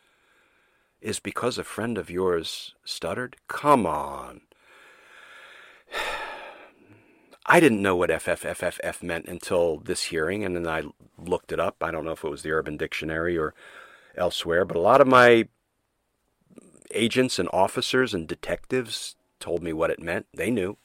is 1.00 1.18
because 1.18 1.56
a 1.56 1.64
friend 1.64 1.96
of 1.96 2.10
yours 2.10 2.74
stuttered? 2.84 3.36
Come 3.48 3.86
on. 3.86 4.42
I 7.46 7.58
didn't 7.58 7.82
know 7.82 7.96
what 7.96 8.10
FFFFF 8.10 9.02
meant 9.02 9.26
until 9.26 9.78
this 9.78 10.04
hearing, 10.04 10.44
and 10.44 10.54
then 10.54 10.68
I 10.68 10.84
looked 11.18 11.50
it 11.50 11.58
up. 11.58 11.76
I 11.80 11.90
don't 11.90 12.04
know 12.04 12.12
if 12.12 12.22
it 12.22 12.30
was 12.30 12.42
the 12.42 12.52
Urban 12.52 12.76
Dictionary 12.76 13.36
or 13.36 13.54
elsewhere, 14.16 14.64
but 14.64 14.76
a 14.76 14.80
lot 14.80 15.00
of 15.00 15.08
my 15.08 15.48
agents 16.92 17.40
and 17.40 17.48
officers 17.52 18.14
and 18.14 18.28
detectives 18.28 19.16
told 19.40 19.64
me 19.64 19.72
what 19.72 19.90
it 19.90 20.00
meant. 20.00 20.26
They 20.32 20.50
knew 20.50 20.76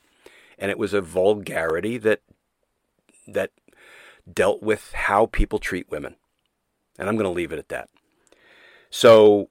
and 0.58 0.72
it 0.72 0.78
was 0.78 0.94
a 0.94 1.02
vulgarity 1.02 1.98
that 1.98 2.22
that 3.28 3.52
dealt 4.32 4.62
with 4.62 4.92
how 4.94 5.28
people 5.28 5.60
treat 5.60 5.90
women. 5.90 6.16
And 6.98 7.10
I'm 7.10 7.16
going 7.16 7.26
to 7.26 7.30
leave 7.30 7.52
it 7.52 7.60
at 7.60 7.70
that. 7.70 7.90
So 8.90 9.50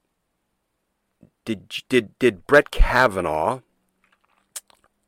did 1.45 1.75
did 1.89 2.19
did 2.19 2.47
Brett 2.47 2.71
Kavanaugh 2.71 3.61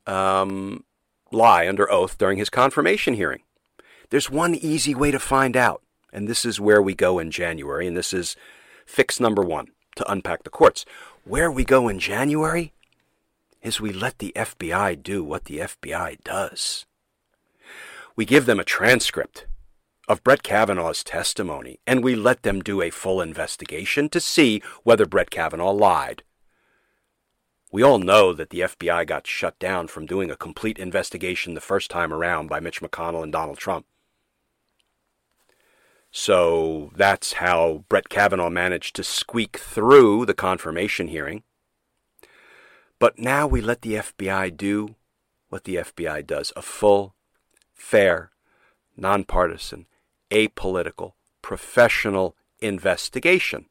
um, 0.07 0.85
lie 1.33 1.69
under 1.69 1.91
oath 1.91 2.19
during 2.19 2.39
his 2.39 2.51
confirmation 2.51 3.15
hearing? 3.15 3.43
There's 4.11 4.31
one 4.31 4.55
easy 4.55 4.95
way 4.95 5.11
to 5.11 5.19
find 5.19 5.57
out, 5.57 5.83
and 6.13 6.29
this 6.29 6.45
is 6.45 6.61
where 6.61 6.83
we 6.83 6.95
go 6.95 7.19
in 7.19 7.31
January, 7.31 7.87
and 7.87 7.97
this 7.97 8.13
is 8.13 8.37
fix 8.85 9.19
number 9.19 9.43
one 9.43 9.69
to 9.97 10.11
unpack 10.11 10.45
the 10.45 10.51
courts. 10.51 10.85
Where 11.25 11.51
we 11.51 11.65
go 11.65 11.89
in 11.89 11.99
January 11.99 12.73
is 13.67 13.81
we 13.81 13.93
let 13.93 14.21
the 14.21 14.33
FBI 14.37 15.03
do 15.03 15.25
what 15.25 15.47
the 15.47 15.59
FBI 15.59 16.23
does. 16.23 16.87
We 18.15 18.25
give 18.25 18.47
them 18.47 18.61
a 18.61 18.65
transcript 18.65 19.49
of 20.07 20.23
Brett 20.23 20.45
Kavanaugh's 20.45 21.03
testimony, 21.03 21.81
and 21.85 22.05
we 22.05 22.15
let 22.15 22.45
them 22.45 22.61
do 22.61 22.81
a 22.81 22.91
full 22.91 23.21
investigation 23.21 24.09
to 24.11 24.21
see 24.21 24.63
whether 24.85 25.05
Brett 25.05 25.31
Kavanaugh 25.31 25.73
lied. 25.73 26.23
We 27.73 27.83
all 27.83 27.99
know 27.99 28.33
that 28.33 28.51
the 28.51 28.61
FBI 28.61 29.05
got 29.05 29.27
shut 29.27 29.59
down 29.59 29.89
from 29.89 30.07
doing 30.07 30.31
a 30.31 30.37
complete 30.37 30.79
investigation 30.79 31.55
the 31.55 31.61
first 31.61 31.91
time 31.91 32.13
around 32.13 32.47
by 32.47 32.61
Mitch 32.61 32.81
McConnell 32.81 33.25
and 33.25 33.33
Donald 33.33 33.59
Trump. 33.59 33.85
So 36.13 36.93
that's 36.95 37.35
how 37.35 37.85
Brett 37.89 38.09
Kavanaugh 38.09 38.49
managed 38.49 38.95
to 38.95 39.03
squeak 39.03 39.59
through 39.59 40.25
the 40.25 40.35
confirmation 40.35 41.09
hearing. 41.09 41.43
But 42.99 43.19
now 43.19 43.47
we 43.47 43.61
let 43.61 43.83
the 43.83 43.95
FBI 43.95 44.57
do 44.57 44.97
what 45.49 45.65
the 45.65 45.77
FBI 45.77 46.27
does 46.27 46.53
a 46.57 46.63
full, 46.63 47.15
fair, 47.75 48.31
nonpartisan, 48.97 49.87
apolitical, 50.31 51.13
professional 51.43 52.37
investigation 52.61 53.67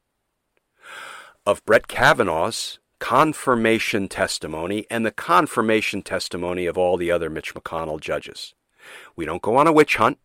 of 1.46 1.66
Brett 1.66 1.88
Kavanaugh's 1.88 2.80
confirmation 3.00 4.08
testimony 4.08 4.86
and 4.90 5.06
the 5.06 5.12
confirmation 5.12 6.02
testimony 6.02 6.66
of 6.66 6.78
all 6.78 6.98
the 6.98 7.12
other 7.12 7.30
Mitch 7.30 7.54
McConnell 7.54 8.00
judges. 8.00 8.54
We 9.16 9.26
don't 9.26 9.42
go 9.42 9.58
on 9.58 9.68
a 9.68 9.74
witch 9.74 9.98
hunt. 9.98 10.20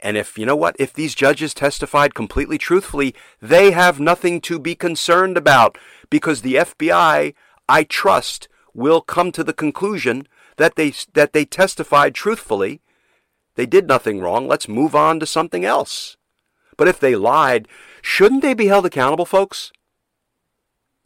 And 0.00 0.16
if, 0.16 0.36
you 0.36 0.44
know 0.44 0.56
what, 0.56 0.76
if 0.78 0.92
these 0.92 1.14
judges 1.14 1.54
testified 1.54 2.14
completely 2.14 2.58
truthfully, 2.58 3.14
they 3.40 3.70
have 3.70 4.00
nothing 4.00 4.40
to 4.42 4.58
be 4.58 4.74
concerned 4.74 5.36
about 5.36 5.78
because 6.10 6.42
the 6.42 6.54
FBI, 6.54 7.34
I 7.68 7.84
trust, 7.84 8.48
will 8.74 9.00
come 9.00 9.32
to 9.32 9.44
the 9.44 9.52
conclusion 9.52 10.26
that 10.56 10.76
they, 10.76 10.92
that 11.14 11.32
they 11.32 11.44
testified 11.44 12.14
truthfully. 12.14 12.80
They 13.56 13.66
did 13.66 13.88
nothing 13.88 14.20
wrong. 14.20 14.46
Let's 14.46 14.68
move 14.68 14.94
on 14.94 15.20
to 15.20 15.26
something 15.26 15.64
else. 15.64 16.16
But 16.76 16.88
if 16.88 17.00
they 17.00 17.16
lied, 17.16 17.66
shouldn't 18.00 18.42
they 18.42 18.54
be 18.54 18.66
held 18.66 18.86
accountable, 18.86 19.26
folks? 19.26 19.72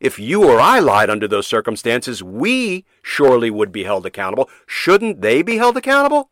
If 0.01 0.19
you 0.19 0.45
or 0.45 0.61
I 0.61 0.81
lied 0.81 1.11
under 1.11 1.29
those 1.29 1.47
circumstances, 1.47 2.23
we 2.23 2.85
surely 3.03 3.51
would 3.51 3.73
be 3.73 3.85
held 3.85 4.05
accountable. 4.05 4.51
Shouldn't 4.67 5.23
they 5.23 5.43
be 5.43 5.57
held 5.57 5.77
accountable? 5.77 6.31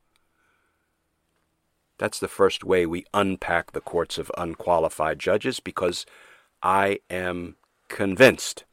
That's 1.96 2.18
the 2.18 2.28
first 2.28 2.64
way 2.64 2.84
we 2.84 3.04
unpack 3.14 3.72
the 3.72 3.80
courts 3.80 4.18
of 4.18 4.32
unqualified 4.36 5.18
judges 5.18 5.60
because 5.60 6.04
I 6.62 7.00
am 7.08 7.56
convinced 7.88 8.64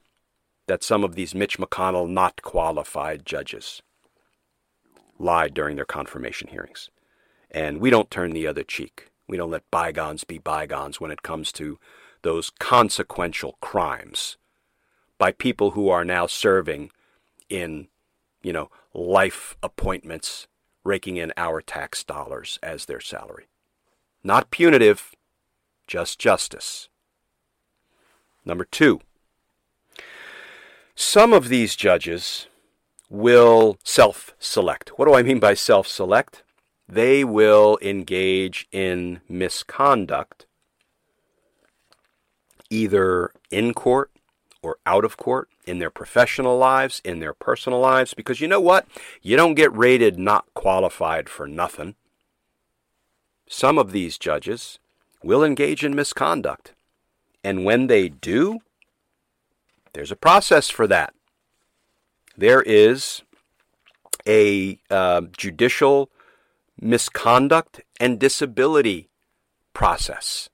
that 0.67 0.83
some 0.83 1.03
of 1.03 1.15
these 1.15 1.33
Mitch 1.33 1.57
McConnell 1.57 2.09
not 2.09 2.41
qualified 2.41 3.25
judges 3.25 3.81
lied 5.17 5.53
during 5.53 5.75
their 5.75 5.85
confirmation 5.85 6.49
hearings. 6.49 6.89
And 7.49 7.79
we 7.79 7.89
don't 7.89 8.11
turn 8.11 8.31
the 8.31 8.45
other 8.45 8.63
cheek. 8.63 9.09
We 9.27 9.37
don't 9.37 9.51
let 9.51 9.69
bygones 9.71 10.23
be 10.23 10.37
bygones 10.37 11.01
when 11.01 11.11
it 11.11 11.23
comes 11.23 11.51
to 11.53 11.79
those 12.21 12.49
consequential 12.49 13.57
crimes 13.61 14.37
by 15.17 15.31
people 15.31 15.71
who 15.71 15.89
are 15.89 16.05
now 16.05 16.27
serving 16.27 16.91
in, 17.49 17.87
you 18.43 18.53
know, 18.53 18.69
life 18.93 19.55
appointments 19.63 20.47
raking 20.83 21.17
in 21.17 21.33
our 21.37 21.61
tax 21.61 22.03
dollars 22.03 22.59
as 22.61 22.85
their 22.85 23.01
salary. 23.01 23.47
Not 24.23 24.51
punitive, 24.51 25.15
just 25.87 26.19
justice. 26.19 26.89
Number 28.45 28.65
two, 28.65 29.01
some 30.99 31.31
of 31.31 31.47
these 31.47 31.75
judges 31.75 32.47
will 33.07 33.77
self 33.83 34.33
select. 34.39 34.89
What 34.97 35.05
do 35.05 35.13
I 35.13 35.21
mean 35.21 35.39
by 35.39 35.53
self 35.53 35.87
select? 35.87 36.43
They 36.89 37.23
will 37.23 37.77
engage 37.83 38.67
in 38.71 39.21
misconduct 39.29 40.47
either 42.71 43.31
in 43.51 43.73
court 43.75 44.11
or 44.63 44.77
out 44.87 45.05
of 45.05 45.17
court 45.17 45.49
in 45.65 45.77
their 45.77 45.91
professional 45.91 46.57
lives, 46.57 46.99
in 47.05 47.19
their 47.19 47.33
personal 47.33 47.79
lives, 47.79 48.15
because 48.15 48.41
you 48.41 48.47
know 48.47 48.59
what? 48.59 48.87
You 49.21 49.37
don't 49.37 49.53
get 49.53 49.77
rated 49.77 50.17
not 50.17 50.45
qualified 50.55 51.29
for 51.29 51.47
nothing. 51.47 51.93
Some 53.47 53.77
of 53.77 53.91
these 53.91 54.17
judges 54.17 54.79
will 55.23 55.43
engage 55.43 55.85
in 55.85 55.95
misconduct. 55.95 56.73
And 57.43 57.63
when 57.63 57.85
they 57.85 58.09
do, 58.09 58.61
there's 59.93 60.11
a 60.11 60.15
process 60.15 60.69
for 60.69 60.87
that. 60.87 61.13
There 62.37 62.61
is 62.61 63.23
a 64.27 64.79
uh, 64.89 65.21
judicial 65.35 66.09
misconduct 66.79 67.81
and 67.99 68.19
disability 68.19 69.09
process. 69.73 70.49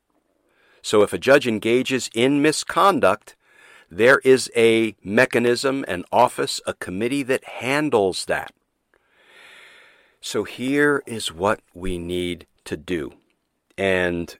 So 0.81 1.01
if 1.01 1.13
a 1.13 1.17
judge 1.17 1.47
engages 1.47 2.09
in 2.13 2.41
misconduct, 2.41 3.35
there 3.89 4.19
is 4.19 4.51
a 4.55 4.95
mechanism, 5.03 5.85
an 5.87 6.03
office, 6.11 6.61
a 6.65 6.73
committee 6.73 7.23
that 7.23 7.43
handles 7.45 8.25
that. 8.25 8.53
So 10.19 10.43
here 10.43 11.03
is 11.05 11.33
what 11.33 11.59
we 11.73 11.97
need 11.97 12.47
to 12.65 12.77
do. 12.77 13.13
And 13.77 14.37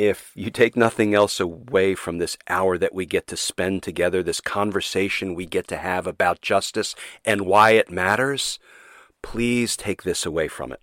if 0.00 0.32
you 0.34 0.50
take 0.50 0.76
nothing 0.76 1.14
else 1.14 1.40
away 1.40 1.94
from 1.94 2.18
this 2.18 2.36
hour 2.48 2.78
that 2.78 2.94
we 2.94 3.06
get 3.06 3.26
to 3.28 3.36
spend 3.36 3.82
together, 3.82 4.22
this 4.22 4.40
conversation 4.40 5.34
we 5.34 5.46
get 5.46 5.68
to 5.68 5.76
have 5.76 6.06
about 6.06 6.40
justice 6.40 6.94
and 7.24 7.42
why 7.42 7.72
it 7.72 7.90
matters, 7.90 8.58
please 9.22 9.76
take 9.76 10.02
this 10.02 10.24
away 10.24 10.48
from 10.48 10.72
it. 10.72 10.80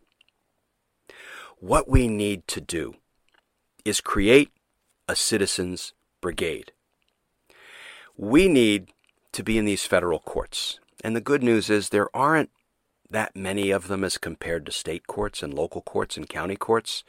What 1.60 1.90
we 1.90 2.08
need 2.08 2.48
to 2.50 2.62
do 2.62 2.96
is 3.84 4.02
create 4.02 4.52
a 5.08 5.16
citizens 5.16 5.94
brigade 6.22 6.72
we 8.18 8.48
need 8.48 8.90
to 9.32 9.44
be 9.44 9.58
in 9.58 9.66
these 9.66 9.86
federal 9.86 10.20
courts. 10.20 10.80
And 11.04 11.16
the 11.16 11.22
good 11.22 11.44
news 11.44 11.70
is 11.70 11.90
there 11.90 12.16
aren't 12.16 12.50
that 13.10 13.36
many 13.36 13.70
of 13.70 13.88
them 13.88 14.04
as 14.04 14.18
compared 14.18 14.66
to 14.66 14.72
state 14.72 15.08
courts 15.08 15.44
and 15.44 15.54
local 15.54 15.82
courts 15.82 16.18
and 16.18 16.28
county 16.28 16.56
courts. 16.56 17.04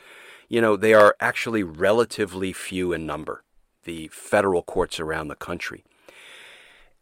You 0.48 0.60
know, 0.60 0.76
they 0.76 0.94
are 0.94 1.14
actually 1.20 1.62
relatively 1.62 2.52
few 2.52 2.92
in 2.92 3.04
number, 3.04 3.44
the 3.84 4.08
federal 4.08 4.62
courts 4.62 4.98
around 4.98 5.28
the 5.28 5.34
country. 5.34 5.84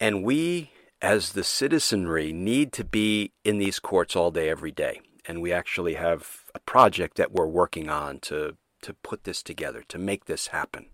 And 0.01 0.24
we, 0.24 0.72
as 1.01 1.32
the 1.32 1.44
citizenry, 1.44 2.32
need 2.32 2.72
to 2.72 2.84
be 2.84 3.32
in 3.44 3.59
these 3.59 3.78
courts 3.78 4.16
all 4.16 4.30
day, 4.30 4.49
every 4.49 4.72
day. 4.72 5.01
And 5.26 5.40
we 5.40 5.53
actually 5.53 5.94
have 5.94 6.44
a 6.55 6.59
project 6.61 7.16
that 7.16 7.32
we're 7.32 7.47
working 7.47 7.88
on 7.88 8.18
to, 8.20 8.57
to 8.82 8.94
put 8.94 9.24
this 9.24 9.42
together, 9.42 9.84
to 9.88 9.99
make 9.99 10.26
this 10.26 10.49
happen. 10.49 10.86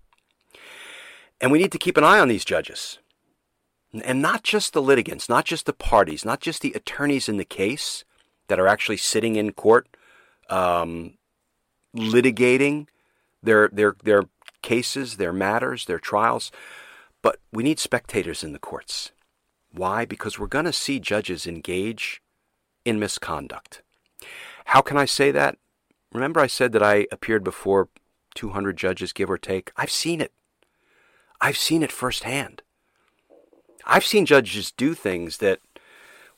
And 1.41 1.51
we 1.51 1.59
need 1.59 1.73
to 1.73 1.79
keep 1.79 1.97
an 1.97 2.05
eye 2.05 2.21
on 2.21 2.29
these 2.29 2.45
judges. 2.45 2.99
And 4.05 4.23
not 4.23 4.43
just 4.43 4.73
the 4.73 4.83
litigants, 4.83 5.29
not 5.29 5.45
just 5.45 5.67
the 5.67 5.73
parties, 5.73 6.25
not 6.25 6.41
just 6.41 6.63
the 6.63 6.73
attorneys 6.73 7.29
in 7.29 7.37
the 7.37 7.45
case 7.45 8.05
that 8.49 8.61
are 8.61 8.69
actually 8.69 8.97
sitting 8.97 9.37
in 9.37 9.53
court 9.53 9.87
um, 10.49 11.15
litigating 11.97 12.87
their, 13.43 13.69
their, 13.69 13.97
their 14.03 14.25
cases, 14.63 15.17
their 15.17 15.33
matters, 15.33 15.85
their 15.85 15.99
trials, 15.99 16.51
but 17.21 17.39
we 17.53 17.63
need 17.63 17.79
spectators 17.79 18.43
in 18.43 18.53
the 18.53 18.59
courts. 18.59 19.13
Why? 19.73 20.05
Because 20.05 20.39
we're 20.39 20.47
going 20.47 20.65
to 20.65 20.73
see 20.73 21.01
judges 21.01 21.47
engage 21.47 22.23
in 22.85 22.99
misconduct. 22.99 23.83
How 24.67 24.81
can 24.81 24.97
I 24.97 25.05
say 25.05 25.31
that? 25.31 25.57
Remember, 26.13 26.41
I 26.41 26.47
said 26.47 26.73
that 26.73 26.83
I 26.83 27.07
appeared 27.11 27.43
before 27.43 27.89
200 28.35 28.77
judges, 28.77 29.13
give 29.13 29.31
or 29.31 29.39
take? 29.39 29.73
I've 29.77 29.91
seen 29.91 30.21
it. 30.21 30.33
I've 31.41 31.57
seen 31.57 31.83
it 31.83 31.91
firsthand. 31.91 32.63
I've 33.85 34.05
seen 34.05 34.27
judges 34.27 34.71
do 34.71 34.95
things 34.95 35.39
that 35.39 35.59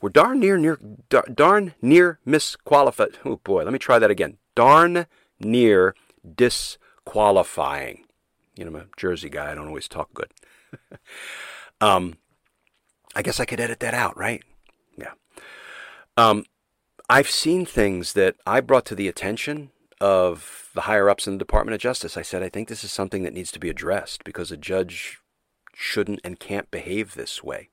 were 0.00 0.10
darn 0.10 0.40
near 0.40 0.56
near 0.56 0.78
darn 1.08 1.74
near 1.82 2.18
misqualified. 2.26 3.16
Oh 3.24 3.36
boy, 3.44 3.64
let 3.64 3.72
me 3.72 3.78
try 3.78 3.98
that 3.98 4.10
again. 4.10 4.38
Darn 4.54 5.06
near 5.40 5.94
disqualifying. 6.34 8.04
You 8.56 8.64
know, 8.64 8.70
I'm 8.70 8.76
a 8.76 8.86
Jersey 8.96 9.28
guy. 9.28 9.50
I 9.50 9.54
don't 9.54 9.68
always 9.68 9.88
talk 9.88 10.12
good. 10.14 10.30
um, 11.80 12.14
I 13.14 13.22
guess 13.22 13.40
I 13.40 13.44
could 13.44 13.60
edit 13.60 13.80
that 13.80 13.94
out, 13.94 14.16
right? 14.16 14.42
Yeah. 14.96 15.12
Um, 16.16 16.44
I've 17.08 17.30
seen 17.30 17.66
things 17.66 18.12
that 18.14 18.36
I 18.46 18.60
brought 18.60 18.86
to 18.86 18.94
the 18.94 19.08
attention 19.08 19.70
of 20.00 20.70
the 20.74 20.82
higher 20.82 21.08
ups 21.08 21.26
in 21.26 21.34
the 21.34 21.38
Department 21.38 21.74
of 21.74 21.80
Justice. 21.80 22.16
I 22.16 22.22
said, 22.22 22.42
I 22.42 22.48
think 22.48 22.68
this 22.68 22.84
is 22.84 22.92
something 22.92 23.22
that 23.22 23.32
needs 23.32 23.52
to 23.52 23.58
be 23.58 23.70
addressed 23.70 24.24
because 24.24 24.50
a 24.50 24.56
judge 24.56 25.18
shouldn't 25.74 26.20
and 26.24 26.40
can't 26.40 26.70
behave 26.70 27.14
this 27.14 27.42
way. 27.42 27.68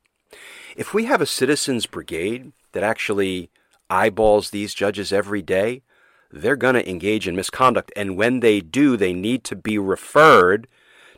If 0.75 0.93
we 0.93 1.05
have 1.05 1.21
a 1.21 1.25
citizens 1.25 1.85
brigade 1.85 2.51
that 2.71 2.83
actually 2.83 3.49
eyeballs 3.89 4.49
these 4.49 4.73
judges 4.73 5.11
every 5.11 5.41
day, 5.41 5.83
they're 6.31 6.55
going 6.55 6.75
to 6.75 6.89
engage 6.89 7.27
in 7.27 7.35
misconduct. 7.35 7.91
And 7.95 8.17
when 8.17 8.39
they 8.39 8.61
do, 8.61 8.97
they 8.97 9.13
need 9.13 9.43
to 9.45 9.55
be 9.55 9.77
referred 9.77 10.67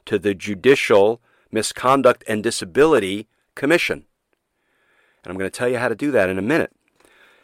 to 0.05 0.19
the 0.19 0.33
Judicial 0.33 1.21
Misconduct 1.51 2.23
and 2.27 2.43
Disability 2.43 3.27
Commission. 3.55 4.05
And 5.23 5.31
I'm 5.31 5.37
going 5.37 5.49
to 5.49 5.57
tell 5.57 5.69
you 5.69 5.77
how 5.77 5.87
to 5.87 5.95
do 5.95 6.11
that 6.11 6.29
in 6.29 6.37
a 6.37 6.41
minute. 6.41 6.73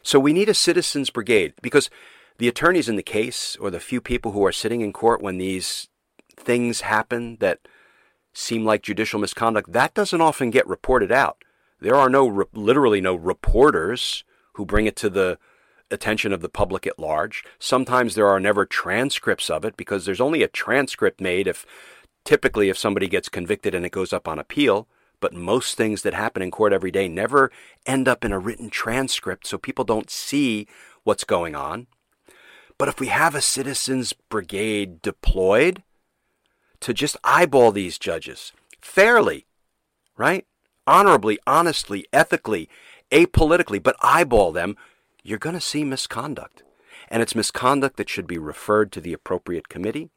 So 0.01 0.19
we 0.19 0.33
need 0.33 0.49
a 0.49 0.53
citizens 0.53 1.09
brigade 1.09 1.53
because 1.61 1.89
the 2.37 2.47
attorneys 2.47 2.89
in 2.89 2.95
the 2.95 3.03
case 3.03 3.55
or 3.57 3.69
the 3.69 3.79
few 3.79 4.01
people 4.01 4.31
who 4.31 4.45
are 4.45 4.51
sitting 4.51 4.81
in 4.81 4.93
court 4.93 5.21
when 5.21 5.37
these 5.37 5.87
things 6.37 6.81
happen 6.81 7.37
that 7.39 7.59
seem 8.33 8.65
like 8.65 8.81
judicial 8.81 9.19
misconduct, 9.19 9.71
that 9.73 9.93
doesn't 9.93 10.21
often 10.21 10.49
get 10.49 10.67
reported 10.67 11.11
out. 11.11 11.43
There 11.81 11.95
are 11.95 12.09
no, 12.09 12.45
literally 12.53 13.01
no 13.01 13.15
reporters 13.15 14.23
who 14.53 14.65
bring 14.65 14.85
it 14.85 14.95
to 14.97 15.09
the 15.09 15.37
attention 15.91 16.33
of 16.33 16.41
the 16.41 16.49
public 16.49 16.85
at 16.85 16.99
large. 16.99 17.43
Sometimes 17.57 18.15
there 18.15 18.27
are 18.27 18.39
never 18.39 18.65
transcripts 18.65 19.49
of 19.49 19.65
it 19.65 19.77
because 19.77 20.05
there's 20.05 20.21
only 20.21 20.43
a 20.43 20.47
transcript 20.47 21.19
made 21.21 21.47
if 21.47 21.65
typically 22.23 22.69
if 22.69 22.77
somebody 22.77 23.07
gets 23.07 23.29
convicted 23.29 23.73
and 23.73 23.85
it 23.85 23.91
goes 23.91 24.13
up 24.13 24.27
on 24.27 24.39
appeal. 24.39 24.87
But 25.19 25.33
most 25.33 25.75
things 25.75 26.03
that 26.03 26.13
happen 26.13 26.41
in 26.41 26.51
court 26.51 26.71
every 26.71 26.91
day 26.91 27.07
never 27.09 27.51
end 27.85 28.07
up 28.07 28.23
in 28.23 28.31
a 28.31 28.39
written 28.39 28.69
transcript 28.69 29.45
so 29.47 29.57
people 29.57 29.83
don't 29.83 30.09
see 30.09 30.67
what's 31.03 31.23
going 31.23 31.55
on. 31.55 31.87
But 32.77 32.87
if 32.87 32.99
we 32.99 33.07
have 33.07 33.35
a 33.35 33.41
citizens 33.41 34.13
brigade 34.13 35.01
deployed 35.01 35.83
to 36.79 36.93
just 36.93 37.17
eyeball 37.23 37.73
these 37.73 37.97
judges 37.99 38.53
fairly, 38.79 39.45
right? 40.17 40.45
Honorably, 40.87 41.37
honestly, 41.45 42.05
ethically, 42.13 42.69
apolitically, 43.11 43.83
but 43.83 43.97
eyeball 44.01 44.53
them 44.53 44.77
you're 45.29 45.37
going 45.37 45.55
to 45.55 45.61
see 45.61 45.83
misconduct. 45.83 46.63
And 47.07 47.21
it's 47.21 47.35
misconduct 47.35 47.97
that 47.97 48.09
should 48.09 48.27
be 48.27 48.37
referred 48.37 48.91
to 48.91 49.01
the 49.01 49.13
appropriate 49.13 49.69
committee. 49.69 50.09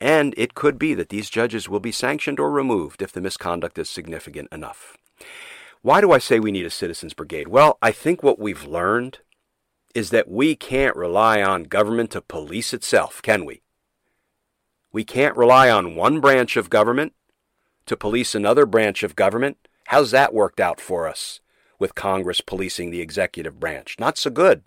And 0.00 0.34
it 0.36 0.54
could 0.54 0.78
be 0.78 0.92
that 0.94 1.08
these 1.08 1.30
judges 1.30 1.68
will 1.68 1.80
be 1.80 1.92
sanctioned 1.92 2.38
or 2.38 2.50
removed 2.50 3.00
if 3.00 3.12
the 3.12 3.20
misconduct 3.20 3.78
is 3.78 3.88
significant 3.88 4.48
enough. 4.52 4.96
Why 5.82 6.00
do 6.00 6.12
I 6.12 6.18
say 6.18 6.40
we 6.40 6.52
need 6.52 6.66
a 6.66 6.70
citizens 6.70 7.14
brigade? 7.14 7.48
Well, 7.48 7.78
I 7.80 7.90
think 7.90 8.22
what 8.22 8.38
we've 8.38 8.64
learned 8.64 9.18
is 9.94 10.10
that 10.10 10.28
we 10.28 10.56
can't 10.56 10.96
rely 10.96 11.42
on 11.42 11.64
government 11.64 12.10
to 12.10 12.20
police 12.20 12.74
itself, 12.74 13.22
can 13.22 13.44
we? 13.44 13.62
We 14.92 15.04
can't 15.04 15.36
rely 15.36 15.70
on 15.70 15.94
one 15.94 16.20
branch 16.20 16.56
of 16.56 16.70
government 16.70 17.14
to 17.86 17.96
police 17.96 18.34
another 18.34 18.66
branch 18.66 19.02
of 19.02 19.16
government. 19.16 19.56
How's 19.86 20.10
that 20.10 20.34
worked 20.34 20.60
out 20.60 20.80
for 20.80 21.06
us? 21.06 21.40
With 21.78 21.94
Congress 21.94 22.40
policing 22.40 22.90
the 22.90 23.00
executive 23.00 23.60
branch. 23.60 23.96
Not 23.98 24.18
so 24.18 24.30
good, 24.30 24.62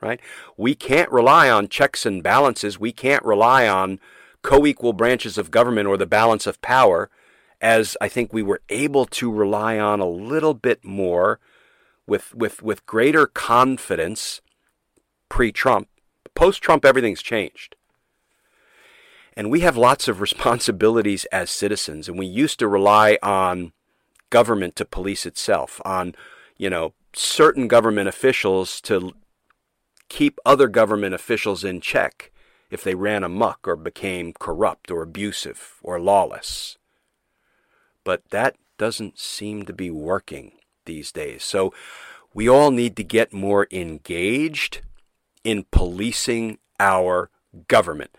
right? 0.00 0.20
We 0.56 0.74
can't 0.74 1.10
rely 1.10 1.50
on 1.50 1.68
checks 1.68 2.06
and 2.06 2.22
balances. 2.22 2.78
We 2.78 2.92
can't 2.92 3.24
rely 3.24 3.68
on 3.68 4.00
co 4.42 4.66
equal 4.66 4.92
branches 4.92 5.38
of 5.38 5.50
government 5.50 5.88
or 5.88 5.96
the 5.96 6.06
balance 6.06 6.46
of 6.46 6.60
power 6.62 7.10
as 7.60 7.96
I 8.00 8.08
think 8.08 8.32
we 8.32 8.42
were 8.42 8.60
able 8.68 9.06
to 9.06 9.32
rely 9.32 9.78
on 9.78 10.00
a 10.00 10.08
little 10.08 10.54
bit 10.54 10.84
more 10.84 11.40
with, 12.06 12.34
with, 12.34 12.62
with 12.62 12.86
greater 12.86 13.26
confidence 13.26 14.40
pre 15.28 15.52
Trump. 15.52 15.88
Post 16.34 16.62
Trump, 16.62 16.84
everything's 16.84 17.22
changed. 17.22 17.76
And 19.36 19.50
we 19.50 19.60
have 19.60 19.76
lots 19.76 20.08
of 20.08 20.20
responsibilities 20.26 21.24
as 21.26 21.50
citizens, 21.50 22.08
and 22.08 22.18
we 22.18 22.26
used 22.26 22.58
to 22.58 22.68
rely 22.68 23.18
on 23.22 23.72
government 24.30 24.76
to 24.76 24.84
police 24.84 25.26
itself, 25.26 25.80
on, 25.84 26.14
you 26.56 26.70
know, 26.70 26.94
certain 27.12 27.68
government 27.68 28.08
officials 28.08 28.80
to 28.82 29.12
keep 30.08 30.38
other 30.44 30.68
government 30.68 31.14
officials 31.14 31.64
in 31.64 31.80
check 31.80 32.30
if 32.70 32.82
they 32.82 32.94
ran 32.94 33.24
amuck 33.24 33.66
or 33.66 33.76
became 33.76 34.32
corrupt 34.38 34.90
or 34.90 35.02
abusive 35.02 35.76
or 35.82 36.00
lawless. 36.00 36.78
But 38.04 38.22
that 38.30 38.56
doesn't 38.78 39.18
seem 39.18 39.64
to 39.64 39.72
be 39.72 39.90
working 39.90 40.52
these 40.84 41.12
days. 41.12 41.42
So 41.42 41.72
we 42.34 42.48
all 42.48 42.70
need 42.70 42.96
to 42.96 43.04
get 43.04 43.32
more 43.32 43.66
engaged 43.70 44.82
in 45.42 45.64
policing 45.70 46.58
our 46.78 47.30
government 47.68 48.10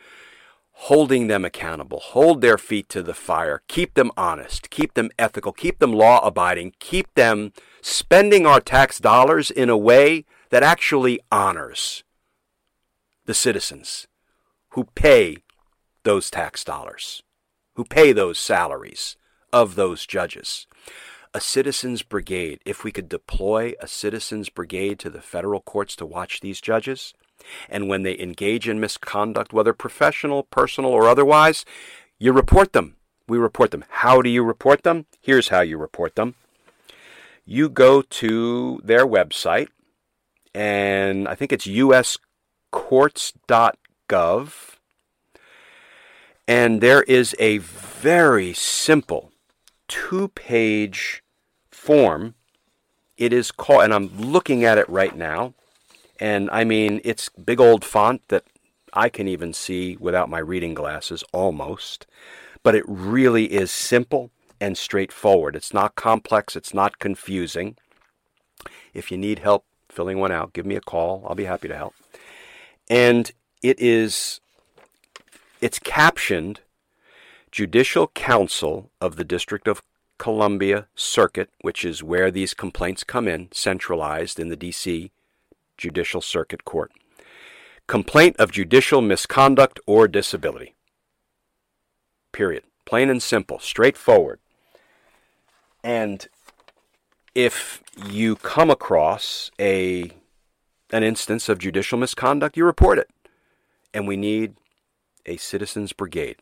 holding 0.82 1.26
them 1.26 1.44
accountable, 1.44 2.00
hold 2.00 2.40
their 2.40 2.58
feet 2.58 2.88
to 2.88 3.02
the 3.02 3.14
fire, 3.14 3.64
keep 3.68 3.96
them 3.96 4.12
honest, 4.16 4.70
keep 4.70 4.94
them 4.94 5.10
ethical, 5.18 5.52
keep 5.52 5.80
them 5.80 5.92
law 5.92 6.24
abiding, 6.26 6.72
keep 6.80 7.12
them 7.16 7.52
spending 7.82 8.46
our 8.46 8.62
tax 8.62 9.00
dollars 9.00 9.50
in 9.50 9.70
a 9.70 9.78
way 9.78 10.24
that 10.52 10.62
actually 10.62 11.20
honors 11.32 12.04
the 13.26 13.34
citizens 13.34 14.08
who 14.70 14.84
pay 14.94 15.38
those 16.04 16.30
tax 16.30 16.64
dollars, 16.64 17.24
who 17.74 17.84
pay 17.84 18.12
those 18.12 18.38
salaries 18.38 19.18
of 19.52 19.74
those 19.74 20.06
judges. 20.06 20.68
A 21.34 21.42
citizens 21.42 22.04
brigade, 22.04 22.60
if 22.66 22.84
we 22.84 22.92
could 22.92 23.10
deploy 23.10 23.74
a 23.82 23.88
citizens 23.88 24.50
brigade 24.50 25.00
to 25.00 25.10
the 25.10 25.22
federal 25.22 25.60
courts 25.60 25.96
to 25.96 26.06
watch 26.06 26.40
these 26.40 26.62
judges, 26.62 27.16
and 27.70 27.88
when 27.88 28.04
they 28.04 28.20
engage 28.20 28.68
in 28.68 28.80
misconduct, 28.80 29.54
whether 29.54 29.74
professional, 29.74 30.44
personal, 30.44 30.92
or 30.92 31.08
otherwise, 31.08 31.66
you 32.20 32.34
report 32.34 32.74
them. 32.74 32.96
We 33.28 33.38
report 33.38 33.72
them. 33.72 33.86
How 33.90 34.22
do 34.22 34.30
you 34.30 34.44
report 34.44 34.84
them? 34.84 35.06
Here's 35.22 35.50
how 35.50 35.62
you 35.62 35.78
report 35.78 36.16
them. 36.16 36.36
You 37.46 37.70
go 37.70 38.02
to 38.02 38.82
their 38.84 39.06
website, 39.06 39.68
and 40.54 41.28
I 41.28 41.36
think 41.36 41.52
it's 41.52 41.68
uscourts.gov. 41.68 44.54
And 46.50 46.80
there 46.80 47.04
is 47.04 47.36
a 47.40 47.58
very 47.58 48.54
simple 48.54 49.34
two 49.88 50.30
page 50.30 51.24
form. 51.72 52.36
It 53.18 53.34
is 53.34 53.52
called, 53.52 53.84
and 53.84 53.94
I'm 53.94 54.16
looking 54.18 54.64
at 54.64 54.78
it 54.78 54.90
right 54.90 55.16
now. 55.16 55.54
And 56.20 56.50
I 56.52 56.64
mean, 56.64 57.02
it's 57.04 57.30
big 57.30 57.60
old 57.60 57.86
font 57.86 58.22
that 58.30 58.44
I 58.94 59.10
can 59.10 59.28
even 59.28 59.54
see 59.54 59.98
without 60.00 60.30
my 60.30 60.40
reading 60.40 60.74
glasses 60.74 61.24
almost. 61.32 62.08
But 62.64 62.76
it 62.76 62.84
really 62.88 63.46
is 63.46 63.72
simple 63.72 64.32
and 64.60 64.78
straightforward. 64.78 65.56
It's 65.56 65.74
not 65.74 65.96
complex, 65.96 66.56
it's 66.56 66.74
not 66.74 67.00
confusing. 67.00 67.78
If 68.94 69.12
you 69.12 69.18
need 69.18 69.40
help 69.40 69.66
filling 69.90 70.20
one 70.20 70.32
out, 70.32 70.54
give 70.54 70.66
me 70.66 70.76
a 70.76 70.82
call. 70.82 71.26
I'll 71.28 71.36
be 71.36 71.46
happy 71.46 71.68
to 71.68 71.78
help. 71.78 71.94
And 72.90 73.32
it 73.62 73.80
is 73.80 74.40
it's 75.62 75.80
captioned 75.80 76.62
Judicial 77.52 78.08
Council 78.10 78.92
of 79.02 79.16
the 79.16 79.24
District 79.24 79.68
of 79.68 79.82
Columbia 80.18 80.88
Circuit, 80.96 81.50
which 81.62 81.86
is 81.86 82.04
where 82.04 82.30
these 82.30 82.54
complaints 82.54 83.04
come 83.04 83.28
in, 83.28 83.50
centralized 83.52 84.40
in 84.40 84.50
the 84.50 84.58
DC 84.58 85.12
Judicial 85.78 86.22
Circuit 86.22 86.66
Court. 86.66 86.92
Complaint 87.88 88.36
of 88.38 88.52
judicial 88.52 89.02
misconduct 89.02 89.80
or 89.86 90.08
disability. 90.08 90.76
Period. 92.32 92.64
Plain 92.86 93.10
and 93.10 93.22
simple, 93.22 93.60
straightforward. 93.60 94.40
And 95.84 96.28
if 97.34 97.82
you 98.10 98.36
come 98.36 98.70
across 98.70 99.52
a 99.60 100.12
an 100.92 101.04
instance 101.04 101.50
of 101.50 101.60
judicial 101.60 101.98
misconduct, 101.98 102.58
you 102.58 102.66
report 102.66 102.98
it. 102.98 103.10
And 103.94 104.08
we 104.08 104.18
need 104.18 104.56
a 105.26 105.38
citizens 105.38 105.94
brigade 105.94 106.38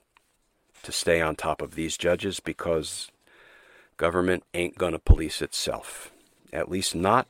to 0.83 0.91
stay 0.91 1.19
on 1.19 1.36
top 1.36 1.61
of 1.61 1.75
these 1.75 1.97
judges 1.97 2.39
because 2.39 3.11
government 3.97 4.43
ain't 4.53 4.77
going 4.77 4.93
to 4.93 4.99
police 4.99 5.41
itself. 5.41 6.11
At 6.53 6.69
least 6.69 6.95
not 6.95 7.27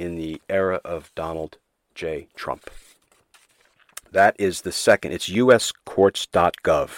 in 0.00 0.16
the 0.16 0.40
era 0.48 0.80
of 0.82 1.12
Donald 1.14 1.58
J. 1.94 2.28
Trump. 2.34 2.70
That 4.10 4.34
is 4.38 4.62
the 4.62 4.72
second. 4.72 5.12
It's 5.12 5.28
uscourts.gov. 5.28 6.90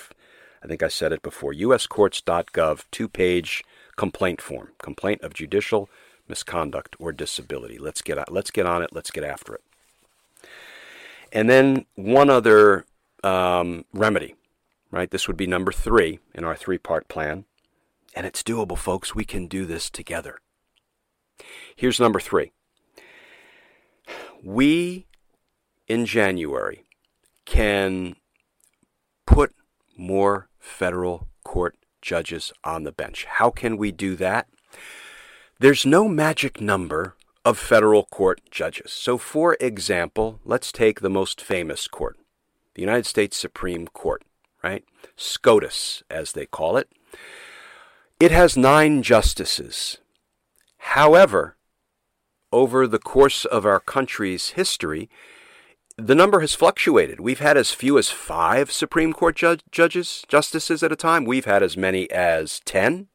I 0.62 0.66
think 0.68 0.82
I 0.84 0.88
said 0.88 1.12
it 1.12 1.20
before. 1.20 1.52
uscourts.gov, 1.52 2.84
two 2.92 3.08
page 3.08 3.64
complaint 3.96 4.40
form. 4.40 4.68
Complaint 4.78 5.20
of 5.22 5.34
judicial 5.34 5.90
misconduct 6.28 6.94
or 7.00 7.10
disability. 7.10 7.76
Let's 7.76 8.02
get, 8.02 8.32
let's 8.32 8.52
get 8.52 8.66
on 8.66 8.82
it. 8.82 8.90
Let's 8.92 9.10
get 9.10 9.24
after 9.24 9.56
it. 9.56 9.62
And 11.32 11.50
then 11.50 11.86
one 11.96 12.30
other 12.30 12.84
um, 13.24 13.84
remedy, 13.92 14.36
right? 14.92 15.10
This 15.10 15.26
would 15.26 15.36
be 15.36 15.48
number 15.48 15.72
three 15.72 16.20
in 16.36 16.44
our 16.44 16.54
three 16.54 16.78
part 16.78 17.08
plan. 17.08 17.46
And 18.14 18.26
it's 18.26 18.44
doable, 18.44 18.78
folks. 18.78 19.12
We 19.12 19.24
can 19.24 19.48
do 19.48 19.66
this 19.66 19.90
together. 19.90 20.38
Here's 21.74 21.98
number 21.98 22.20
three 22.20 22.52
we 24.42 25.06
in 25.86 26.04
January 26.04 26.84
can 27.44 28.16
put 29.26 29.54
more 29.96 30.48
federal 30.58 31.28
court 31.44 31.76
judges 32.00 32.52
on 32.64 32.82
the 32.82 32.92
bench. 32.92 33.24
How 33.24 33.50
can 33.50 33.76
we 33.76 33.92
do 33.92 34.16
that? 34.16 34.48
There's 35.58 35.86
no 35.86 36.08
magic 36.08 36.60
number 36.60 37.14
of 37.44 37.58
federal 37.58 38.04
court 38.04 38.40
judges. 38.50 38.92
So, 38.92 39.18
for 39.18 39.56
example, 39.60 40.40
let's 40.44 40.72
take 40.72 41.00
the 41.00 41.10
most 41.10 41.40
famous 41.40 41.86
court, 41.86 42.18
the 42.74 42.82
United 42.82 43.06
States 43.06 43.36
Supreme 43.36 43.86
Court, 43.88 44.22
right? 44.62 44.84
SCOTUS, 45.16 46.02
as 46.10 46.32
they 46.32 46.46
call 46.46 46.76
it. 46.76 46.88
It 48.18 48.30
has 48.30 48.56
nine 48.56 49.02
justices. 49.02 49.98
However, 50.78 51.56
over 52.52 52.86
the 52.86 52.98
course 52.98 53.44
of 53.44 53.66
our 53.66 53.80
country's 53.80 54.50
history, 54.50 55.08
the 55.96 56.14
number 56.14 56.40
has 56.40 56.54
fluctuated. 56.54 57.20
We've 57.20 57.40
had 57.40 57.56
as 57.56 57.72
few 57.72 57.98
as 57.98 58.10
five 58.10 58.70
Supreme 58.70 59.12
Court 59.12 59.36
ju- 59.36 59.58
judges, 59.70 60.24
justices 60.28 60.82
at 60.82 60.92
a 60.92 60.96
time. 60.96 61.24
We've 61.24 61.44
had 61.44 61.62
as 61.62 61.76
many 61.76 62.10
as 62.10 62.60
10. 62.64 63.08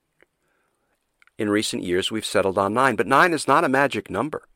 In 1.38 1.50
recent 1.50 1.84
years, 1.84 2.12
we've 2.12 2.26
settled 2.26 2.58
on 2.58 2.74
nine, 2.74 2.96
but 2.96 3.08
nine 3.08 3.34
is 3.34 3.48
not 3.48 3.64
a 3.64 3.70
magic 3.70 4.10
number. 4.10 4.48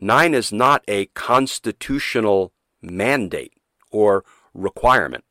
Nine 0.00 0.34
is 0.34 0.52
not 0.52 0.84
a 0.88 1.06
constitutional 1.06 2.52
mandate 2.82 3.52
or 3.90 4.24
requirement. 4.52 5.24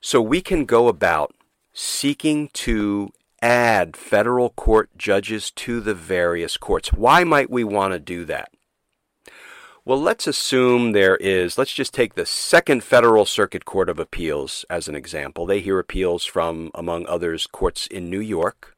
So 0.00 0.20
we 0.22 0.40
can 0.40 0.64
go 0.64 0.88
about 0.88 1.34
seeking 1.72 2.48
to 2.54 3.10
add 3.42 3.96
federal 3.96 4.50
court 4.50 4.90
judges 4.96 5.50
to 5.52 5.80
the 5.80 5.94
various 5.94 6.56
courts. 6.56 6.92
Why 6.92 7.24
might 7.24 7.50
we 7.50 7.64
want 7.64 7.92
to 7.92 7.98
do 7.98 8.24
that? 8.24 8.50
Well, 9.84 10.00
let's 10.00 10.26
assume 10.26 10.92
there 10.92 11.16
is, 11.16 11.56
let's 11.56 11.72
just 11.72 11.94
take 11.94 12.14
the 12.14 12.26
Second 12.26 12.82
Federal 12.82 13.24
Circuit 13.24 13.64
Court 13.64 13.88
of 13.88 14.00
Appeals 14.00 14.64
as 14.68 14.88
an 14.88 14.96
example. 14.96 15.46
They 15.46 15.60
hear 15.60 15.78
appeals 15.78 16.24
from, 16.24 16.72
among 16.74 17.06
others, 17.06 17.46
courts 17.46 17.86
in 17.86 18.10
New 18.10 18.20
York. 18.20 18.76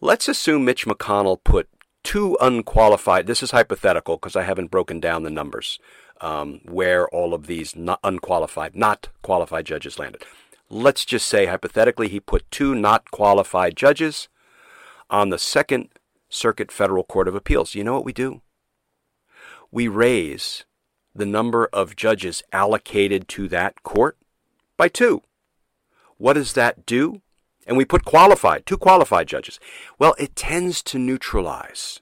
Let's 0.00 0.26
assume 0.26 0.64
Mitch 0.64 0.84
McConnell 0.84 1.44
put 1.44 1.68
two 2.02 2.36
unqualified, 2.40 3.26
this 3.26 3.42
is 3.42 3.52
hypothetical 3.52 4.16
because 4.16 4.34
I 4.34 4.42
haven't 4.42 4.70
broken 4.70 4.98
down 4.98 5.22
the 5.22 5.30
numbers 5.30 5.78
um, 6.20 6.60
where 6.64 7.08
all 7.08 7.34
of 7.34 7.46
these 7.46 7.76
not 7.76 8.00
unqualified, 8.02 8.74
not 8.74 9.08
qualified 9.22 9.66
judges 9.66 9.98
landed. 9.98 10.24
Let's 10.70 11.04
just 11.04 11.26
say 11.26 11.46
hypothetically 11.46 12.08
he 12.08 12.20
put 12.20 12.50
two 12.50 12.74
not 12.74 13.10
qualified 13.10 13.76
judges 13.76 14.28
on 15.10 15.30
the 15.30 15.38
Second 15.38 15.88
Circuit 16.28 16.70
Federal 16.70 17.02
Court 17.04 17.26
of 17.28 17.34
Appeals. 17.34 17.74
You 17.74 17.84
know 17.84 17.94
what 17.94 18.04
we 18.04 18.12
do? 18.12 18.40
we 19.70 19.88
raise 19.88 20.64
the 21.14 21.26
number 21.26 21.68
of 21.72 21.96
judges 21.96 22.42
allocated 22.52 23.28
to 23.28 23.48
that 23.48 23.82
court 23.82 24.16
by 24.76 24.88
two. 24.88 25.22
What 26.18 26.34
does 26.34 26.52
that 26.54 26.86
do? 26.86 27.22
And 27.66 27.76
we 27.76 27.84
put 27.84 28.04
qualified, 28.04 28.66
two 28.66 28.78
qualified 28.78 29.28
judges. 29.28 29.60
Well, 29.98 30.14
it 30.18 30.34
tends 30.34 30.82
to 30.84 30.98
neutralize 30.98 32.00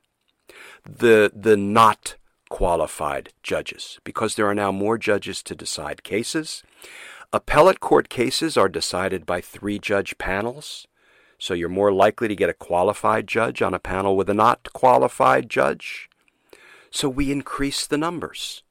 the, 0.85 1.31
the 1.35 1.57
not 1.57 2.17
qualified 2.49 3.33
judges 3.43 3.99
because 4.05 4.35
there 4.35 4.47
are 4.47 4.55
now 4.55 4.73
more 4.73 4.97
judges 4.97 5.43
to 5.43 5.55
decide 5.55 6.03
cases. 6.03 6.63
Appellate 7.31 7.81
court 7.81 8.09
cases 8.09 8.57
are 8.57 8.71
decided 8.71 9.27
by 9.27 9.43
three 9.43 9.79
judge 9.79 10.17
panels. 10.17 10.87
So 11.39 11.53
you're 11.53 11.69
more 11.69 11.93
likely 11.93 12.27
to 12.27 12.35
get 12.35 12.49
a 12.49 12.55
qualified 12.55 13.27
judge 13.27 13.61
on 13.61 13.75
a 13.75 13.79
panel 13.79 14.17
with 14.17 14.31
a 14.31 14.35
not 14.35 14.73
qualified 14.73 15.51
judge. 15.51 16.09
So 16.91 17.07
we 17.11 17.31
increase 17.31 17.87
the 17.87 17.99
numbers. 17.99 18.63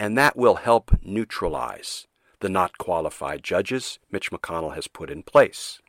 And 0.00 0.18
that 0.18 0.36
will 0.36 0.56
help 0.56 0.90
neutralize 1.04 2.08
the 2.40 2.48
not 2.48 2.78
qualified 2.78 3.44
judges 3.44 4.00
Mitch 4.10 4.32
McConnell 4.32 4.74
has 4.74 4.88
put 4.88 5.08
in 5.08 5.22
place. 5.22 5.80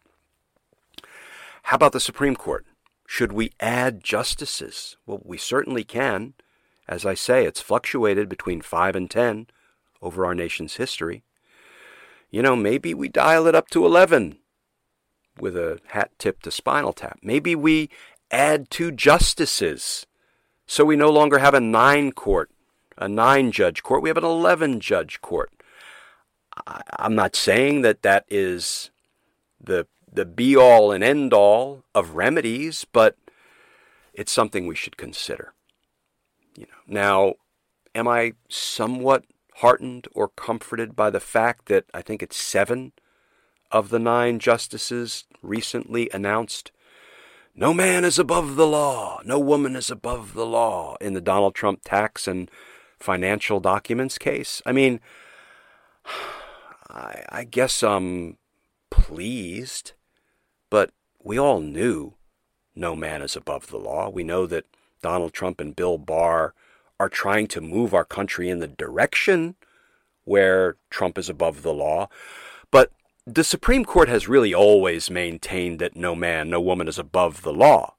How 1.64 1.76
about 1.78 1.91
the 1.91 1.99
Supreme 1.99 2.36
Court? 2.36 2.68
Should 3.08 3.34
we 3.34 3.51
add 3.60 4.03
justices? 4.03 4.95
Well, 5.08 5.22
we 5.24 5.39
certainly 5.39 5.84
can. 5.84 6.36
As 6.88 7.03
I 7.03 7.16
say, 7.16 7.45
it's 7.47 7.62
fluctuated 7.62 8.30
between 8.30 8.62
5 8.62 8.95
and 8.95 9.10
10 9.10 9.47
over 10.03 10.24
our 10.24 10.36
nation's 10.36 10.76
history. 10.76 11.24
You 12.36 12.41
know, 12.41 12.57
maybe 12.57 12.93
we 12.93 13.07
dial 13.07 13.47
it 13.47 13.55
up 13.55 13.69
to 13.69 13.86
11 13.86 14.39
with 15.39 15.55
a 15.55 15.79
hat 15.91 16.11
tip 16.19 16.41
to 16.41 16.51
spinal 16.51 16.91
tap. 16.91 17.19
Maybe 17.23 17.55
we 17.55 17.89
add 18.29 18.69
two 18.69 18.91
justices 18.91 20.05
so 20.67 20.83
we 20.83 20.97
no 20.97 21.09
longer 21.09 21.39
have 21.39 21.53
a 21.53 21.61
nine 21.61 22.11
court, 22.11 22.51
a 22.97 23.07
nine 23.07 23.53
judge 23.53 23.83
court. 23.83 24.03
We 24.03 24.09
have 24.09 24.17
an 24.17 24.25
11 24.25 24.81
judge 24.81 25.21
court. 25.21 25.49
I'm 26.99 27.15
not 27.15 27.38
saying 27.38 27.83
that 27.83 28.01
that 28.01 28.25
is 28.27 28.91
the, 29.63 29.88
the 30.11 30.25
be 30.25 30.57
all 30.57 30.91
and 30.91 31.05
end 31.05 31.31
all 31.33 31.86
of 31.93 32.17
remedies, 32.17 32.86
but 32.91 33.15
it's 34.13 34.33
something 34.33 34.67
we 34.67 34.75
should 34.75 34.97
consider. 34.97 35.53
You 36.57 36.65
know, 36.65 36.81
now, 36.86 37.33
am 37.93 38.09
I 38.09 38.33
somewhat 38.49 39.23
heartened 39.56 40.08
or 40.14 40.28
comforted 40.28 40.95
by 40.95 41.10
the 41.10 41.20
fact 41.20 41.68
that 41.68 41.86
I 41.93 42.01
think 42.01 42.22
it's 42.22 42.38
seven 42.38 42.91
of 43.72 43.89
the 43.89 43.99
nine 43.99 44.39
justices 44.39 45.26
recently 45.41 46.10
announced 46.14 46.72
no 47.56 47.74
man 47.74 48.03
is 48.03 48.20
above 48.20 48.58
the 48.58 48.68
law, 48.68 49.22
no 49.24 49.39
woman 49.39 49.78
is 49.78 49.89
above 49.89 50.34
the 50.34 50.45
law 50.45 50.97
in 50.99 51.14
the 51.14 51.22
Donald 51.22 51.56
Trump 51.56 51.82
tax 51.86 52.28
and 52.28 52.51
financial 52.99 53.62
documents 53.62 54.18
case. 54.18 54.62
I 54.66 54.74
mean, 54.74 54.99
I, 56.89 57.24
I 57.30 57.43
guess 57.45 57.82
I'm 57.82 58.38
pleased, 58.89 59.93
but 60.70 60.91
we 61.24 61.39
all 61.39 61.62
knew 61.62 62.16
no 62.76 62.93
man 62.93 63.22
is 63.22 63.38
above 63.38 63.68
the 63.68 63.80
law. 63.80 64.10
We 64.10 64.24
know 64.26 64.45
that 64.47 64.66
Donald 65.01 65.32
Trump 65.32 65.62
and 65.62 65.74
Bill 65.74 65.97
Barr 65.97 66.53
are 67.00 67.10
trying 67.10 67.48
to 67.48 67.62
move 67.62 67.93
our 67.93 68.06
country 68.06 68.50
in 68.50 68.60
the 68.60 68.68
direction 68.68 69.56
where 70.24 70.78
Trump 70.89 71.18
is 71.18 71.30
above 71.30 71.62
the 71.62 71.74
law. 71.74 72.08
But 72.72 72.91
the 73.26 73.43
Supreme 73.43 73.86
Court 73.86 74.10
has 74.10 74.28
really 74.28 74.54
always 74.54 75.10
maintained 75.10 75.80
that 75.80 75.96
no 75.96 76.16
man, 76.16 76.50
no 76.50 76.62
woman 76.62 76.88
is 76.88 77.00
above 77.00 77.41
the 77.41 77.54
law, 77.54 77.96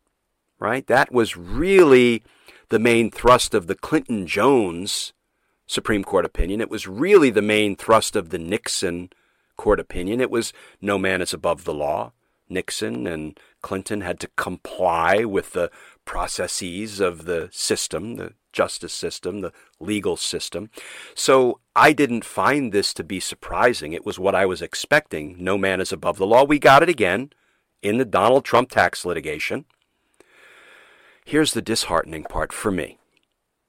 right? 0.59 0.87
That 0.87 1.13
was 1.13 1.37
really 1.37 2.23
the 2.69 2.79
main 2.79 3.11
thrust 3.11 3.55
of 3.55 3.67
the 3.67 3.75
Clinton 3.75 4.27
Jones 4.27 5.13
Supreme 5.67 6.05
Court 6.05 6.25
opinion. 6.25 6.61
It 6.61 6.71
was 6.71 6.87
really 6.87 7.31
the 7.31 7.43
main 7.43 7.77
thrust 7.77 8.17
of 8.17 8.31
the 8.31 8.39
Nixon 8.39 9.11
court 9.57 9.81
opinion. 9.81 10.21
It 10.21 10.31
was 10.31 10.53
no 10.81 10.99
man 10.99 11.21
is 11.21 11.35
above 11.35 11.65
the 11.65 11.75
law. 11.75 12.13
Nixon 12.49 13.07
and 13.07 13.39
Clinton 13.63 14.03
had 14.03 14.21
to 14.21 14.29
comply 14.37 15.25
with 15.25 15.53
the 15.53 15.71
processes 16.05 17.01
of 17.01 17.25
the 17.25 17.49
system, 17.51 18.15
the 18.15 18.35
justice 18.57 18.95
system, 18.95 19.43
the 19.43 19.53
legal 19.79 20.17
system. 20.17 20.71
So 21.15 21.61
I 21.77 21.93
didn't 21.93 22.25
find 22.25 22.73
this 22.73 22.95
to 22.95 23.05
be 23.05 23.21
surprising. 23.21 23.93
It 23.93 24.07
was 24.07 24.19
what 24.19 24.35
I 24.35 24.47
was 24.47 24.63
expecting. 24.63 25.37
No 25.39 25.59
man 25.59 25.81
is 25.81 25.93
above 25.93 26.17
the 26.17 26.27
law. 26.27 26.45
We 26.45 26.59
got 26.59 26.83
it 26.83 26.89
again 26.89 27.31
in 27.83 27.99
the 27.99 28.07
Donald 28.07 28.47
Trump 28.47 28.71
tax 28.71 29.05
litigation. 29.05 29.67
Here's 31.27 31.53
the 31.53 31.61
disheartening 31.61 32.25
part 32.25 32.51
for 32.51 32.71
me. 32.71 32.99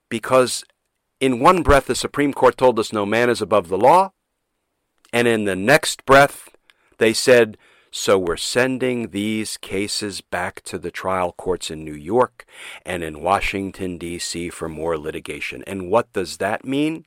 Because 0.09 0.63
in 1.19 1.41
one 1.41 1.63
breath, 1.63 1.87
the 1.87 1.95
Supreme 1.95 2.33
Court 2.33 2.57
told 2.57 2.79
us 2.79 2.93
no 2.93 3.05
man 3.05 3.29
is 3.29 3.41
above 3.41 3.67
the 3.67 3.77
law, 3.77 4.13
and 5.11 5.27
in 5.27 5.43
the 5.43 5.55
next 5.55 6.05
breath, 6.05 6.49
they 6.97 7.11
said 7.11 7.57
so 7.91 8.17
we're 8.17 8.37
sending 8.37 9.09
these 9.09 9.57
cases 9.57 10.21
back 10.21 10.61
to 10.63 10.77
the 10.77 10.91
trial 10.91 11.31
courts 11.31 11.71
in 11.71 11.83
New 11.83 11.93
York 11.93 12.45
and 12.85 13.03
in 13.03 13.21
Washington, 13.21 13.97
D.C. 13.97 14.49
for 14.49 14.67
more 14.69 14.97
litigation. 14.97 15.63
And 15.65 15.89
what 15.89 16.11
does 16.13 16.37
that 16.37 16.65
mean? 16.65 17.05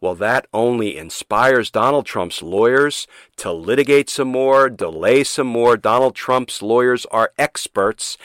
Well, 0.00 0.14
that 0.16 0.46
only 0.52 0.96
inspires 0.96 1.70
Donald 1.70 2.06
Trump's 2.06 2.42
lawyers 2.42 3.06
to 3.36 3.52
litigate 3.52 4.08
some 4.08 4.28
more, 4.28 4.70
delay 4.70 5.24
some 5.24 5.48
more. 5.48 5.76
Donald 5.76 6.14
Trump's 6.14 6.62
lawyers 6.62 7.06
are 7.06 7.32
experts 7.38 8.16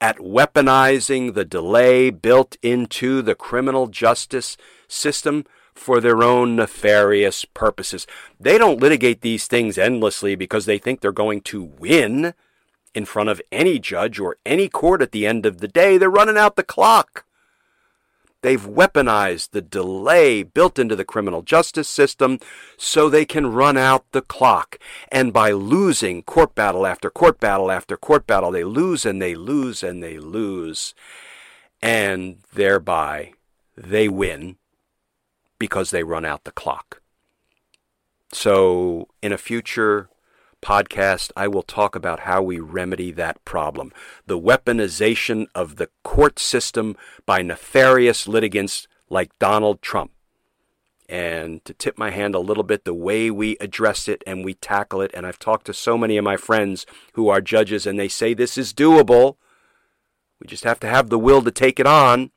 at 0.00 0.18
weaponizing 0.18 1.34
the 1.34 1.44
delay 1.44 2.10
built 2.10 2.56
into 2.62 3.22
the 3.22 3.34
criminal 3.34 3.86
justice 3.86 4.56
system 4.88 5.44
for 5.74 6.00
their 6.00 6.22
own 6.22 6.56
nefarious 6.56 7.44
purposes. 7.44 8.06
They 8.38 8.58
don't 8.58 8.80
litigate 8.80 9.20
these 9.20 9.46
things 9.46 9.78
endlessly 9.78 10.34
because 10.34 10.66
they 10.66 10.78
think 10.78 11.00
they're 11.00 11.12
going 11.12 11.40
to 11.42 11.62
win 11.62 12.34
in 12.94 13.04
front 13.04 13.28
of 13.28 13.40
any 13.50 13.78
judge 13.78 14.18
or 14.18 14.36
any 14.44 14.68
court 14.68 15.02
at 15.02 15.12
the 15.12 15.26
end 15.26 15.46
of 15.46 15.58
the 15.58 15.68
day. 15.68 15.96
They're 15.96 16.10
running 16.10 16.36
out 16.36 16.56
the 16.56 16.62
clock. 16.62 17.24
They've 18.42 18.60
weaponized 18.60 19.50
the 19.50 19.62
delay 19.62 20.42
built 20.42 20.76
into 20.76 20.96
the 20.96 21.04
criminal 21.04 21.42
justice 21.42 21.88
system 21.88 22.40
so 22.76 23.08
they 23.08 23.24
can 23.24 23.52
run 23.52 23.76
out 23.76 24.04
the 24.10 24.20
clock. 24.20 24.78
And 25.12 25.32
by 25.32 25.52
losing 25.52 26.24
court 26.24 26.54
battle 26.56 26.84
after 26.84 27.08
court 27.08 27.38
battle 27.38 27.70
after 27.70 27.96
court 27.96 28.26
battle, 28.26 28.50
they 28.50 28.64
lose 28.64 29.06
and 29.06 29.22
they 29.22 29.36
lose 29.36 29.84
and 29.84 30.02
they 30.02 30.18
lose. 30.18 30.92
And 31.80 32.38
thereby 32.52 33.32
they 33.76 34.08
win 34.08 34.56
because 35.62 35.92
they 35.92 36.02
run 36.02 36.24
out 36.24 36.42
the 36.42 36.50
clock. 36.50 37.00
So, 38.32 39.06
in 39.22 39.30
a 39.30 39.38
future 39.38 40.08
podcast, 40.60 41.30
I 41.36 41.46
will 41.46 41.62
talk 41.62 41.94
about 41.94 42.20
how 42.20 42.42
we 42.42 42.58
remedy 42.58 43.12
that 43.12 43.44
problem. 43.44 43.92
The 44.26 44.40
weaponization 44.40 45.46
of 45.54 45.76
the 45.76 45.88
court 46.02 46.40
system 46.40 46.96
by 47.26 47.42
nefarious 47.42 48.26
litigants 48.26 48.88
like 49.08 49.38
Donald 49.38 49.82
Trump. 49.82 50.10
And 51.08 51.64
to 51.64 51.72
tip 51.72 51.96
my 51.96 52.10
hand 52.10 52.34
a 52.34 52.40
little 52.40 52.64
bit, 52.64 52.84
the 52.84 52.92
way 52.92 53.30
we 53.30 53.56
address 53.60 54.08
it 54.08 54.24
and 54.26 54.44
we 54.44 54.54
tackle 54.54 55.00
it, 55.00 55.12
and 55.14 55.24
I've 55.24 55.38
talked 55.38 55.66
to 55.66 55.74
so 55.74 55.96
many 55.96 56.16
of 56.16 56.24
my 56.24 56.36
friends 56.36 56.86
who 57.12 57.28
are 57.28 57.40
judges 57.40 57.86
and 57.86 58.00
they 58.00 58.08
say 58.08 58.34
this 58.34 58.58
is 58.58 58.74
doable. 58.74 59.36
we 60.40 60.48
just 60.48 60.64
have 60.64 60.80
to 60.80 60.88
have 60.88 61.08
the 61.08 61.20
will 61.20 61.42
to 61.42 61.52
take 61.52 61.78
it 61.78 61.86
on, 61.86 62.32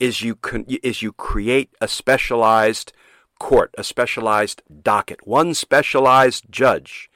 is 0.00 0.22
you, 0.22 0.34
con- 0.34 0.66
is 0.82 1.02
you 1.02 1.12
create 1.12 1.70
a 1.80 1.86
specialized 1.86 2.92
court, 3.38 3.74
a 3.78 3.84
specialized 3.84 4.62
docket, 4.82 5.26
one 5.26 5.54
specialized 5.54 6.46
judge 6.50 7.10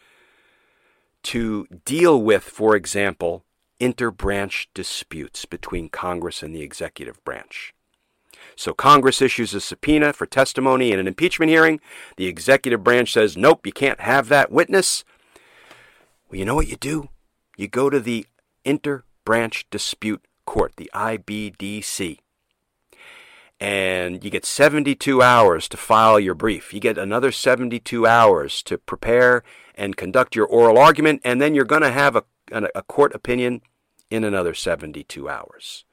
to 1.22 1.66
deal 1.85 2.20
with, 2.22 2.45
for 2.45 2.76
example, 2.76 3.45
interbranch 3.80 4.66
disputes 4.74 5.45
between 5.45 5.89
Congress 5.89 6.43
and 6.43 6.55
the 6.55 6.62
executive 6.62 7.22
branch. 7.24 7.74
So 8.57 8.72
Congress 8.72 9.22
issues 9.22 9.55
a 9.55 9.61
subpoena 9.61 10.12
for 10.12 10.26
testimony 10.26 10.93
in 10.93 10.99
an 10.99 11.09
impeachment 11.09 11.51
hearing. 11.51 11.80
The 12.16 12.26
executive 12.26 12.85
branch 12.85 13.12
says, 13.12 13.37
nope, 13.37 13.66
you 13.66 13.72
can't 13.72 14.01
have 14.01 14.28
that 14.28 14.53
witness. 14.53 15.05
Well, 16.28 16.39
you 16.39 16.45
know 16.45 16.55
what 16.55 16.68
you 16.68 16.76
do? 16.76 17.09
You 17.57 17.68
go 17.68 17.91
to 17.91 18.01
the 18.01 18.26
Interbranch 18.64 19.64
Dispute 19.70 20.24
Court, 20.47 20.74
the 20.76 20.91
IBDC, 20.95 22.18
and 23.64 24.22
you 24.22 24.28
get 24.28 24.44
72 24.44 25.22
hours 25.22 25.70
to 25.70 25.78
file 25.78 26.20
your 26.20 26.34
brief. 26.34 26.74
You 26.74 26.80
get 26.80 26.98
another 26.98 27.32
72 27.32 28.06
hours 28.06 28.62
to 28.64 28.76
prepare 28.76 29.42
and 29.74 29.96
conduct 29.96 30.36
your 30.36 30.44
oral 30.44 30.76
argument, 30.76 31.22
and 31.24 31.40
then 31.40 31.54
you're 31.54 31.64
going 31.64 31.80
to 31.80 31.90
have 31.90 32.14
a, 32.14 32.24
a 32.52 32.82
court 32.82 33.14
opinion 33.14 33.62
in 34.10 34.22
another 34.22 34.52
72 34.52 35.30
hours. 35.30 35.86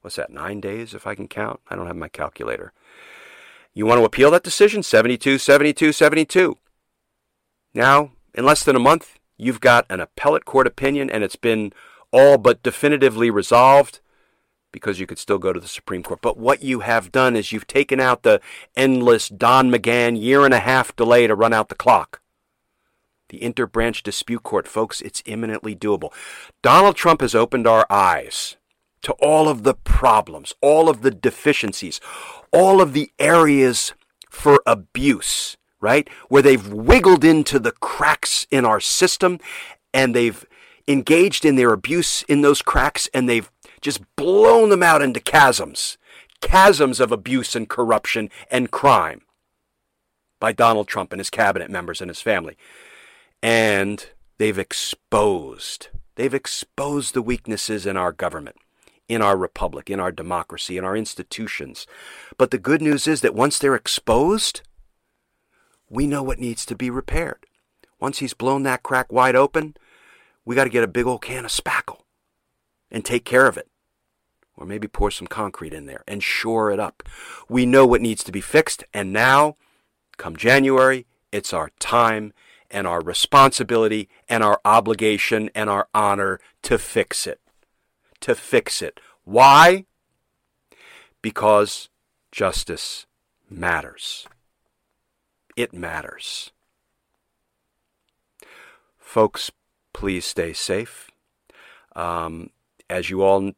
What's 0.00 0.16
that, 0.16 0.30
nine 0.30 0.62
days 0.62 0.94
if 0.94 1.06
I 1.06 1.14
can 1.14 1.28
count? 1.28 1.60
I 1.68 1.76
don't 1.76 1.86
have 1.86 1.96
my 1.96 2.08
calculator. 2.08 2.72
You 3.74 3.84
want 3.84 3.98
to 3.98 4.06
appeal 4.06 4.30
that 4.30 4.42
decision? 4.42 4.82
72, 4.82 5.36
72, 5.36 5.92
72. 5.92 6.56
Now, 7.74 8.12
in 8.32 8.46
less 8.46 8.64
than 8.64 8.74
a 8.74 8.80
month, 8.80 9.18
you've 9.36 9.60
got 9.60 9.84
an 9.90 10.00
appellate 10.00 10.46
court 10.46 10.66
opinion 10.66 11.10
and 11.10 11.22
it's 11.22 11.36
been 11.36 11.74
all 12.10 12.38
but 12.38 12.62
definitively 12.62 13.28
resolved 13.28 14.00
because 14.72 14.98
you 14.98 15.06
could 15.06 15.18
still 15.18 15.38
go 15.38 15.52
to 15.52 15.60
the 15.60 15.68
Supreme 15.68 16.02
Court. 16.02 16.20
But 16.22 16.38
what 16.38 16.62
you 16.62 16.80
have 16.80 17.12
done 17.12 17.36
is 17.36 17.52
you've 17.52 17.66
taken 17.66 18.00
out 18.00 18.22
the 18.22 18.40
endless 18.74 19.28
Don 19.28 19.70
McGahn 19.70 20.20
year 20.20 20.44
and 20.44 20.54
a 20.54 20.58
half 20.58 20.96
delay 20.96 21.26
to 21.26 21.34
run 21.34 21.52
out 21.52 21.68
the 21.68 21.74
clock. 21.74 22.20
The 23.28 23.40
interbranch 23.40 24.02
dispute 24.02 24.42
court, 24.42 24.66
folks, 24.66 25.00
it's 25.00 25.22
imminently 25.24 25.76
doable. 25.76 26.12
Donald 26.62 26.96
Trump 26.96 27.20
has 27.20 27.34
opened 27.34 27.66
our 27.66 27.86
eyes 27.88 28.56
to 29.02 29.12
all 29.14 29.48
of 29.48 29.62
the 29.62 29.74
problems, 29.74 30.54
all 30.60 30.88
of 30.88 31.02
the 31.02 31.10
deficiencies, 31.10 32.00
all 32.52 32.80
of 32.80 32.92
the 32.92 33.10
areas 33.18 33.94
for 34.30 34.62
abuse, 34.66 35.56
right? 35.80 36.08
Where 36.28 36.42
they've 36.42 36.72
wiggled 36.72 37.24
into 37.24 37.58
the 37.58 37.72
cracks 37.72 38.46
in 38.50 38.64
our 38.64 38.80
system 38.80 39.38
and 39.92 40.14
they've 40.14 40.44
engaged 40.88 41.44
in 41.44 41.56
their 41.56 41.72
abuse 41.72 42.22
in 42.24 42.42
those 42.42 42.62
cracks 42.62 43.08
and 43.14 43.28
they've 43.28 43.50
just 43.82 44.00
blown 44.16 44.70
them 44.70 44.82
out 44.82 45.02
into 45.02 45.20
chasms, 45.20 45.98
chasms 46.42 47.00
of 47.00 47.12
abuse 47.12 47.54
and 47.54 47.68
corruption 47.68 48.30
and 48.50 48.70
crime 48.70 49.22
by 50.40 50.52
Donald 50.52 50.88
Trump 50.88 51.12
and 51.12 51.20
his 51.20 51.30
cabinet 51.30 51.70
members 51.70 52.00
and 52.00 52.08
his 52.08 52.20
family. 52.20 52.56
And 53.42 54.08
they've 54.38 54.58
exposed, 54.58 55.88
they've 56.14 56.34
exposed 56.34 57.14
the 57.14 57.22
weaknesses 57.22 57.86
in 57.86 57.96
our 57.96 58.12
government, 58.12 58.56
in 59.08 59.20
our 59.20 59.36
republic, 59.36 59.90
in 59.90 60.00
our 60.00 60.12
democracy, 60.12 60.78
in 60.78 60.84
our 60.84 60.96
institutions. 60.96 61.86
But 62.38 62.50
the 62.50 62.58
good 62.58 62.80
news 62.80 63.06
is 63.06 63.20
that 63.20 63.34
once 63.34 63.58
they're 63.58 63.74
exposed, 63.74 64.62
we 65.90 66.06
know 66.06 66.22
what 66.22 66.38
needs 66.38 66.64
to 66.66 66.76
be 66.76 66.88
repaired. 66.88 67.46
Once 68.00 68.18
he's 68.18 68.34
blown 68.34 68.62
that 68.62 68.82
crack 68.82 69.12
wide 69.12 69.36
open, 69.36 69.76
we 70.44 70.56
got 70.56 70.64
to 70.64 70.70
get 70.70 70.82
a 70.84 70.88
big 70.88 71.06
old 71.06 71.22
can 71.22 71.44
of 71.44 71.50
spackle 71.50 72.00
and 72.90 73.04
take 73.04 73.24
care 73.24 73.46
of 73.46 73.56
it. 73.56 73.68
Or 74.56 74.66
maybe 74.66 74.86
pour 74.86 75.10
some 75.10 75.26
concrete 75.26 75.72
in 75.72 75.86
there 75.86 76.04
and 76.06 76.22
shore 76.22 76.70
it 76.70 76.78
up. 76.78 77.02
We 77.48 77.66
know 77.66 77.86
what 77.86 78.02
needs 78.02 78.22
to 78.24 78.32
be 78.32 78.40
fixed, 78.40 78.84
and 78.92 79.12
now, 79.12 79.56
come 80.18 80.36
January, 80.36 81.06
it's 81.32 81.52
our 81.52 81.70
time 81.78 82.32
and 82.70 82.86
our 82.86 83.00
responsibility 83.00 84.08
and 84.28 84.42
our 84.42 84.60
obligation 84.64 85.50
and 85.54 85.68
our 85.68 85.88
honor 85.94 86.40
to 86.62 86.78
fix 86.78 87.26
it. 87.26 87.40
To 88.20 88.34
fix 88.34 88.82
it. 88.82 89.00
Why? 89.24 89.86
Because 91.20 91.88
justice 92.30 93.06
matters. 93.48 94.26
It 95.56 95.72
matters. 95.74 96.50
Folks, 98.98 99.50
please 99.92 100.24
stay 100.24 100.54
safe. 100.54 101.10
Um, 101.94 102.50
as 102.88 103.10
you 103.10 103.22
all 103.22 103.52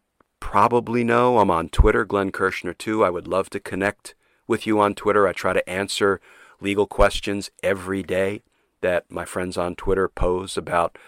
probably 0.45 1.03
know, 1.03 1.39
I'm 1.39 1.51
on 1.51 1.71
Twitter, 1.71 2.05
Glenn 2.05 2.31
Kirschner 2.31 2.75
too. 2.75 3.03
I 3.03 3.09
would 3.09 3.27
love 3.27 3.49
to 3.51 3.59
connect 3.59 4.15
with 4.47 4.67
you 4.67 4.79
on 4.79 4.95
Twitter. 4.95 5.27
I 5.27 5.33
try 5.33 5.55
to 5.55 5.67
answer 5.69 6.21
legal 6.61 6.87
questions 6.87 7.51
every 7.63 8.03
day 8.03 8.43
that 8.83 9.11
my 9.11 9.25
friends 9.25 9.57
on 9.57 9.75
Twitter 9.75 10.07
pose 10.07 10.59
about 10.59 10.99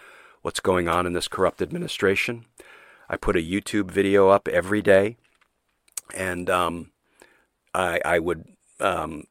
what's 0.41 0.59
going 0.59 0.87
on 0.89 1.05
in 1.05 1.13
this 1.13 1.27
corrupt 1.27 1.61
administration. 1.61 2.45
I 3.07 3.15
put 3.15 3.37
a 3.37 3.39
YouTube 3.39 3.91
video 3.91 4.29
up 4.29 4.47
every 4.47 4.81
day, 4.81 5.17
and 6.15 6.49
um, 6.49 6.91
I, 7.75 8.01
I, 8.03 8.17
would 8.17 8.43
um, 8.79 9.25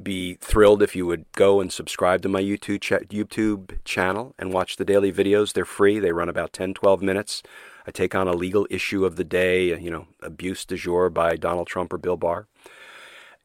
be 0.00 0.34
thrilled 0.34 0.80
if 0.80 0.94
you 0.94 1.06
would 1.06 1.30
go 1.32 1.60
and 1.60 1.72
subscribe 1.72 2.22
to 2.22 2.28
my 2.28 2.40
YouTube 2.40 2.82
cha- 2.82 2.98
YouTube 2.98 3.80
channel 3.84 4.32
and 4.38 4.52
watch 4.52 4.76
the 4.76 4.84
daily 4.84 5.12
videos. 5.12 5.52
They're 5.52 5.64
free. 5.64 5.98
They 5.98 6.12
run 6.12 6.28
about 6.28 6.52
10, 6.52 6.72
12 6.72 7.02
minutes. 7.02 7.42
I 7.86 7.90
take 7.90 8.14
on 8.14 8.28
a 8.28 8.32
legal 8.32 8.66
issue 8.70 9.04
of 9.04 9.16
the 9.16 9.24
day, 9.24 9.78
you 9.78 9.90
know, 9.90 10.06
abuse 10.22 10.64
du 10.64 10.76
jour 10.76 11.10
by 11.10 11.36
Donald 11.36 11.66
Trump 11.66 11.92
or 11.92 11.98
Bill 11.98 12.16
Barr. 12.16 12.46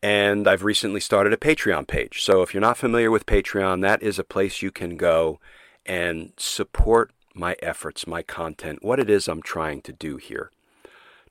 And 0.04 0.48
I've 0.48 0.64
recently 0.64 1.00
started 1.00 1.34
a 1.34 1.38
Patreon 1.38 1.88
page. 1.88 2.22
So 2.22 2.42
if 2.42 2.54
you're 2.54 2.62
not 2.62 2.78
familiar 2.78 3.10
with 3.10 3.26
Patreon, 3.26 3.82
that 3.82 4.04
is 4.04 4.20
a 4.20 4.24
place 4.24 4.62
you 4.62 4.72
can 4.72 4.98
go 4.98 5.40
and 5.86 6.34
support 6.38 7.12
my 7.34 7.56
efforts, 7.62 8.06
my 8.06 8.22
content, 8.22 8.84
what 8.84 9.00
it 9.00 9.10
is 9.10 9.28
I'm 9.28 9.42
trying 9.42 9.82
to 9.82 9.94
do 9.94 10.18
here. 10.18 10.52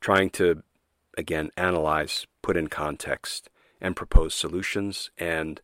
Trying 0.00 0.30
to, 0.30 0.62
again, 1.16 1.50
analyze, 1.56 2.26
put 2.42 2.56
in 2.56 2.68
context, 2.68 3.48
and 3.80 3.96
propose 3.96 4.34
solutions, 4.34 5.10
and 5.18 5.60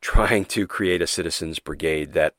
trying 0.00 0.44
to 0.46 0.66
create 0.66 1.02
a 1.02 1.06
citizens 1.06 1.58
brigade 1.58 2.12
that, 2.12 2.34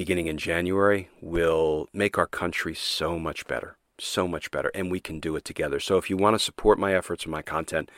beginning 0.00 0.28
in 0.28 0.38
January, 0.38 1.10
will 1.20 1.86
make 1.92 2.16
our 2.16 2.26
country 2.26 2.74
so 2.74 3.18
much 3.18 3.46
better. 3.46 3.76
So 3.98 4.26
much 4.26 4.50
better. 4.50 4.70
And 4.74 4.90
we 4.90 4.98
can 4.98 5.20
do 5.20 5.36
it 5.36 5.44
together. 5.44 5.78
So 5.78 5.98
if 5.98 6.08
you 6.08 6.16
want 6.16 6.34
to 6.36 6.38
support 6.38 6.78
my 6.78 6.94
efforts 6.94 7.24
and 7.24 7.32
my 7.32 7.42
content, 7.42 7.90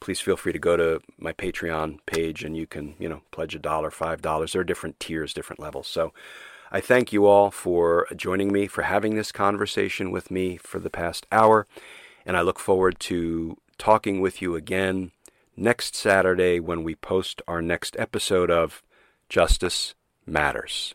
please 0.00 0.18
feel 0.18 0.38
free 0.38 0.54
to 0.54 0.58
go 0.58 0.78
to 0.78 1.02
my 1.18 1.34
Patreon 1.34 1.98
page 2.06 2.42
and 2.42 2.56
you 2.56 2.66
can, 2.66 2.94
you 2.98 3.06
know, 3.06 3.20
pledge 3.32 3.54
a 3.54 3.58
dollar, 3.58 3.90
five 3.90 4.22
dollars. 4.22 4.52
There 4.52 4.62
are 4.62 4.64
different 4.64 4.98
tiers, 4.98 5.34
different 5.34 5.60
levels. 5.60 5.86
So 5.88 6.14
I 6.70 6.80
thank 6.80 7.12
you 7.12 7.26
all 7.26 7.50
for 7.50 8.06
joining 8.16 8.50
me, 8.50 8.66
for 8.66 8.84
having 8.84 9.16
this 9.16 9.30
conversation 9.30 10.10
with 10.10 10.30
me 10.30 10.56
for 10.56 10.78
the 10.78 10.88
past 10.88 11.26
hour. 11.30 11.66
And 12.24 12.34
I 12.34 12.40
look 12.40 12.58
forward 12.58 12.98
to 13.00 13.58
talking 13.76 14.22
with 14.22 14.40
you 14.40 14.56
again 14.56 15.12
next 15.54 15.96
Saturday 15.96 16.60
when 16.60 16.82
we 16.82 16.94
post 16.94 17.42
our 17.46 17.60
next 17.60 17.94
episode 17.98 18.50
of 18.50 18.82
Justice 19.28 19.94
Matters. 20.24 20.94